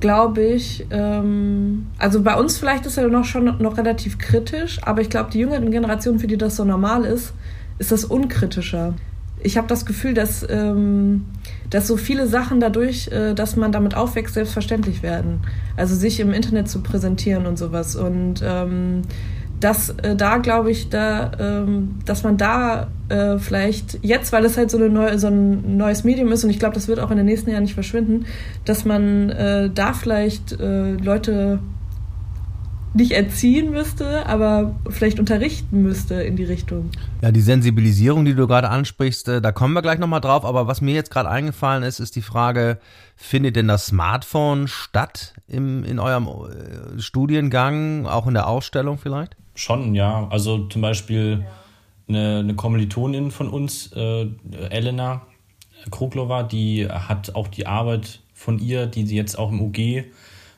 glaube 0.00 0.42
ich, 0.42 0.84
ähm, 0.90 1.86
also 1.98 2.22
bei 2.22 2.36
uns 2.36 2.58
vielleicht 2.58 2.84
ist 2.84 2.98
er 2.98 3.08
noch 3.08 3.24
schon 3.24 3.44
noch 3.44 3.78
relativ 3.78 4.18
kritisch, 4.18 4.78
aber 4.82 5.00
ich 5.00 5.08
glaube, 5.08 5.30
die 5.30 5.38
jüngeren 5.38 5.70
Generationen, 5.70 6.18
für 6.18 6.26
die 6.26 6.36
das 6.36 6.56
so 6.56 6.64
normal 6.64 7.06
ist, 7.06 7.32
ist 7.78 7.90
das 7.90 8.04
unkritischer. 8.04 8.92
Ich 9.44 9.56
habe 9.56 9.68
das 9.68 9.86
Gefühl, 9.86 10.14
dass, 10.14 10.44
ähm, 10.48 11.26
dass 11.70 11.86
so 11.86 11.96
viele 11.96 12.26
Sachen 12.26 12.58
dadurch, 12.58 13.08
äh, 13.08 13.34
dass 13.34 13.54
man 13.54 13.70
damit 13.70 13.94
aufwächst, 13.96 14.34
selbstverständlich 14.34 15.02
werden. 15.02 15.40
Also 15.76 15.94
sich 15.94 16.18
im 16.18 16.32
Internet 16.32 16.68
zu 16.68 16.82
präsentieren 16.82 17.46
und 17.46 17.56
sowas. 17.56 17.94
Und 17.94 18.42
ähm, 18.42 19.02
dass 19.60 19.90
äh, 19.90 20.16
da 20.16 20.38
glaube 20.38 20.70
ich, 20.70 20.88
da, 20.88 21.30
ähm, 21.38 21.96
dass 22.04 22.22
man 22.22 22.36
da 22.36 22.88
äh, 23.08 23.38
vielleicht 23.38 23.98
jetzt, 24.02 24.32
weil 24.32 24.44
es 24.44 24.56
halt 24.56 24.70
so, 24.70 24.78
eine 24.78 24.88
neue, 24.88 25.18
so 25.18 25.28
ein 25.28 25.76
neues 25.76 26.04
Medium 26.04 26.32
ist 26.32 26.44
und 26.44 26.50
ich 26.50 26.58
glaube, 26.58 26.74
das 26.74 26.88
wird 26.88 27.00
auch 27.00 27.10
in 27.10 27.16
den 27.16 27.26
nächsten 27.26 27.50
Jahren 27.50 27.62
nicht 27.62 27.74
verschwinden, 27.74 28.26
dass 28.64 28.84
man 28.84 29.30
äh, 29.30 29.70
da 29.70 29.92
vielleicht 29.92 30.58
äh, 30.60 30.92
Leute 30.92 31.60
nicht 32.94 33.12
erziehen 33.12 33.70
müsste, 33.70 34.26
aber 34.26 34.76
vielleicht 34.88 35.18
unterrichten 35.18 35.82
müsste 35.82 36.14
in 36.14 36.36
die 36.36 36.44
Richtung. 36.44 36.90
Ja, 37.22 37.32
die 37.32 37.40
Sensibilisierung, 37.40 38.24
die 38.24 38.34
du 38.34 38.46
gerade 38.46 38.70
ansprichst, 38.70 39.28
äh, 39.28 39.42
da 39.42 39.52
kommen 39.52 39.74
wir 39.74 39.82
gleich 39.82 39.98
nochmal 39.98 40.20
drauf. 40.20 40.44
Aber 40.44 40.66
was 40.66 40.80
mir 40.80 40.94
jetzt 40.94 41.10
gerade 41.10 41.28
eingefallen 41.28 41.82
ist, 41.82 41.98
ist 41.98 42.14
die 42.14 42.22
Frage, 42.22 42.78
findet 43.16 43.56
denn 43.56 43.68
das 43.68 43.86
Smartphone 43.86 44.68
statt 44.68 45.34
im, 45.48 45.84
in 45.84 45.98
eurem 45.98 46.26
äh, 46.26 47.00
Studiengang, 47.00 48.06
auch 48.06 48.26
in 48.26 48.34
der 48.34 48.48
Ausstellung 48.48 48.98
vielleicht? 48.98 49.36
Schon, 49.56 49.94
ja. 49.94 50.28
Also 50.30 50.66
zum 50.68 50.80
Beispiel 50.80 51.44
eine, 52.08 52.38
eine 52.38 52.54
Kommilitonin 52.54 53.32
von 53.32 53.48
uns, 53.48 53.92
äh, 53.94 54.28
Elena 54.70 55.22
Kroglova, 55.90 56.44
die 56.44 56.88
hat 56.88 57.34
auch 57.34 57.48
die 57.48 57.66
Arbeit 57.66 58.20
von 58.32 58.58
ihr, 58.58 58.86
die 58.86 59.06
sie 59.06 59.16
jetzt 59.16 59.38
auch 59.38 59.50
im 59.50 59.60
UG 59.60 60.04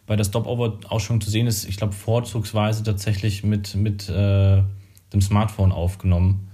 bei 0.07 0.16
der 0.16 0.25
Stopover-Ausstellung 0.25 1.21
zu 1.21 1.31
sehen 1.31 1.47
ist, 1.47 1.69
ich 1.69 1.77
glaube, 1.77 1.92
vorzugsweise 1.92 2.83
tatsächlich 2.83 3.42
mit, 3.45 3.75
mit 3.75 4.09
äh, 4.09 4.62
dem 5.12 5.21
Smartphone 5.21 5.73
aufgenommen. 5.73 6.49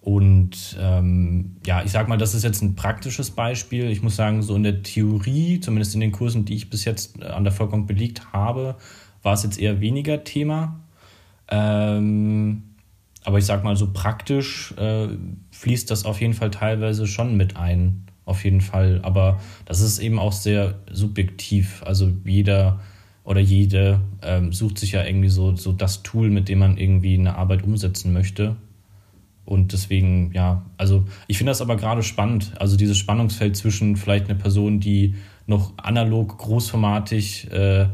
Und 0.00 0.78
ähm, 0.80 1.56
ja, 1.66 1.82
ich 1.82 1.90
sag 1.90 2.08
mal, 2.08 2.16
das 2.16 2.32
ist 2.34 2.44
jetzt 2.44 2.62
ein 2.62 2.76
praktisches 2.76 3.32
Beispiel. 3.32 3.90
Ich 3.90 4.02
muss 4.02 4.14
sagen, 4.14 4.40
so 4.40 4.54
in 4.54 4.62
der 4.62 4.82
Theorie, 4.82 5.58
zumindest 5.60 5.94
in 5.94 6.00
den 6.00 6.12
Kursen, 6.12 6.44
die 6.44 6.54
ich 6.54 6.70
bis 6.70 6.84
jetzt 6.84 7.22
an 7.22 7.42
der 7.42 7.52
Vollkommen 7.52 7.86
belegt 7.86 8.32
habe, 8.32 8.76
war 9.22 9.34
es 9.34 9.42
jetzt 9.42 9.58
eher 9.58 9.80
weniger 9.80 10.22
Thema. 10.22 10.78
Ähm, 11.48 12.62
aber 13.24 13.38
ich 13.38 13.46
sag 13.46 13.64
mal, 13.64 13.76
so 13.76 13.92
praktisch 13.92 14.72
äh, 14.78 15.08
fließt 15.50 15.90
das 15.90 16.04
auf 16.04 16.20
jeden 16.20 16.34
Fall 16.34 16.52
teilweise 16.52 17.08
schon 17.08 17.36
mit 17.36 17.56
ein. 17.56 18.06
Auf 18.26 18.44
jeden 18.44 18.60
Fall. 18.60 19.00
Aber 19.02 19.40
das 19.64 19.80
ist 19.80 20.00
eben 20.00 20.18
auch 20.18 20.32
sehr 20.32 20.74
subjektiv. 20.90 21.82
Also 21.86 22.12
jeder 22.24 22.80
oder 23.24 23.40
jede 23.40 24.00
ähm, 24.22 24.52
sucht 24.52 24.78
sich 24.78 24.92
ja 24.92 25.04
irgendwie 25.04 25.28
so, 25.28 25.56
so 25.56 25.72
das 25.72 26.02
Tool, 26.02 26.28
mit 26.28 26.48
dem 26.48 26.58
man 26.58 26.76
irgendwie 26.76 27.14
eine 27.14 27.36
Arbeit 27.36 27.62
umsetzen 27.62 28.12
möchte. 28.12 28.56
Und 29.44 29.72
deswegen, 29.72 30.32
ja, 30.32 30.66
also 30.76 31.04
ich 31.28 31.38
finde 31.38 31.52
das 31.52 31.60
aber 31.60 31.76
gerade 31.76 32.02
spannend. 32.02 32.52
Also 32.58 32.76
dieses 32.76 32.98
Spannungsfeld 32.98 33.56
zwischen 33.56 33.96
vielleicht 33.96 34.28
einer 34.28 34.38
Person, 34.38 34.80
die 34.80 35.14
noch 35.46 35.72
analog, 35.76 36.36
großformatig 36.36 37.52
äh, 37.52 37.86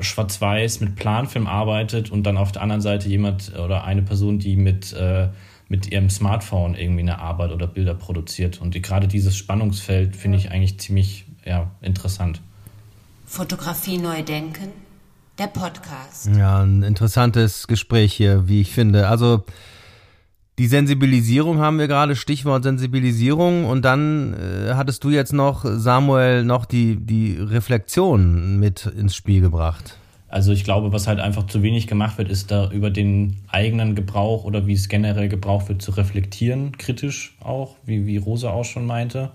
schwarz-weiß 0.00 0.80
mit 0.80 0.96
Planfilm 0.96 1.46
arbeitet 1.46 2.10
und 2.10 2.22
dann 2.22 2.38
auf 2.38 2.52
der 2.52 2.62
anderen 2.62 2.80
Seite 2.80 3.10
jemand 3.10 3.52
oder 3.58 3.84
eine 3.84 4.00
Person, 4.00 4.38
die 4.38 4.56
mit, 4.56 4.94
äh, 4.94 5.28
mit 5.72 5.90
ihrem 5.90 6.10
Smartphone 6.10 6.74
irgendwie 6.74 7.00
eine 7.00 7.18
Arbeit 7.18 7.50
oder 7.50 7.66
Bilder 7.66 7.94
produziert. 7.94 8.60
Und 8.60 8.74
die, 8.74 8.82
gerade 8.82 9.08
dieses 9.08 9.34
Spannungsfeld 9.38 10.14
finde 10.14 10.36
ich 10.36 10.50
eigentlich 10.50 10.78
ziemlich 10.78 11.24
ja, 11.46 11.70
interessant. 11.80 12.42
Fotografie 13.24 13.96
neu 13.96 14.22
denken, 14.22 14.68
der 15.38 15.46
Podcast. 15.46 16.28
Ja, 16.36 16.62
ein 16.62 16.82
interessantes 16.82 17.66
Gespräch 17.68 18.12
hier, 18.12 18.46
wie 18.48 18.60
ich 18.60 18.70
finde. 18.70 19.08
Also 19.08 19.44
die 20.58 20.66
Sensibilisierung 20.66 21.60
haben 21.60 21.78
wir 21.78 21.88
gerade, 21.88 22.16
Stichwort 22.16 22.64
Sensibilisierung. 22.64 23.64
Und 23.64 23.82
dann 23.82 24.34
äh, 24.34 24.74
hattest 24.74 25.02
du 25.04 25.08
jetzt 25.08 25.32
noch, 25.32 25.64
Samuel, 25.64 26.44
noch 26.44 26.66
die, 26.66 26.96
die 26.96 27.38
Reflexion 27.38 28.60
mit 28.60 28.84
ins 28.84 29.16
Spiel 29.16 29.40
gebracht. 29.40 29.96
Also 30.32 30.52
ich 30.52 30.64
glaube, 30.64 30.94
was 30.94 31.08
halt 31.08 31.20
einfach 31.20 31.46
zu 31.46 31.62
wenig 31.62 31.86
gemacht 31.86 32.16
wird, 32.16 32.30
ist 32.30 32.50
da 32.50 32.70
über 32.70 32.88
den 32.88 33.36
eigenen 33.48 33.94
Gebrauch 33.94 34.44
oder 34.44 34.66
wie 34.66 34.72
es 34.72 34.88
generell 34.88 35.28
gebraucht 35.28 35.68
wird, 35.68 35.82
zu 35.82 35.90
reflektieren, 35.90 36.78
kritisch 36.78 37.36
auch, 37.40 37.76
wie, 37.84 38.06
wie 38.06 38.16
Rosa 38.16 38.48
auch 38.48 38.64
schon 38.64 38.86
meinte. 38.86 39.32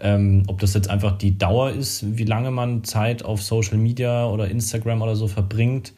Ähm, 0.00 0.42
ob 0.48 0.58
das 0.58 0.74
jetzt 0.74 0.90
einfach 0.90 1.16
die 1.16 1.38
Dauer 1.38 1.70
ist, 1.70 2.18
wie 2.18 2.24
lange 2.24 2.50
man 2.50 2.82
Zeit 2.82 3.24
auf 3.24 3.40
Social 3.40 3.76
Media 3.76 4.26
oder 4.26 4.50
Instagram 4.50 5.00
oder 5.00 5.14
so 5.14 5.28
verbringt, 5.28 5.92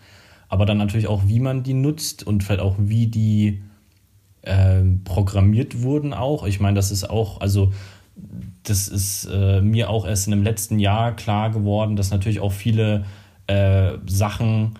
aber 0.50 0.66
dann 0.66 0.76
natürlich 0.76 1.06
auch, 1.06 1.22
wie 1.26 1.40
man 1.40 1.62
die 1.62 1.72
nutzt 1.72 2.22
und 2.22 2.44
vielleicht 2.44 2.60
auch, 2.60 2.74
wie 2.76 3.06
die 3.06 3.62
äh, 4.42 4.82
programmiert 5.04 5.80
wurden 5.80 6.12
auch. 6.12 6.46
Ich 6.46 6.60
meine, 6.60 6.74
das 6.74 6.90
ist 6.90 7.08
auch, 7.08 7.40
also 7.40 7.72
das 8.62 8.88
ist 8.88 9.26
äh, 9.32 9.62
mir 9.62 9.88
auch 9.88 10.06
erst 10.06 10.26
in 10.26 10.32
dem 10.32 10.42
letzten 10.42 10.78
Jahr 10.78 11.16
klar 11.16 11.48
geworden, 11.48 11.96
dass 11.96 12.10
natürlich 12.10 12.40
auch 12.40 12.52
viele 12.52 13.06
äh, 13.48 13.98
Sachen, 14.06 14.78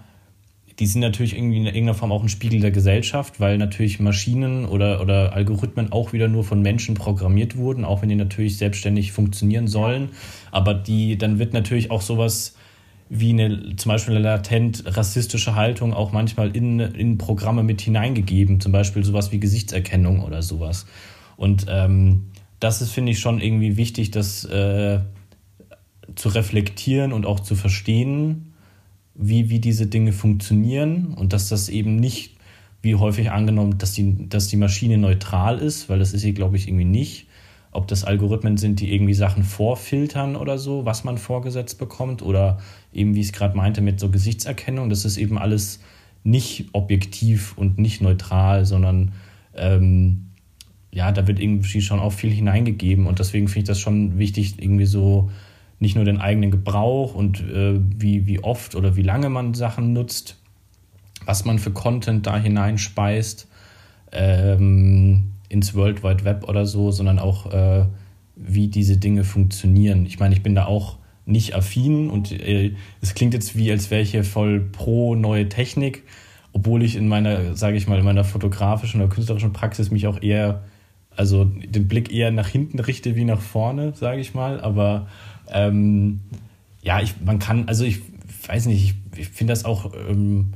die 0.79 0.87
sind 0.87 1.01
natürlich 1.01 1.37
irgendwie 1.37 1.57
in 1.57 1.67
irgendeiner 1.67 1.95
Form 1.95 2.13
auch 2.13 2.23
ein 2.23 2.29
Spiegel 2.29 2.61
der 2.61 2.71
Gesellschaft, 2.71 3.41
weil 3.41 3.59
natürlich 3.59 3.99
Maschinen 3.99 4.65
oder, 4.65 5.01
oder 5.01 5.33
Algorithmen 5.33 5.91
auch 5.91 6.13
wieder 6.13 6.29
nur 6.29 6.45
von 6.45 6.63
Menschen 6.63 6.95
programmiert 6.95 7.57
wurden, 7.57 7.85
auch 7.85 8.03
wenn 8.03 8.09
die 8.09 8.15
natürlich 8.15 8.59
selbstständig 8.59 9.11
funktionieren 9.11 9.67
sollen. 9.67 10.11
Aber 10.53 10.75
die, 10.75 11.19
dann 11.19 11.41
wird 11.41 11.53
natürlich 11.53 11.91
auch 11.91 12.03
sowas 12.03 12.55
wie 13.11 13.31
eine 13.31 13.75
zum 13.77 13.91
Beispiel 13.91 14.15
eine 14.15 14.23
latent 14.23 14.85
rassistische 14.87 15.55
Haltung 15.55 15.95
auch 15.95 16.13
manchmal 16.13 16.55
in, 16.55 16.79
in 16.79 17.19
Programme 17.19 17.63
mit 17.63 17.81
hineingegeben, 17.81 18.61
zum 18.61 18.71
Beispiel 18.71 19.03
sowas 19.03 19.33
wie 19.33 19.41
Gesichtserkennung 19.41 20.23
oder 20.23 20.43
sowas. 20.43 20.87
Und 21.37 21.67
ähm, 21.69 22.27
das 22.61 22.83
ist, 22.83 22.91
finde 22.91 23.13
ich, 23.13 23.21
schon 23.21 23.41
irgendwie 23.41 23.77
wichtig, 23.77 24.11
das 24.11 24.45
äh, 24.45 25.01
zu 26.15 26.29
reflektieren 26.29 27.13
und 27.13 27.27
auch 27.27 27.41
zu 27.41 27.55
verstehen, 27.55 28.48
wie, 29.19 29.51
wie 29.51 29.59
diese 29.59 29.87
Dinge 29.87 30.13
funktionieren 30.13 31.13
und 31.15 31.33
dass 31.33 31.49
das 31.49 31.69
eben 31.69 31.97
nicht, 31.97 32.37
wie 32.81 32.95
häufig 32.95 33.33
angenommen, 33.33 33.77
dass 33.77 33.93
die, 33.93 34.29
dass 34.29 34.47
die 34.47 34.57
Maschine 34.57 34.97
neutral 34.97 35.59
ist, 35.59 35.89
weil 35.89 35.99
das 35.99 36.15
ist 36.15 36.23
sie, 36.23 36.33
glaube 36.33 36.57
ich, 36.57 36.69
irgendwie 36.69 36.85
nicht, 36.85 37.27
ob 37.73 37.89
das 37.89 38.05
Algorithmen 38.05 38.57
sind, 38.57 38.79
die 38.81 38.95
irgendwie 38.95 39.15
Sachen 39.15 39.43
vorfiltern 39.43 40.37
oder 40.37 40.57
so, 40.57 40.85
was 40.85 41.03
man 41.03 41.19
vorgesetzt 41.19 41.79
bekommt, 41.79 42.23
oder 42.23 42.59
eben, 42.93 43.17
wie 43.17 43.21
ich 43.21 43.27
es 43.27 43.33
gerade 43.33 43.57
meinte, 43.57 43.81
mit 43.81 43.99
so 43.99 44.09
Gesichtserkennung, 44.09 44.89
das 44.89 45.05
ist 45.05 45.17
eben 45.17 45.37
alles 45.37 45.81
nicht 46.23 46.69
objektiv 46.73 47.59
und 47.59 47.79
nicht 47.79 48.01
neutral, 48.01 48.65
sondern 48.65 49.13
ähm, 49.55 50.27
ja, 50.93 51.11
da 51.11 51.27
wird 51.27 51.41
irgendwie 51.41 51.81
schon 51.81 51.99
auch 51.99 52.13
viel 52.13 52.31
hineingegeben 52.31 53.07
und 53.07 53.19
deswegen 53.19 53.49
finde 53.49 53.61
ich 53.61 53.69
das 53.69 53.81
schon 53.81 54.19
wichtig, 54.19 54.55
irgendwie 54.59 54.87
so 54.87 55.31
nicht 55.81 55.95
nur 55.95 56.05
den 56.05 56.21
eigenen 56.21 56.51
Gebrauch 56.51 57.15
und 57.15 57.41
äh, 57.41 57.79
wie, 57.79 58.27
wie 58.27 58.41
oft 58.43 58.75
oder 58.75 58.97
wie 58.97 59.03
lange 59.03 59.29
man 59.29 59.55
Sachen 59.55 59.93
nutzt, 59.93 60.37
was 61.25 61.45
man 61.45 61.59
für 61.59 61.71
Content 61.71 62.27
da 62.27 62.37
hineinspeist, 62.39 63.49
ähm, 64.13 65.33
ins 65.49 65.75
World 65.75 66.03
Wide 66.03 66.25
Web 66.25 66.49
oder 66.49 66.67
so, 66.67 66.91
sondern 66.91 67.19
auch, 67.19 67.53
äh, 67.53 67.87
wie 68.35 68.69
diese 68.69 68.97
Dinge 68.97 69.25
funktionieren. 69.25 70.07
Ich 70.07 70.19
meine, 70.19 70.35
ich 70.35 70.43
bin 70.43 70.55
da 70.55 70.67
auch 70.67 70.97
nicht 71.27 71.55
affin 71.55 72.09
und 72.09 72.33
äh, 72.33 72.75
es 73.01 73.15
klingt 73.15 73.35
jetzt 73.35 73.57
wie, 73.57 73.71
als 73.71 73.91
wäre 73.91 74.03
ich 74.03 74.13
hier 74.13 74.25
voll 74.25 74.61
pro 74.61 75.15
neue 75.15 75.49
Technik, 75.49 76.05
obwohl 76.53 76.83
ich 76.83 76.97
in 76.97 77.09
meiner, 77.09 77.55
sage 77.55 77.77
ich 77.77 77.87
mal, 77.87 77.99
in 77.99 78.05
meiner 78.05 78.25
fotografischen 78.25 79.01
oder 79.01 79.11
künstlerischen 79.11 79.53
Praxis 79.53 79.91
mich 79.91 80.07
auch 80.07 80.23
eher 80.23 80.63
also 81.19 81.45
den 81.45 81.89
Blick 81.89 82.13
eher 82.13 82.31
nach 82.31 82.47
hinten 82.47 82.79
richte 82.79 83.17
wie 83.17 83.25
nach 83.25 83.41
vorne, 83.41 83.93
sage 83.97 84.21
ich 84.21 84.35
mal. 84.35 84.61
Aber 84.61 85.09
ähm, 85.53 86.21
ja, 86.83 87.01
ich, 87.01 87.15
man 87.25 87.39
kann, 87.39 87.69
also 87.69 87.85
ich 87.85 88.01
weiß 88.47 88.67
nicht, 88.67 88.85
ich, 88.85 89.21
ich 89.21 89.29
finde 89.29 89.53
das 89.53 89.65
auch 89.65 89.93
ähm, 90.09 90.55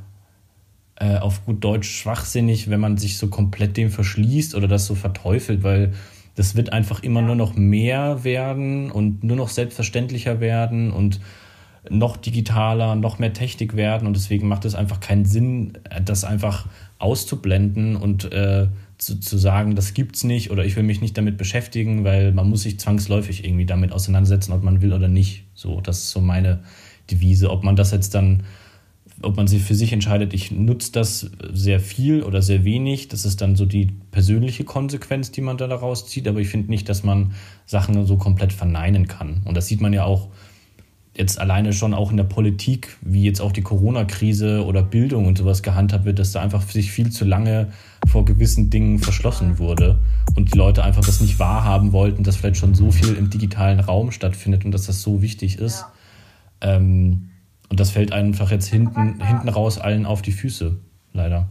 äh, 0.97 1.17
auf 1.17 1.45
gut 1.45 1.65
Deutsch 1.65 1.91
schwachsinnig, 1.91 2.71
wenn 2.71 2.81
man 2.81 2.97
sich 2.97 3.19
so 3.19 3.29
komplett 3.29 3.77
dem 3.77 3.91
verschließt 3.91 4.55
oder 4.55 4.69
das 4.69 4.87
so 4.87 4.95
verteufelt, 4.95 5.63
weil 5.63 5.93
das 6.35 6.57
wird 6.57 6.73
einfach 6.73 7.03
immer 7.03 7.23
nur 7.23 7.35
noch 7.35 7.55
mehr 7.55 8.25
werden 8.25 8.91
und 8.91 9.23
nur 9.23 9.37
noch 9.37 9.49
selbstverständlicher 9.49 10.41
werden 10.41 10.91
und 10.91 11.21
noch 11.91 12.17
digitaler, 12.17 12.95
noch 12.95 13.19
mehr 13.19 13.33
Technik 13.33 13.75
werden 13.75 14.07
und 14.07 14.15
deswegen 14.15 14.49
macht 14.49 14.65
es 14.65 14.75
einfach 14.75 15.01
keinen 15.01 15.25
Sinn, 15.25 15.73
das 16.05 16.25
einfach 16.25 16.67
auszublenden 16.99 17.97
und 17.97 18.33
äh, 18.33 18.69
zu, 19.05 19.19
zu 19.19 19.37
sagen, 19.37 19.75
das 19.75 19.95
gibt's 19.95 20.23
nicht 20.23 20.51
oder 20.51 20.65
ich 20.65 20.77
will 20.77 20.85
mich 20.85 21.01
nicht 21.01 21.19
damit 21.19 21.37
beschäftigen, 21.37 22.05
weil 22.05 22.33
man 22.33 22.49
muss 22.49 22.63
sich 22.63 22.79
zwangsläufig 22.79 23.45
irgendwie 23.45 23.67
damit 23.67 23.93
auseinandersetzen, 23.93 24.53
ob 24.53 24.63
man 24.63 24.81
will 24.81 24.93
oder 24.93 25.09
nicht. 25.09 25.45
So, 25.55 25.81
das 25.81 25.99
ist 25.99 26.11
so 26.11 26.21
meine 26.21 26.61
Devise. 27.11 27.51
Ob 27.51 27.65
man 27.65 27.75
das 27.75 27.91
jetzt 27.91 28.15
dann, 28.15 28.45
ob 29.21 29.37
man 29.37 29.49
sich 29.49 29.63
für 29.63 29.75
sich 29.75 29.93
entscheidet, 29.93 30.33
ich 30.33 30.53
nutze 30.53 30.93
das 30.93 31.31
sehr 31.53 31.81
viel 31.81 32.23
oder 32.23 32.43
sehr 32.43 32.65
wenig, 32.65 33.09
das 33.09 33.25
ist 33.25 33.41
dann 33.41 33.57
so 33.57 33.67
die 33.67 33.89
persönliche 34.13 34.65
Konsequenz, 34.65 35.33
die 35.33 35.41
man 35.41 35.57
da 35.57 35.67
daraus 35.67 36.07
zieht. 36.07 36.29
Aber 36.29 36.39
ich 36.39 36.49
finde 36.49 36.71
nicht, 36.71 36.89
dass 36.89 37.03
man 37.03 37.35
Sachen 37.67 38.07
so 38.07 38.17
komplett 38.17 38.53
verneinen 38.53 39.09
kann. 39.09 39.43
Und 39.45 39.57
das 39.57 39.67
sieht 39.67 39.81
man 39.81 39.93
ja 39.93 40.05
auch 40.05 40.29
jetzt 41.17 41.39
alleine 41.39 41.73
schon 41.73 41.93
auch 41.93 42.11
in 42.11 42.17
der 42.17 42.25
Politik, 42.25 42.97
wie 43.03 43.25
jetzt 43.25 43.41
auch 43.41 43.53
die 43.53 43.63
Corona-Krise 43.63 44.65
oder 44.65 44.83
Bildung 44.83 45.27
und 45.27 45.37
sowas 45.37 45.63
gehandhabt 45.63 46.05
wird, 46.05 46.19
dass 46.19 46.33
da 46.33 46.41
einfach 46.41 46.63
sich 46.63 46.91
viel 46.91 47.11
zu 47.11 47.25
lange 47.25 47.69
vor 48.07 48.25
gewissen 48.25 48.71
Dingen 48.71 48.99
verschlossen 48.99 49.59
wurde 49.59 49.99
und 50.35 50.53
die 50.53 50.59
Leute 50.59 50.83
einfach 50.83 51.05
das 51.05 51.21
nicht 51.21 51.39
wahrhaben 51.39 51.93
wollten, 51.93 52.25
dass 52.25 52.37
vielleicht 52.37 52.57
schon 52.57 52.75
so 52.75 52.91
viel 52.91 53.15
im 53.15 53.29
digitalen 53.29 53.81
Raum 53.81 54.11
stattfindet 54.11 54.65
und 54.65 54.73
dass 54.73 54.87
das 54.87 55.03
so 55.03 55.21
wichtig 55.21 55.59
ist. 55.59 55.85
Ja. 56.63 56.77
Ähm, 56.77 57.29
und 57.69 57.81
das 57.81 57.91
fällt 57.91 58.13
einfach 58.13 58.51
jetzt 58.51 58.69
hinten, 58.69 59.23
hinten 59.23 59.49
raus 59.49 59.79
allen 59.79 60.07
auf 60.07 60.23
die 60.23 60.33
Füße, 60.33 60.77
leider. 61.13 61.49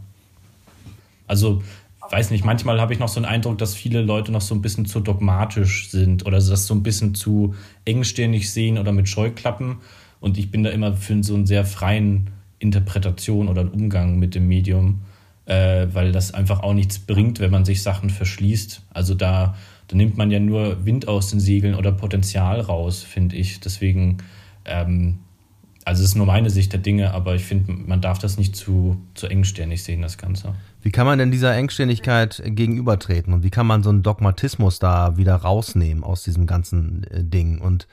Also 1.26 1.62
weiß 2.10 2.30
nicht, 2.30 2.44
manchmal 2.44 2.80
habe 2.80 2.92
ich 2.92 2.98
noch 2.98 3.08
so 3.08 3.18
einen 3.18 3.26
Eindruck, 3.26 3.58
dass 3.58 3.74
viele 3.74 4.02
Leute 4.02 4.32
noch 4.32 4.40
so 4.40 4.54
ein 4.54 4.62
bisschen 4.62 4.86
zu 4.86 5.00
dogmatisch 5.00 5.90
sind 5.90 6.26
oder 6.26 6.38
das 6.38 6.66
so 6.66 6.74
ein 6.74 6.82
bisschen 6.82 7.14
zu 7.14 7.54
engstirnig 7.84 8.50
sehen 8.50 8.78
oder 8.78 8.92
mit 8.92 9.08
Scheuklappen. 9.08 9.76
Und 10.20 10.38
ich 10.38 10.50
bin 10.50 10.62
da 10.62 10.70
immer 10.70 10.94
für 10.94 11.22
so 11.22 11.34
einen 11.34 11.46
sehr 11.46 11.64
freien 11.64 12.30
Interpretation 12.58 13.48
oder 13.48 13.62
einen 13.62 13.70
Umgang 13.70 14.18
mit 14.18 14.34
dem 14.34 14.46
Medium, 14.46 15.02
äh, 15.46 15.86
weil 15.92 16.12
das 16.12 16.32
einfach 16.32 16.60
auch 16.60 16.74
nichts 16.74 16.98
bringt, 16.98 17.40
wenn 17.40 17.50
man 17.50 17.64
sich 17.64 17.82
Sachen 17.82 18.10
verschließt. 18.10 18.82
Also 18.90 19.14
da, 19.14 19.56
da 19.88 19.96
nimmt 19.96 20.16
man 20.16 20.30
ja 20.30 20.38
nur 20.38 20.84
Wind 20.84 21.08
aus 21.08 21.30
den 21.30 21.40
Segeln 21.40 21.74
oder 21.74 21.92
Potenzial 21.92 22.60
raus, 22.60 23.02
finde 23.02 23.36
ich. 23.36 23.60
Deswegen 23.60 24.18
ähm, 24.64 25.18
also 25.84 26.02
es 26.02 26.10
ist 26.10 26.14
nur 26.14 26.26
meine 26.26 26.50
Sicht 26.50 26.72
der 26.72 26.80
Dinge, 26.80 27.12
aber 27.12 27.34
ich 27.34 27.42
finde, 27.42 27.72
man 27.72 28.00
darf 28.00 28.18
das 28.18 28.38
nicht 28.38 28.54
zu, 28.54 29.00
zu 29.14 29.26
engstirnig 29.26 29.82
sehen, 29.82 30.02
das 30.02 30.18
Ganze. 30.18 30.54
Wie 30.82 30.90
kann 30.90 31.06
man 31.06 31.18
denn 31.18 31.30
dieser 31.30 31.54
Engstirnigkeit 31.54 32.42
gegenübertreten 32.44 33.32
und 33.32 33.44
wie 33.44 33.50
kann 33.50 33.66
man 33.66 33.82
so 33.82 33.90
einen 33.90 34.02
Dogmatismus 34.02 34.80
da 34.80 35.16
wieder 35.16 35.36
rausnehmen 35.36 36.02
aus 36.02 36.24
diesem 36.24 36.46
ganzen 36.46 37.04
äh, 37.04 37.22
Ding? 37.22 37.60
Und 37.60 37.86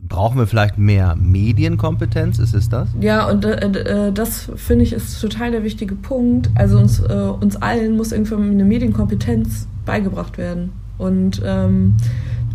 brauchen 0.00 0.38
wir 0.38 0.46
vielleicht 0.46 0.78
mehr 0.78 1.16
Medienkompetenz? 1.16 2.38
Ist 2.38 2.54
es 2.54 2.68
das? 2.68 2.88
Ja, 3.00 3.28
und 3.28 3.44
äh, 3.44 4.08
äh 4.08 4.12
das 4.12 4.50
finde 4.54 4.84
ich 4.84 4.92
ist 4.92 5.20
total 5.20 5.50
der 5.50 5.64
wichtige 5.64 5.96
Punkt. 5.96 6.50
Also 6.54 6.78
uns, 6.78 7.00
äh, 7.00 7.12
uns 7.12 7.56
allen 7.56 7.96
muss 7.96 8.12
irgendwann 8.12 8.50
eine 8.50 8.64
Medienkompetenz 8.64 9.66
beigebracht 9.84 10.38
werden. 10.38 10.72
Und 10.98 11.42
ähm, 11.44 11.96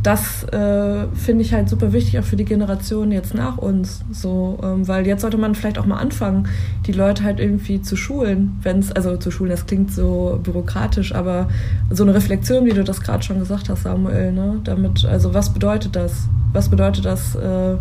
das 0.03 0.43
äh, 0.43 1.07
finde 1.15 1.43
ich 1.43 1.53
halt 1.53 1.69
super 1.69 1.93
wichtig 1.93 2.19
auch 2.19 2.23
für 2.23 2.35
die 2.35 2.43
Generation 2.43 3.11
jetzt 3.11 3.33
nach 3.33 3.57
uns. 3.57 4.03
So, 4.11 4.59
ähm, 4.61 4.87
weil 4.87 5.07
jetzt 5.07 5.21
sollte 5.21 5.37
man 5.37 5.55
vielleicht 5.55 5.79
auch 5.79 5.85
mal 5.85 5.97
anfangen, 5.97 6.47
die 6.85 6.91
Leute 6.91 7.23
halt 7.23 7.39
irgendwie 7.39 7.81
zu 7.81 7.95
schulen, 7.95 8.59
wenn 8.61 8.79
es, 8.79 8.91
also 8.91 9.15
zu 9.15 9.31
schulen, 9.31 9.51
das 9.51 9.65
klingt 9.65 9.91
so 9.91 10.39
bürokratisch, 10.43 11.15
aber 11.15 11.47
so 11.89 12.03
eine 12.03 12.13
Reflexion, 12.13 12.65
wie 12.65 12.71
du 12.71 12.83
das 12.83 13.01
gerade 13.01 13.23
schon 13.23 13.39
gesagt 13.39 13.69
hast, 13.69 13.83
Samuel, 13.83 14.33
ne? 14.33 14.59
Damit, 14.65 15.05
also 15.05 15.33
was 15.33 15.53
bedeutet 15.53 15.95
das? 15.95 16.27
Was 16.51 16.69
bedeutet 16.69 17.05
das? 17.05 17.35
Äh, 17.35 17.77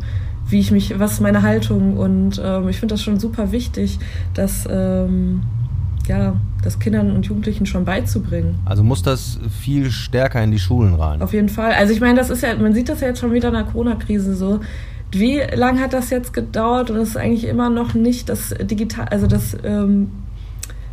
wie 0.48 0.60
ich 0.60 0.70
mich, 0.70 0.98
was 0.98 1.14
ist 1.14 1.20
meine 1.20 1.42
Haltung? 1.42 1.96
Und 1.96 2.40
ähm, 2.44 2.68
ich 2.68 2.78
finde 2.78 2.94
das 2.94 3.02
schon 3.02 3.18
super 3.18 3.52
wichtig, 3.52 3.98
dass 4.34 4.66
ähm, 4.70 5.42
ja, 6.08 6.34
das 6.62 6.78
Kindern 6.78 7.10
und 7.12 7.26
Jugendlichen 7.26 7.66
schon 7.66 7.84
beizubringen. 7.84 8.58
Also 8.64 8.82
muss 8.82 9.02
das 9.02 9.38
viel 9.60 9.90
stärker 9.90 10.42
in 10.42 10.50
die 10.50 10.58
Schulen 10.58 10.94
rein. 10.94 11.22
Auf 11.22 11.32
jeden 11.32 11.48
Fall. 11.48 11.72
Also 11.72 11.92
ich 11.92 12.00
meine, 12.00 12.16
das 12.16 12.30
ist 12.30 12.42
ja, 12.42 12.54
man 12.56 12.72
sieht 12.74 12.88
das 12.88 13.00
ja 13.00 13.08
jetzt 13.08 13.20
schon 13.20 13.32
wieder 13.32 13.48
in 13.48 13.54
der 13.54 13.64
Corona-Krise 13.64 14.34
so. 14.34 14.60
Wie 15.10 15.40
lange 15.54 15.80
hat 15.80 15.92
das 15.92 16.10
jetzt 16.10 16.32
gedauert 16.32 16.90
und 16.90 16.96
es 16.96 17.10
ist 17.10 17.16
eigentlich 17.16 17.44
immer 17.44 17.68
noch 17.68 17.94
nicht 17.94 18.28
das 18.28 18.54
digital, 18.62 19.08
also 19.08 19.26
das, 19.26 19.56
ähm, 19.62 20.10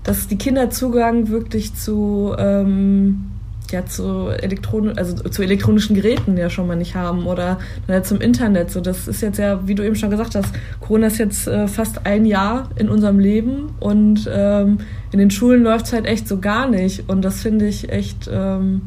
dass 0.03 0.27
die 0.27 0.37
Kinder 0.37 0.69
Zugang 0.69 1.29
wirklich 1.29 1.73
zu 1.73 2.35
ähm, 2.37 3.31
ja 3.71 3.86
zu 3.86 4.29
Elektron 4.29 4.97
also 4.97 5.15
zu 5.29 5.43
elektronischen 5.43 5.95
Geräten 5.95 6.38
ja 6.38 6.49
schon 6.49 6.67
mal 6.67 6.75
nicht 6.75 6.95
haben 6.95 7.25
oder 7.25 7.60
dann 7.88 7.95
halt 7.95 8.05
zum 8.05 8.21
Internet. 8.21 8.71
So, 8.71 8.82
das 8.82 9.08
ist 9.08 9.21
jetzt 9.21 9.39
ja, 9.39 9.67
wie 9.67 9.75
du 9.75 9.86
eben 9.86 9.95
schon 9.95 10.10
gesagt 10.10 10.36
hast, 10.36 10.53
Corona 10.79 11.08
ist 11.08 11.17
jetzt 11.17 11.47
äh, 11.47 11.67
fast 11.67 12.05
ein 12.05 12.25
Jahr 12.25 12.69
in 12.75 12.89
unserem 12.89 13.19
Leben 13.19 13.71
und 13.79 14.29
ähm, 14.32 14.79
in 15.12 15.19
den 15.19 15.32
Schulen 15.32 15.63
läuft 15.63 15.88
es 15.88 15.93
halt 15.93 16.05
echt 16.05 16.27
so 16.27 16.39
gar 16.39 16.67
nicht. 16.67 17.10
Und 17.10 17.23
das 17.23 17.41
finde 17.41 17.67
ich 17.67 17.89
echt, 17.89 18.29
ähm, 18.32 18.82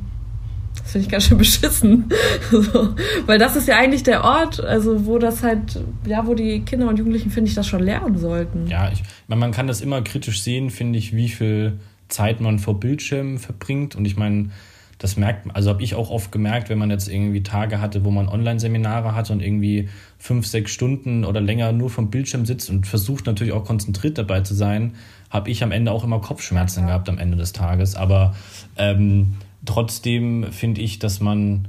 das 0.81 0.92
finde 0.92 1.07
ich 1.07 1.12
ganz 1.12 1.25
schön 1.25 1.38
beschissen. 1.38 2.11
so, 2.51 2.95
weil 3.27 3.38
das 3.38 3.57
ist 3.57 3.68
ja 3.68 3.77
eigentlich 3.77 4.03
der 4.03 4.25
Ort, 4.25 4.62
also 4.62 5.07
wo 5.07 5.18
das 5.18 5.42
halt, 5.42 5.81
ja, 6.07 6.27
wo 6.27 6.35
die 6.35 6.61
Kinder 6.61 6.88
und 6.88 6.99
Jugendlichen, 6.99 7.31
finde 7.31 7.49
ich, 7.49 7.55
das 7.55 7.66
schon 7.66 7.83
lernen 7.83 8.18
sollten. 8.18 8.66
Ja, 8.68 8.90
ich, 8.92 9.03
man 9.29 9.53
kann 9.53 9.66
das 9.66 9.81
immer 9.81 10.03
kritisch 10.03 10.42
sehen, 10.42 10.71
finde 10.71 10.99
ich, 10.99 11.14
wie 11.14 11.29
viel 11.29 11.79
Zeit 12.09 12.40
man 12.40 12.59
vor 12.59 12.79
Bildschirmen 12.79 13.38
verbringt. 13.38 13.97
Und 13.97 14.05
ich 14.05 14.16
meine, 14.16 14.51
das 15.03 15.17
merkt 15.17 15.47
man, 15.47 15.57
also 15.57 15.69
habe 15.71 15.83
ich 15.83 15.97
auch 15.97 16.11
oft 16.11 16.31
gemerkt, 16.31 16.69
wenn 16.69 16.79
man 16.79 16.88
jetzt 16.88 17.09
irgendwie 17.09 17.43
Tage 17.43 17.81
hatte, 17.81 18.05
wo 18.05 18.12
man 18.12 18.29
Online-Seminare 18.29 19.17
hatte 19.17 19.33
und 19.33 19.43
irgendwie 19.43 19.88
fünf, 20.17 20.47
sechs 20.47 20.71
Stunden 20.71 21.25
oder 21.25 21.41
länger 21.41 21.73
nur 21.73 21.91
vom 21.91 22.09
Bildschirm 22.09 22.47
sitzt 22.47 22.71
und 22.71 22.87
versucht 22.87 23.27
natürlich 23.27 23.53
auch 23.53 23.65
konzentriert 23.65 24.17
dabei 24.17 24.43
zu 24.43 24.55
sein, 24.55 24.95
habe 25.29 25.51
ich 25.51 25.65
am 25.65 25.73
Ende 25.73 25.91
auch 25.91 26.05
immer 26.05 26.21
Kopfschmerzen 26.21 26.87
gehabt 26.87 27.09
am 27.09 27.19
Ende 27.19 27.37
des 27.37 27.53
Tages. 27.53 27.97
Aber 27.97 28.37
ähm, 28.77 29.35
trotzdem 29.67 30.47
finde 30.53 30.83
ich, 30.83 31.01
dass 31.01 31.19
man, 31.19 31.67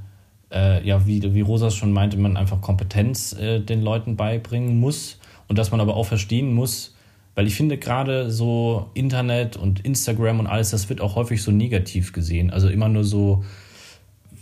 äh, 0.51 0.85
ja, 0.87 1.07
wie, 1.07 1.33
wie 1.33 1.41
Rosa 1.41 1.71
schon 1.71 1.91
meinte, 1.91 2.17
man 2.17 2.37
einfach 2.37 2.61
Kompetenz 2.61 3.33
äh, 3.33 3.61
den 3.61 3.81
Leuten 3.81 4.15
beibringen 4.15 4.79
muss 4.79 5.17
und 5.47 5.57
dass 5.57 5.71
man 5.71 5.81
aber 5.81 5.95
auch 5.95 6.05
verstehen 6.05 6.53
muss, 6.53 6.92
weil 7.35 7.47
ich 7.47 7.55
finde 7.55 7.77
gerade 7.77 8.29
so 8.31 8.89
Internet 8.93 9.57
und 9.57 9.79
Instagram 9.79 10.39
und 10.39 10.47
alles, 10.47 10.69
das 10.69 10.89
wird 10.89 11.01
auch 11.01 11.15
häufig 11.15 11.41
so 11.41 11.51
negativ 11.51 12.13
gesehen. 12.13 12.51
Also 12.51 12.69
immer 12.69 12.89
nur 12.89 13.03
so, 13.03 13.43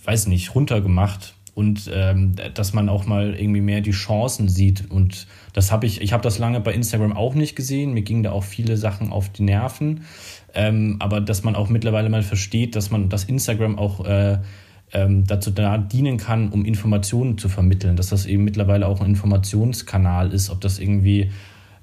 weiß 0.04 0.28
nicht, 0.28 0.56
runtergemacht. 0.56 1.36
Und 1.54 1.92
ähm, 1.94 2.36
dass 2.54 2.74
man 2.74 2.88
auch 2.88 3.06
mal 3.06 3.36
irgendwie 3.36 3.60
mehr 3.62 3.82
die 3.82 3.92
Chancen 3.92 4.48
sieht. 4.48 4.90
Und 4.90 5.28
das 5.52 5.72
habe 5.72 5.86
ich, 5.86 6.02
ich 6.02 6.14
habe 6.14 6.24
das 6.24 6.40
lange 6.40 6.62
bei 6.62 6.74
Instagram 6.74 7.12
auch 7.12 7.36
nicht 7.36 7.56
gesehen. 7.56 7.94
Mir 7.94 8.04
gingen 8.04 8.24
da 8.24 8.32
auch 8.32 8.44
viele 8.44 8.78
Sachen 8.78 9.12
auf 9.12 9.30
die 9.30 9.44
Nerven. 9.44 10.06
Ähm, 10.54 10.96
aber 11.00 11.20
dass 11.20 11.44
man 11.44 11.56
auch 11.56 11.70
mittlerweile 11.70 12.10
mal 12.10 12.24
versteht, 12.24 12.76
dass 12.76 12.90
man, 12.90 13.10
dass 13.10 13.26
Instagram 13.26 13.78
auch 13.78 14.06
äh, 14.06 14.40
ähm, 14.94 15.26
dazu 15.26 15.52
da 15.52 15.78
dienen 15.78 16.18
kann, 16.18 16.50
um 16.50 16.66
Informationen 16.66 17.38
zu 17.38 17.50
vermitteln, 17.50 17.96
dass 17.96 18.10
das 18.10 18.26
eben 18.26 18.44
mittlerweile 18.44 18.88
auch 18.88 19.02
ein 19.02 19.12
Informationskanal 19.12 20.34
ist, 20.34 20.50
ob 20.50 20.62
das 20.62 20.80
irgendwie 20.80 21.32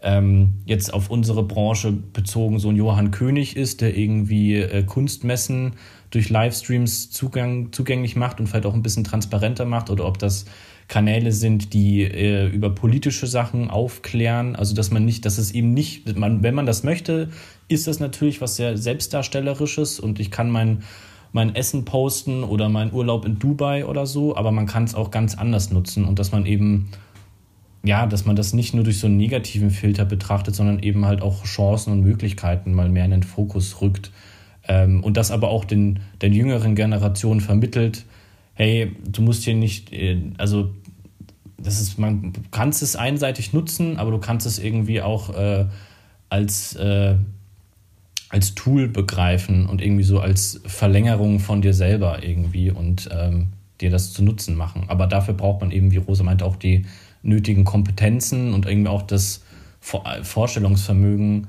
ähm, 0.02 0.54
jetzt 0.64 0.94
auf 0.94 1.10
unsere 1.10 1.42
Branche 1.42 1.92
bezogen 1.92 2.58
so 2.58 2.68
ein 2.68 2.76
Johann 2.76 3.10
König 3.10 3.56
ist, 3.56 3.80
der 3.80 3.96
irgendwie 3.96 4.56
äh, 4.56 4.82
Kunstmessen 4.84 5.72
durch 6.10 6.30
Livestreams 6.30 7.10
Zugang, 7.10 7.72
zugänglich 7.72 8.16
macht 8.16 8.40
und 8.40 8.46
vielleicht 8.46 8.66
auch 8.66 8.74
ein 8.74 8.82
bisschen 8.82 9.04
transparenter 9.04 9.64
macht 9.64 9.90
oder 9.90 10.06
ob 10.06 10.18
das 10.18 10.46
Kanäle 10.86 11.32
sind, 11.32 11.74
die 11.74 12.02
äh, 12.02 12.48
über 12.48 12.70
politische 12.70 13.26
Sachen 13.26 13.70
aufklären. 13.70 14.56
Also 14.56 14.74
dass 14.74 14.90
man 14.90 15.04
nicht, 15.04 15.26
dass 15.26 15.36
es 15.36 15.50
eben 15.50 15.74
nicht, 15.74 16.16
man, 16.16 16.42
wenn 16.42 16.54
man 16.54 16.64
das 16.64 16.84
möchte, 16.84 17.30
ist 17.68 17.86
das 17.86 18.00
natürlich 18.00 18.40
was 18.40 18.56
sehr 18.56 18.76
Selbstdarstellerisches 18.76 20.00
und 20.00 20.20
ich 20.20 20.30
kann 20.30 20.50
mein 20.50 20.82
mein 21.30 21.54
Essen 21.54 21.84
posten 21.84 22.42
oder 22.42 22.70
meinen 22.70 22.92
Urlaub 22.92 23.26
in 23.26 23.38
Dubai 23.38 23.84
oder 23.84 24.06
so, 24.06 24.34
aber 24.34 24.50
man 24.50 24.66
kann 24.66 24.84
es 24.84 24.94
auch 24.94 25.10
ganz 25.10 25.36
anders 25.36 25.70
nutzen 25.70 26.06
und 26.06 26.18
dass 26.18 26.32
man 26.32 26.46
eben 26.46 26.88
ja, 27.84 28.06
dass 28.06 28.24
man 28.24 28.36
das 28.36 28.52
nicht 28.52 28.74
nur 28.74 28.84
durch 28.84 28.98
so 28.98 29.06
einen 29.06 29.16
negativen 29.16 29.70
Filter 29.70 30.04
betrachtet, 30.04 30.54
sondern 30.54 30.80
eben 30.80 31.06
halt 31.06 31.22
auch 31.22 31.44
Chancen 31.44 31.92
und 31.92 32.02
Möglichkeiten 32.02 32.74
mal 32.74 32.88
mehr 32.88 33.04
in 33.04 33.12
den 33.12 33.22
Fokus 33.22 33.80
rückt. 33.80 34.10
Ähm, 34.66 35.02
und 35.02 35.16
das 35.16 35.30
aber 35.30 35.48
auch 35.48 35.64
den, 35.64 36.00
den 36.20 36.32
jüngeren 36.32 36.74
Generationen 36.74 37.40
vermittelt, 37.40 38.04
hey, 38.54 38.92
du 39.06 39.22
musst 39.22 39.44
hier 39.44 39.54
nicht, 39.54 39.92
äh, 39.92 40.20
also 40.36 40.70
das 41.56 41.80
ist, 41.80 41.98
man 41.98 42.32
kannst 42.50 42.82
es 42.82 42.96
einseitig 42.96 43.52
nutzen, 43.52 43.96
aber 43.96 44.10
du 44.10 44.18
kannst 44.18 44.46
es 44.46 44.58
irgendwie 44.58 45.00
auch 45.00 45.34
äh, 45.36 45.66
als, 46.28 46.74
äh, 46.76 47.14
als 48.28 48.54
Tool 48.54 48.88
begreifen 48.88 49.66
und 49.66 49.80
irgendwie 49.80 50.04
so 50.04 50.20
als 50.20 50.60
Verlängerung 50.66 51.40
von 51.40 51.62
dir 51.62 51.72
selber 51.72 52.22
irgendwie 52.22 52.70
und 52.70 53.08
ähm, 53.12 53.48
dir 53.80 53.90
das 53.90 54.12
zu 54.12 54.22
Nutzen 54.22 54.56
machen. 54.56 54.84
Aber 54.88 55.06
dafür 55.06 55.34
braucht 55.34 55.60
man 55.60 55.70
eben, 55.70 55.90
wie 55.92 55.96
Rosa 55.96 56.24
meinte, 56.24 56.44
auch 56.44 56.56
die 56.56 56.84
nötigen 57.22 57.64
Kompetenzen 57.64 58.54
und 58.54 58.66
irgendwie 58.66 58.88
auch 58.88 59.02
das 59.02 59.42
Vorstellungsvermögen, 59.80 61.48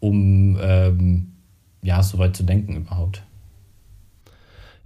um 0.00 0.58
ähm, 0.60 1.32
ja, 1.82 2.02
so 2.02 2.18
weit 2.18 2.36
zu 2.36 2.42
denken 2.42 2.76
überhaupt. 2.76 3.22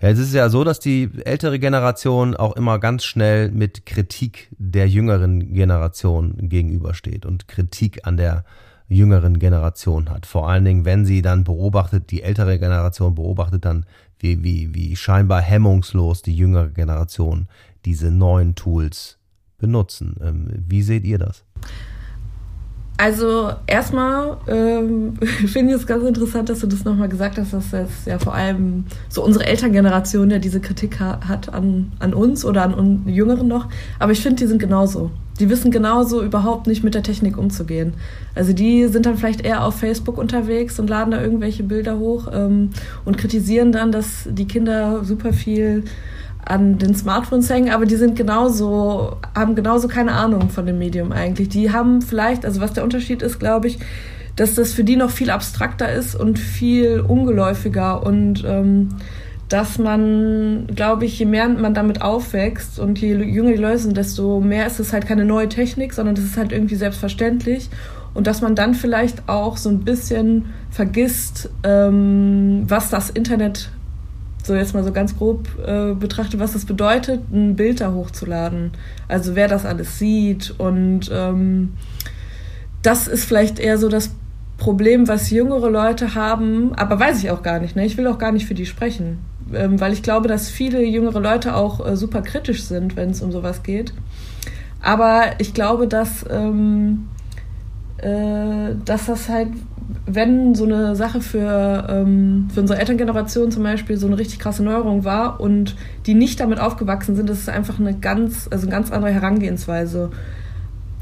Ja, 0.00 0.08
es 0.08 0.18
ist 0.18 0.34
ja 0.34 0.48
so, 0.48 0.64
dass 0.64 0.80
die 0.80 1.10
ältere 1.24 1.58
Generation 1.58 2.36
auch 2.36 2.56
immer 2.56 2.78
ganz 2.78 3.04
schnell 3.04 3.50
mit 3.50 3.86
Kritik 3.86 4.48
der 4.58 4.88
jüngeren 4.88 5.54
Generation 5.54 6.48
gegenübersteht 6.48 7.24
und 7.24 7.48
Kritik 7.48 8.06
an 8.06 8.16
der 8.16 8.44
jüngeren 8.88 9.38
Generation 9.38 10.10
hat. 10.10 10.26
Vor 10.26 10.48
allen 10.48 10.64
Dingen, 10.64 10.84
wenn 10.84 11.06
sie 11.06 11.22
dann 11.22 11.44
beobachtet, 11.44 12.10
die 12.10 12.22
ältere 12.22 12.58
Generation 12.58 13.14
beobachtet 13.14 13.64
dann, 13.64 13.86
wie, 14.18 14.42
wie, 14.42 14.74
wie 14.74 14.96
scheinbar 14.96 15.40
hemmungslos 15.40 16.22
die 16.22 16.36
jüngere 16.36 16.68
Generation 16.68 17.48
diese 17.84 18.10
neuen 18.10 18.54
Tools 18.54 19.18
benutzen. 19.64 20.14
Ähm, 20.22 20.48
wie 20.68 20.82
seht 20.82 21.04
ihr 21.04 21.16
das? 21.16 21.42
Also 22.98 23.50
erstmal 23.66 24.36
ähm, 24.46 25.16
finde 25.46 25.74
ich 25.74 25.80
es 25.80 25.86
ganz 25.86 26.04
interessant, 26.04 26.50
dass 26.50 26.60
du 26.60 26.66
das 26.66 26.84
nochmal 26.84 27.08
gesagt 27.08 27.38
hast, 27.38 27.54
dass 27.54 27.72
es 27.72 28.04
ja 28.04 28.18
vor 28.18 28.34
allem 28.34 28.84
so 29.08 29.24
unsere 29.24 29.46
Elterngeneration 29.46 30.30
ja 30.30 30.38
diese 30.38 30.60
Kritik 30.60 31.00
ha 31.00 31.18
hat 31.26 31.52
an, 31.52 31.92
an 31.98 32.12
uns 32.12 32.44
oder 32.44 32.62
an 32.62 32.74
uns 32.74 33.00
Jüngeren 33.06 33.48
noch. 33.48 33.68
Aber 33.98 34.12
ich 34.12 34.20
finde, 34.20 34.36
die 34.36 34.46
sind 34.46 34.58
genauso. 34.58 35.10
Die 35.40 35.48
wissen 35.48 35.70
genauso 35.70 36.22
überhaupt 36.22 36.66
nicht 36.68 36.84
mit 36.84 36.94
der 36.94 37.02
Technik 37.02 37.38
umzugehen. 37.38 37.94
Also 38.34 38.52
die 38.52 38.86
sind 38.86 39.06
dann 39.06 39.16
vielleicht 39.16 39.40
eher 39.40 39.64
auf 39.64 39.76
Facebook 39.76 40.18
unterwegs 40.18 40.78
und 40.78 40.88
laden 40.88 41.10
da 41.10 41.20
irgendwelche 41.20 41.64
Bilder 41.64 41.98
hoch 41.98 42.28
ähm, 42.32 42.70
und 43.06 43.16
kritisieren 43.16 43.72
dann, 43.72 43.90
dass 43.90 44.28
die 44.30 44.46
Kinder 44.46 45.02
super 45.04 45.32
viel 45.32 45.84
an 46.46 46.78
den 46.78 46.94
Smartphones 46.94 47.48
hängen, 47.50 47.70
aber 47.70 47.86
die 47.86 47.96
sind 47.96 48.16
genauso, 48.16 49.16
haben 49.34 49.54
genauso 49.54 49.88
keine 49.88 50.12
Ahnung 50.12 50.50
von 50.50 50.66
dem 50.66 50.78
Medium 50.78 51.12
eigentlich. 51.12 51.48
Die 51.48 51.72
haben 51.72 52.02
vielleicht, 52.02 52.44
also 52.44 52.60
was 52.60 52.72
der 52.72 52.84
Unterschied 52.84 53.22
ist, 53.22 53.38
glaube 53.38 53.68
ich, 53.68 53.78
dass 54.36 54.54
das 54.54 54.72
für 54.72 54.84
die 54.84 54.96
noch 54.96 55.10
viel 55.10 55.30
abstrakter 55.30 55.90
ist 55.92 56.14
und 56.14 56.38
viel 56.38 57.00
ungeläufiger 57.00 58.04
und 58.04 58.44
ähm, 58.46 58.88
dass 59.48 59.78
man, 59.78 60.66
glaube 60.74 61.04
ich, 61.04 61.18
je 61.18 61.26
mehr 61.26 61.48
man 61.48 61.74
damit 61.74 62.02
aufwächst 62.02 62.78
und 62.78 62.98
je 62.98 63.14
jünger 63.14 63.52
die 63.52 63.58
Leute 63.58 63.78
sind, 63.78 63.96
desto 63.96 64.40
mehr 64.40 64.66
ist 64.66 64.80
es 64.80 64.92
halt 64.92 65.06
keine 65.06 65.24
neue 65.24 65.48
Technik, 65.48 65.92
sondern 65.92 66.14
das 66.14 66.24
ist 66.24 66.36
halt 66.36 66.50
irgendwie 66.50 66.74
selbstverständlich 66.74 67.68
und 68.14 68.26
dass 68.26 68.40
man 68.40 68.54
dann 68.54 68.74
vielleicht 68.74 69.28
auch 69.28 69.56
so 69.56 69.68
ein 69.68 69.80
bisschen 69.80 70.46
vergisst, 70.70 71.50
ähm, 71.62 72.64
was 72.66 72.90
das 72.90 73.10
Internet 73.10 73.70
so 74.44 74.54
jetzt 74.54 74.74
mal 74.74 74.84
so 74.84 74.92
ganz 74.92 75.16
grob 75.16 75.48
äh, 75.66 75.94
betrachtet, 75.94 76.38
was 76.38 76.52
das 76.52 76.66
bedeutet, 76.66 77.20
ein 77.32 77.56
Bild 77.56 77.80
da 77.80 77.92
hochzuladen. 77.92 78.72
Also 79.08 79.34
wer 79.34 79.48
das 79.48 79.64
alles 79.64 79.98
sieht. 79.98 80.54
Und 80.58 81.10
ähm, 81.12 81.72
das 82.82 83.08
ist 83.08 83.24
vielleicht 83.24 83.58
eher 83.58 83.78
so 83.78 83.88
das 83.88 84.10
Problem, 84.58 85.08
was 85.08 85.30
jüngere 85.30 85.68
Leute 85.70 86.14
haben, 86.14 86.74
aber 86.74 87.00
weiß 87.00 87.22
ich 87.22 87.30
auch 87.30 87.42
gar 87.42 87.58
nicht. 87.58 87.74
Ne? 87.74 87.86
Ich 87.86 87.96
will 87.96 88.06
auch 88.06 88.18
gar 88.18 88.32
nicht 88.32 88.46
für 88.46 88.54
die 88.54 88.66
sprechen, 88.66 89.18
ähm, 89.52 89.80
weil 89.80 89.92
ich 89.92 90.02
glaube, 90.02 90.28
dass 90.28 90.48
viele 90.48 90.84
jüngere 90.84 91.20
Leute 91.20 91.56
auch 91.56 91.84
äh, 91.84 91.96
super 91.96 92.22
kritisch 92.22 92.62
sind, 92.64 92.96
wenn 92.96 93.10
es 93.10 93.22
um 93.22 93.32
sowas 93.32 93.62
geht. 93.62 93.92
Aber 94.80 95.32
ich 95.38 95.54
glaube, 95.54 95.88
dass, 95.88 96.24
ähm, 96.30 97.08
äh, 97.98 98.74
dass 98.84 99.06
das 99.06 99.28
halt 99.28 99.48
wenn 100.06 100.54
so 100.54 100.64
eine 100.64 100.96
Sache 100.96 101.20
für, 101.20 101.86
ähm, 101.88 102.48
für 102.52 102.60
unsere 102.60 102.78
Elterngeneration 102.78 103.50
zum 103.50 103.62
Beispiel 103.62 103.96
so 103.96 104.06
eine 104.06 104.18
richtig 104.18 104.38
krasse 104.38 104.62
Neuerung 104.62 105.04
war 105.04 105.40
und 105.40 105.76
die 106.06 106.14
nicht 106.14 106.40
damit 106.40 106.60
aufgewachsen 106.60 107.16
sind, 107.16 107.28
das 107.28 107.38
ist 107.38 107.48
einfach 107.48 107.78
eine 107.78 107.94
ganz, 107.94 108.48
also 108.50 108.66
eine 108.66 108.74
ganz 108.74 108.90
andere 108.90 109.12
Herangehensweise. 109.12 110.10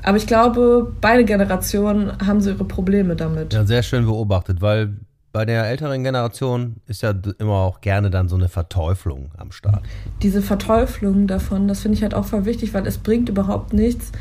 Aber 0.03 0.17
ich 0.17 0.27
glaube, 0.27 0.93
beide 1.01 1.25
Generationen 1.25 2.13
haben 2.27 2.41
so 2.41 2.51
ihre 2.51 2.65
Probleme 2.65 3.17
damit. 3.17 3.53
Ja, 3.53 3.65
sehr 3.65 3.83
schön 3.83 4.05
beobachtet, 4.05 4.61
weil 4.61 4.97
bei 5.33 5.47
der 5.47 5.67
älteren 5.67 6.05
Generation 6.05 6.77
ist 6.87 7.03
ja 7.03 7.15
immer 7.39 7.55
auch 7.55 7.81
gerne 7.81 8.11
dann 8.11 8.29
so 8.29 8.37
eine 8.37 8.49
Verteuflung 8.49 9.31
am 9.39 9.51
Start. 9.51 9.83
Diese 10.23 10.43
Verteuflung 10.43 11.27
davon, 11.27 11.69
das 11.69 11.81
finde 11.81 11.97
ich 11.97 12.03
halt 12.03 12.15
auch 12.15 12.27
voll 12.27 12.45
wichtig, 12.45 12.75
weil 12.75 12.87
es 12.87 12.99
bringt 12.99 13.31
überhaupt 13.31 13.73
nichts, 13.73 14.13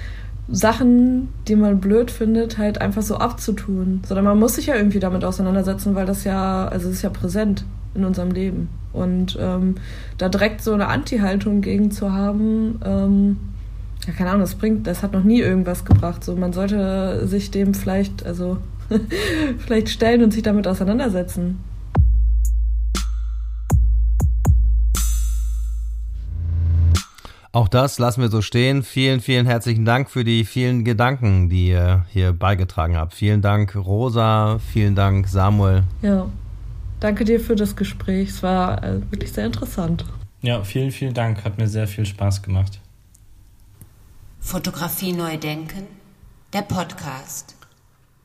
Sachen, 0.49 1.29
die 1.47 1.55
man 1.55 1.79
blöd 1.79 2.11
findet, 2.11 2.57
halt 2.57 2.81
einfach 2.81 3.01
so 3.01 3.17
abzutun. 3.17 4.01
Sondern 4.05 4.25
man 4.25 4.39
muss 4.39 4.55
sich 4.55 4.67
ja 4.67 4.75
irgendwie 4.75 4.99
damit 4.99 5.23
auseinandersetzen, 5.23 5.95
weil 5.95 6.05
das 6.05 6.23
ja, 6.23 6.67
also 6.67 6.89
es 6.89 6.95
ist 6.97 7.01
ja 7.01 7.09
präsent 7.09 7.65
in 7.95 8.05
unserem 8.05 8.31
Leben. 8.31 8.69
Und 8.93 9.37
ähm, 9.39 9.75
da 10.17 10.29
direkt 10.29 10.61
so 10.61 10.73
eine 10.73 10.87
Anti-Haltung 10.87 11.61
gegen 11.61 11.91
zu 11.91 12.11
haben, 12.11 12.79
ähm, 12.83 13.37
ja, 14.05 14.13
keine 14.13 14.31
Ahnung, 14.31 14.41
das 14.41 14.55
bringt, 14.55 14.87
das 14.87 15.03
hat 15.03 15.13
noch 15.13 15.23
nie 15.23 15.39
irgendwas 15.39 15.85
gebracht. 15.85 16.23
So, 16.23 16.35
man 16.35 16.53
sollte 16.53 17.27
sich 17.27 17.51
dem 17.51 17.73
vielleicht, 17.73 18.25
also 18.25 18.57
vielleicht 19.59 19.89
stellen 19.89 20.23
und 20.23 20.31
sich 20.31 20.43
damit 20.43 20.67
auseinandersetzen. 20.67 21.59
Auch 27.53 27.67
das 27.67 27.99
lassen 27.99 28.21
wir 28.21 28.29
so 28.29 28.41
stehen. 28.41 28.81
Vielen, 28.81 29.19
vielen 29.19 29.45
herzlichen 29.45 29.83
Dank 29.83 30.09
für 30.09 30.23
die 30.23 30.45
vielen 30.45 30.85
Gedanken, 30.85 31.49
die 31.49 31.67
ihr 31.69 32.05
hier 32.09 32.31
beigetragen 32.31 32.95
habt. 32.95 33.13
Vielen 33.13 33.41
Dank, 33.41 33.75
Rosa. 33.75 34.59
Vielen 34.59 34.95
Dank, 34.95 35.27
Samuel. 35.27 35.83
Ja, 36.01 36.29
danke 37.01 37.25
dir 37.25 37.41
für 37.41 37.55
das 37.55 37.75
Gespräch. 37.75 38.29
Es 38.29 38.41
war 38.41 38.81
äh, 38.81 39.01
wirklich 39.11 39.33
sehr 39.33 39.45
interessant. 39.45 40.05
Ja, 40.41 40.63
vielen, 40.63 40.91
vielen 40.91 41.13
Dank. 41.13 41.43
Hat 41.43 41.57
mir 41.57 41.67
sehr 41.67 41.89
viel 41.89 42.05
Spaß 42.05 42.41
gemacht. 42.41 42.79
Fotografie 44.39 45.11
neu 45.11 45.35
denken, 45.35 45.87
der 46.53 46.61
Podcast. 46.61 47.55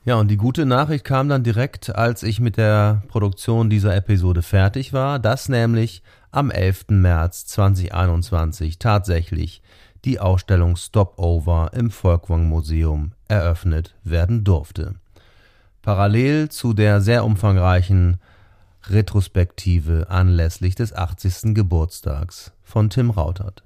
Ja, 0.05 0.15
und 0.15 0.29
die 0.29 0.37
gute 0.37 0.65
Nachricht 0.65 1.03
kam 1.03 1.27
dann 1.27 1.43
direkt, 1.43 1.93
als 1.93 2.23
ich 2.23 2.39
mit 2.39 2.55
der 2.55 3.03
Produktion 3.09 3.69
dieser 3.69 3.93
Episode 3.93 4.41
fertig 4.41 4.93
war, 4.93 5.19
dass 5.19 5.49
nämlich 5.49 6.01
am 6.31 6.51
11. 6.51 6.85
März 6.89 7.45
2021 7.47 8.79
tatsächlich 8.79 9.61
die 10.05 10.19
Ausstellung 10.19 10.75
Stopover 10.75 11.71
im 11.73 11.91
Volkwang 11.91 12.47
Museum 12.47 13.11
eröffnet 13.27 13.95
werden 14.03 14.43
durfte. 14.43 14.95
Parallel 15.81 16.49
zu 16.49 16.73
der 16.73 17.01
sehr 17.01 17.23
umfangreichen 17.25 18.17
Retrospektive 18.89 20.07
anlässlich 20.09 20.75
des 20.75 20.93
80. 20.93 21.53
Geburtstags 21.53 22.51
von 22.63 22.89
Tim 22.89 23.09
Rautert. 23.09 23.63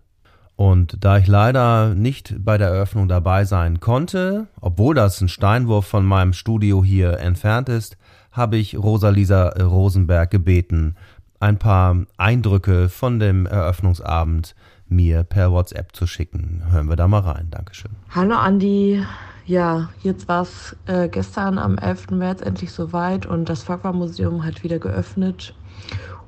Und 0.55 1.03
da 1.03 1.17
ich 1.17 1.27
leider 1.27 1.95
nicht 1.95 2.35
bei 2.45 2.57
der 2.57 2.69
Eröffnung 2.69 3.07
dabei 3.07 3.45
sein 3.45 3.79
konnte, 3.79 4.47
obwohl 4.59 4.93
das 4.93 5.19
ein 5.21 5.27
Steinwurf 5.27 5.87
von 5.87 6.05
meinem 6.05 6.33
Studio 6.33 6.83
hier 6.83 7.19
entfernt 7.19 7.69
ist, 7.69 7.97
habe 8.31 8.57
ich 8.57 8.77
Rosalisa 8.77 9.49
Rosenberg 9.49 10.29
gebeten, 10.29 10.95
ein 11.41 11.57
paar 11.57 11.97
Eindrücke 12.17 12.87
von 12.89 13.19
dem 13.19 13.45
Eröffnungsabend 13.45 14.55
mir 14.87 15.23
per 15.23 15.51
WhatsApp 15.51 15.95
zu 15.95 16.05
schicken. 16.05 16.63
Hören 16.69 16.87
wir 16.87 16.95
da 16.95 17.07
mal 17.07 17.21
rein. 17.21 17.47
Dankeschön. 17.49 17.91
Hallo 18.13 18.35
Andi. 18.35 19.03
Ja, 19.45 19.89
jetzt 20.03 20.27
war 20.27 20.43
es 20.43 20.75
äh, 20.85 21.09
gestern 21.09 21.57
am 21.57 21.77
11. 21.77 22.11
März 22.11 22.41
endlich 22.41 22.71
soweit 22.71 23.25
und 23.25 23.49
das 23.49 23.63
Fakwa-Museum 23.63 24.45
hat 24.45 24.63
wieder 24.63 24.79
geöffnet. 24.79 25.55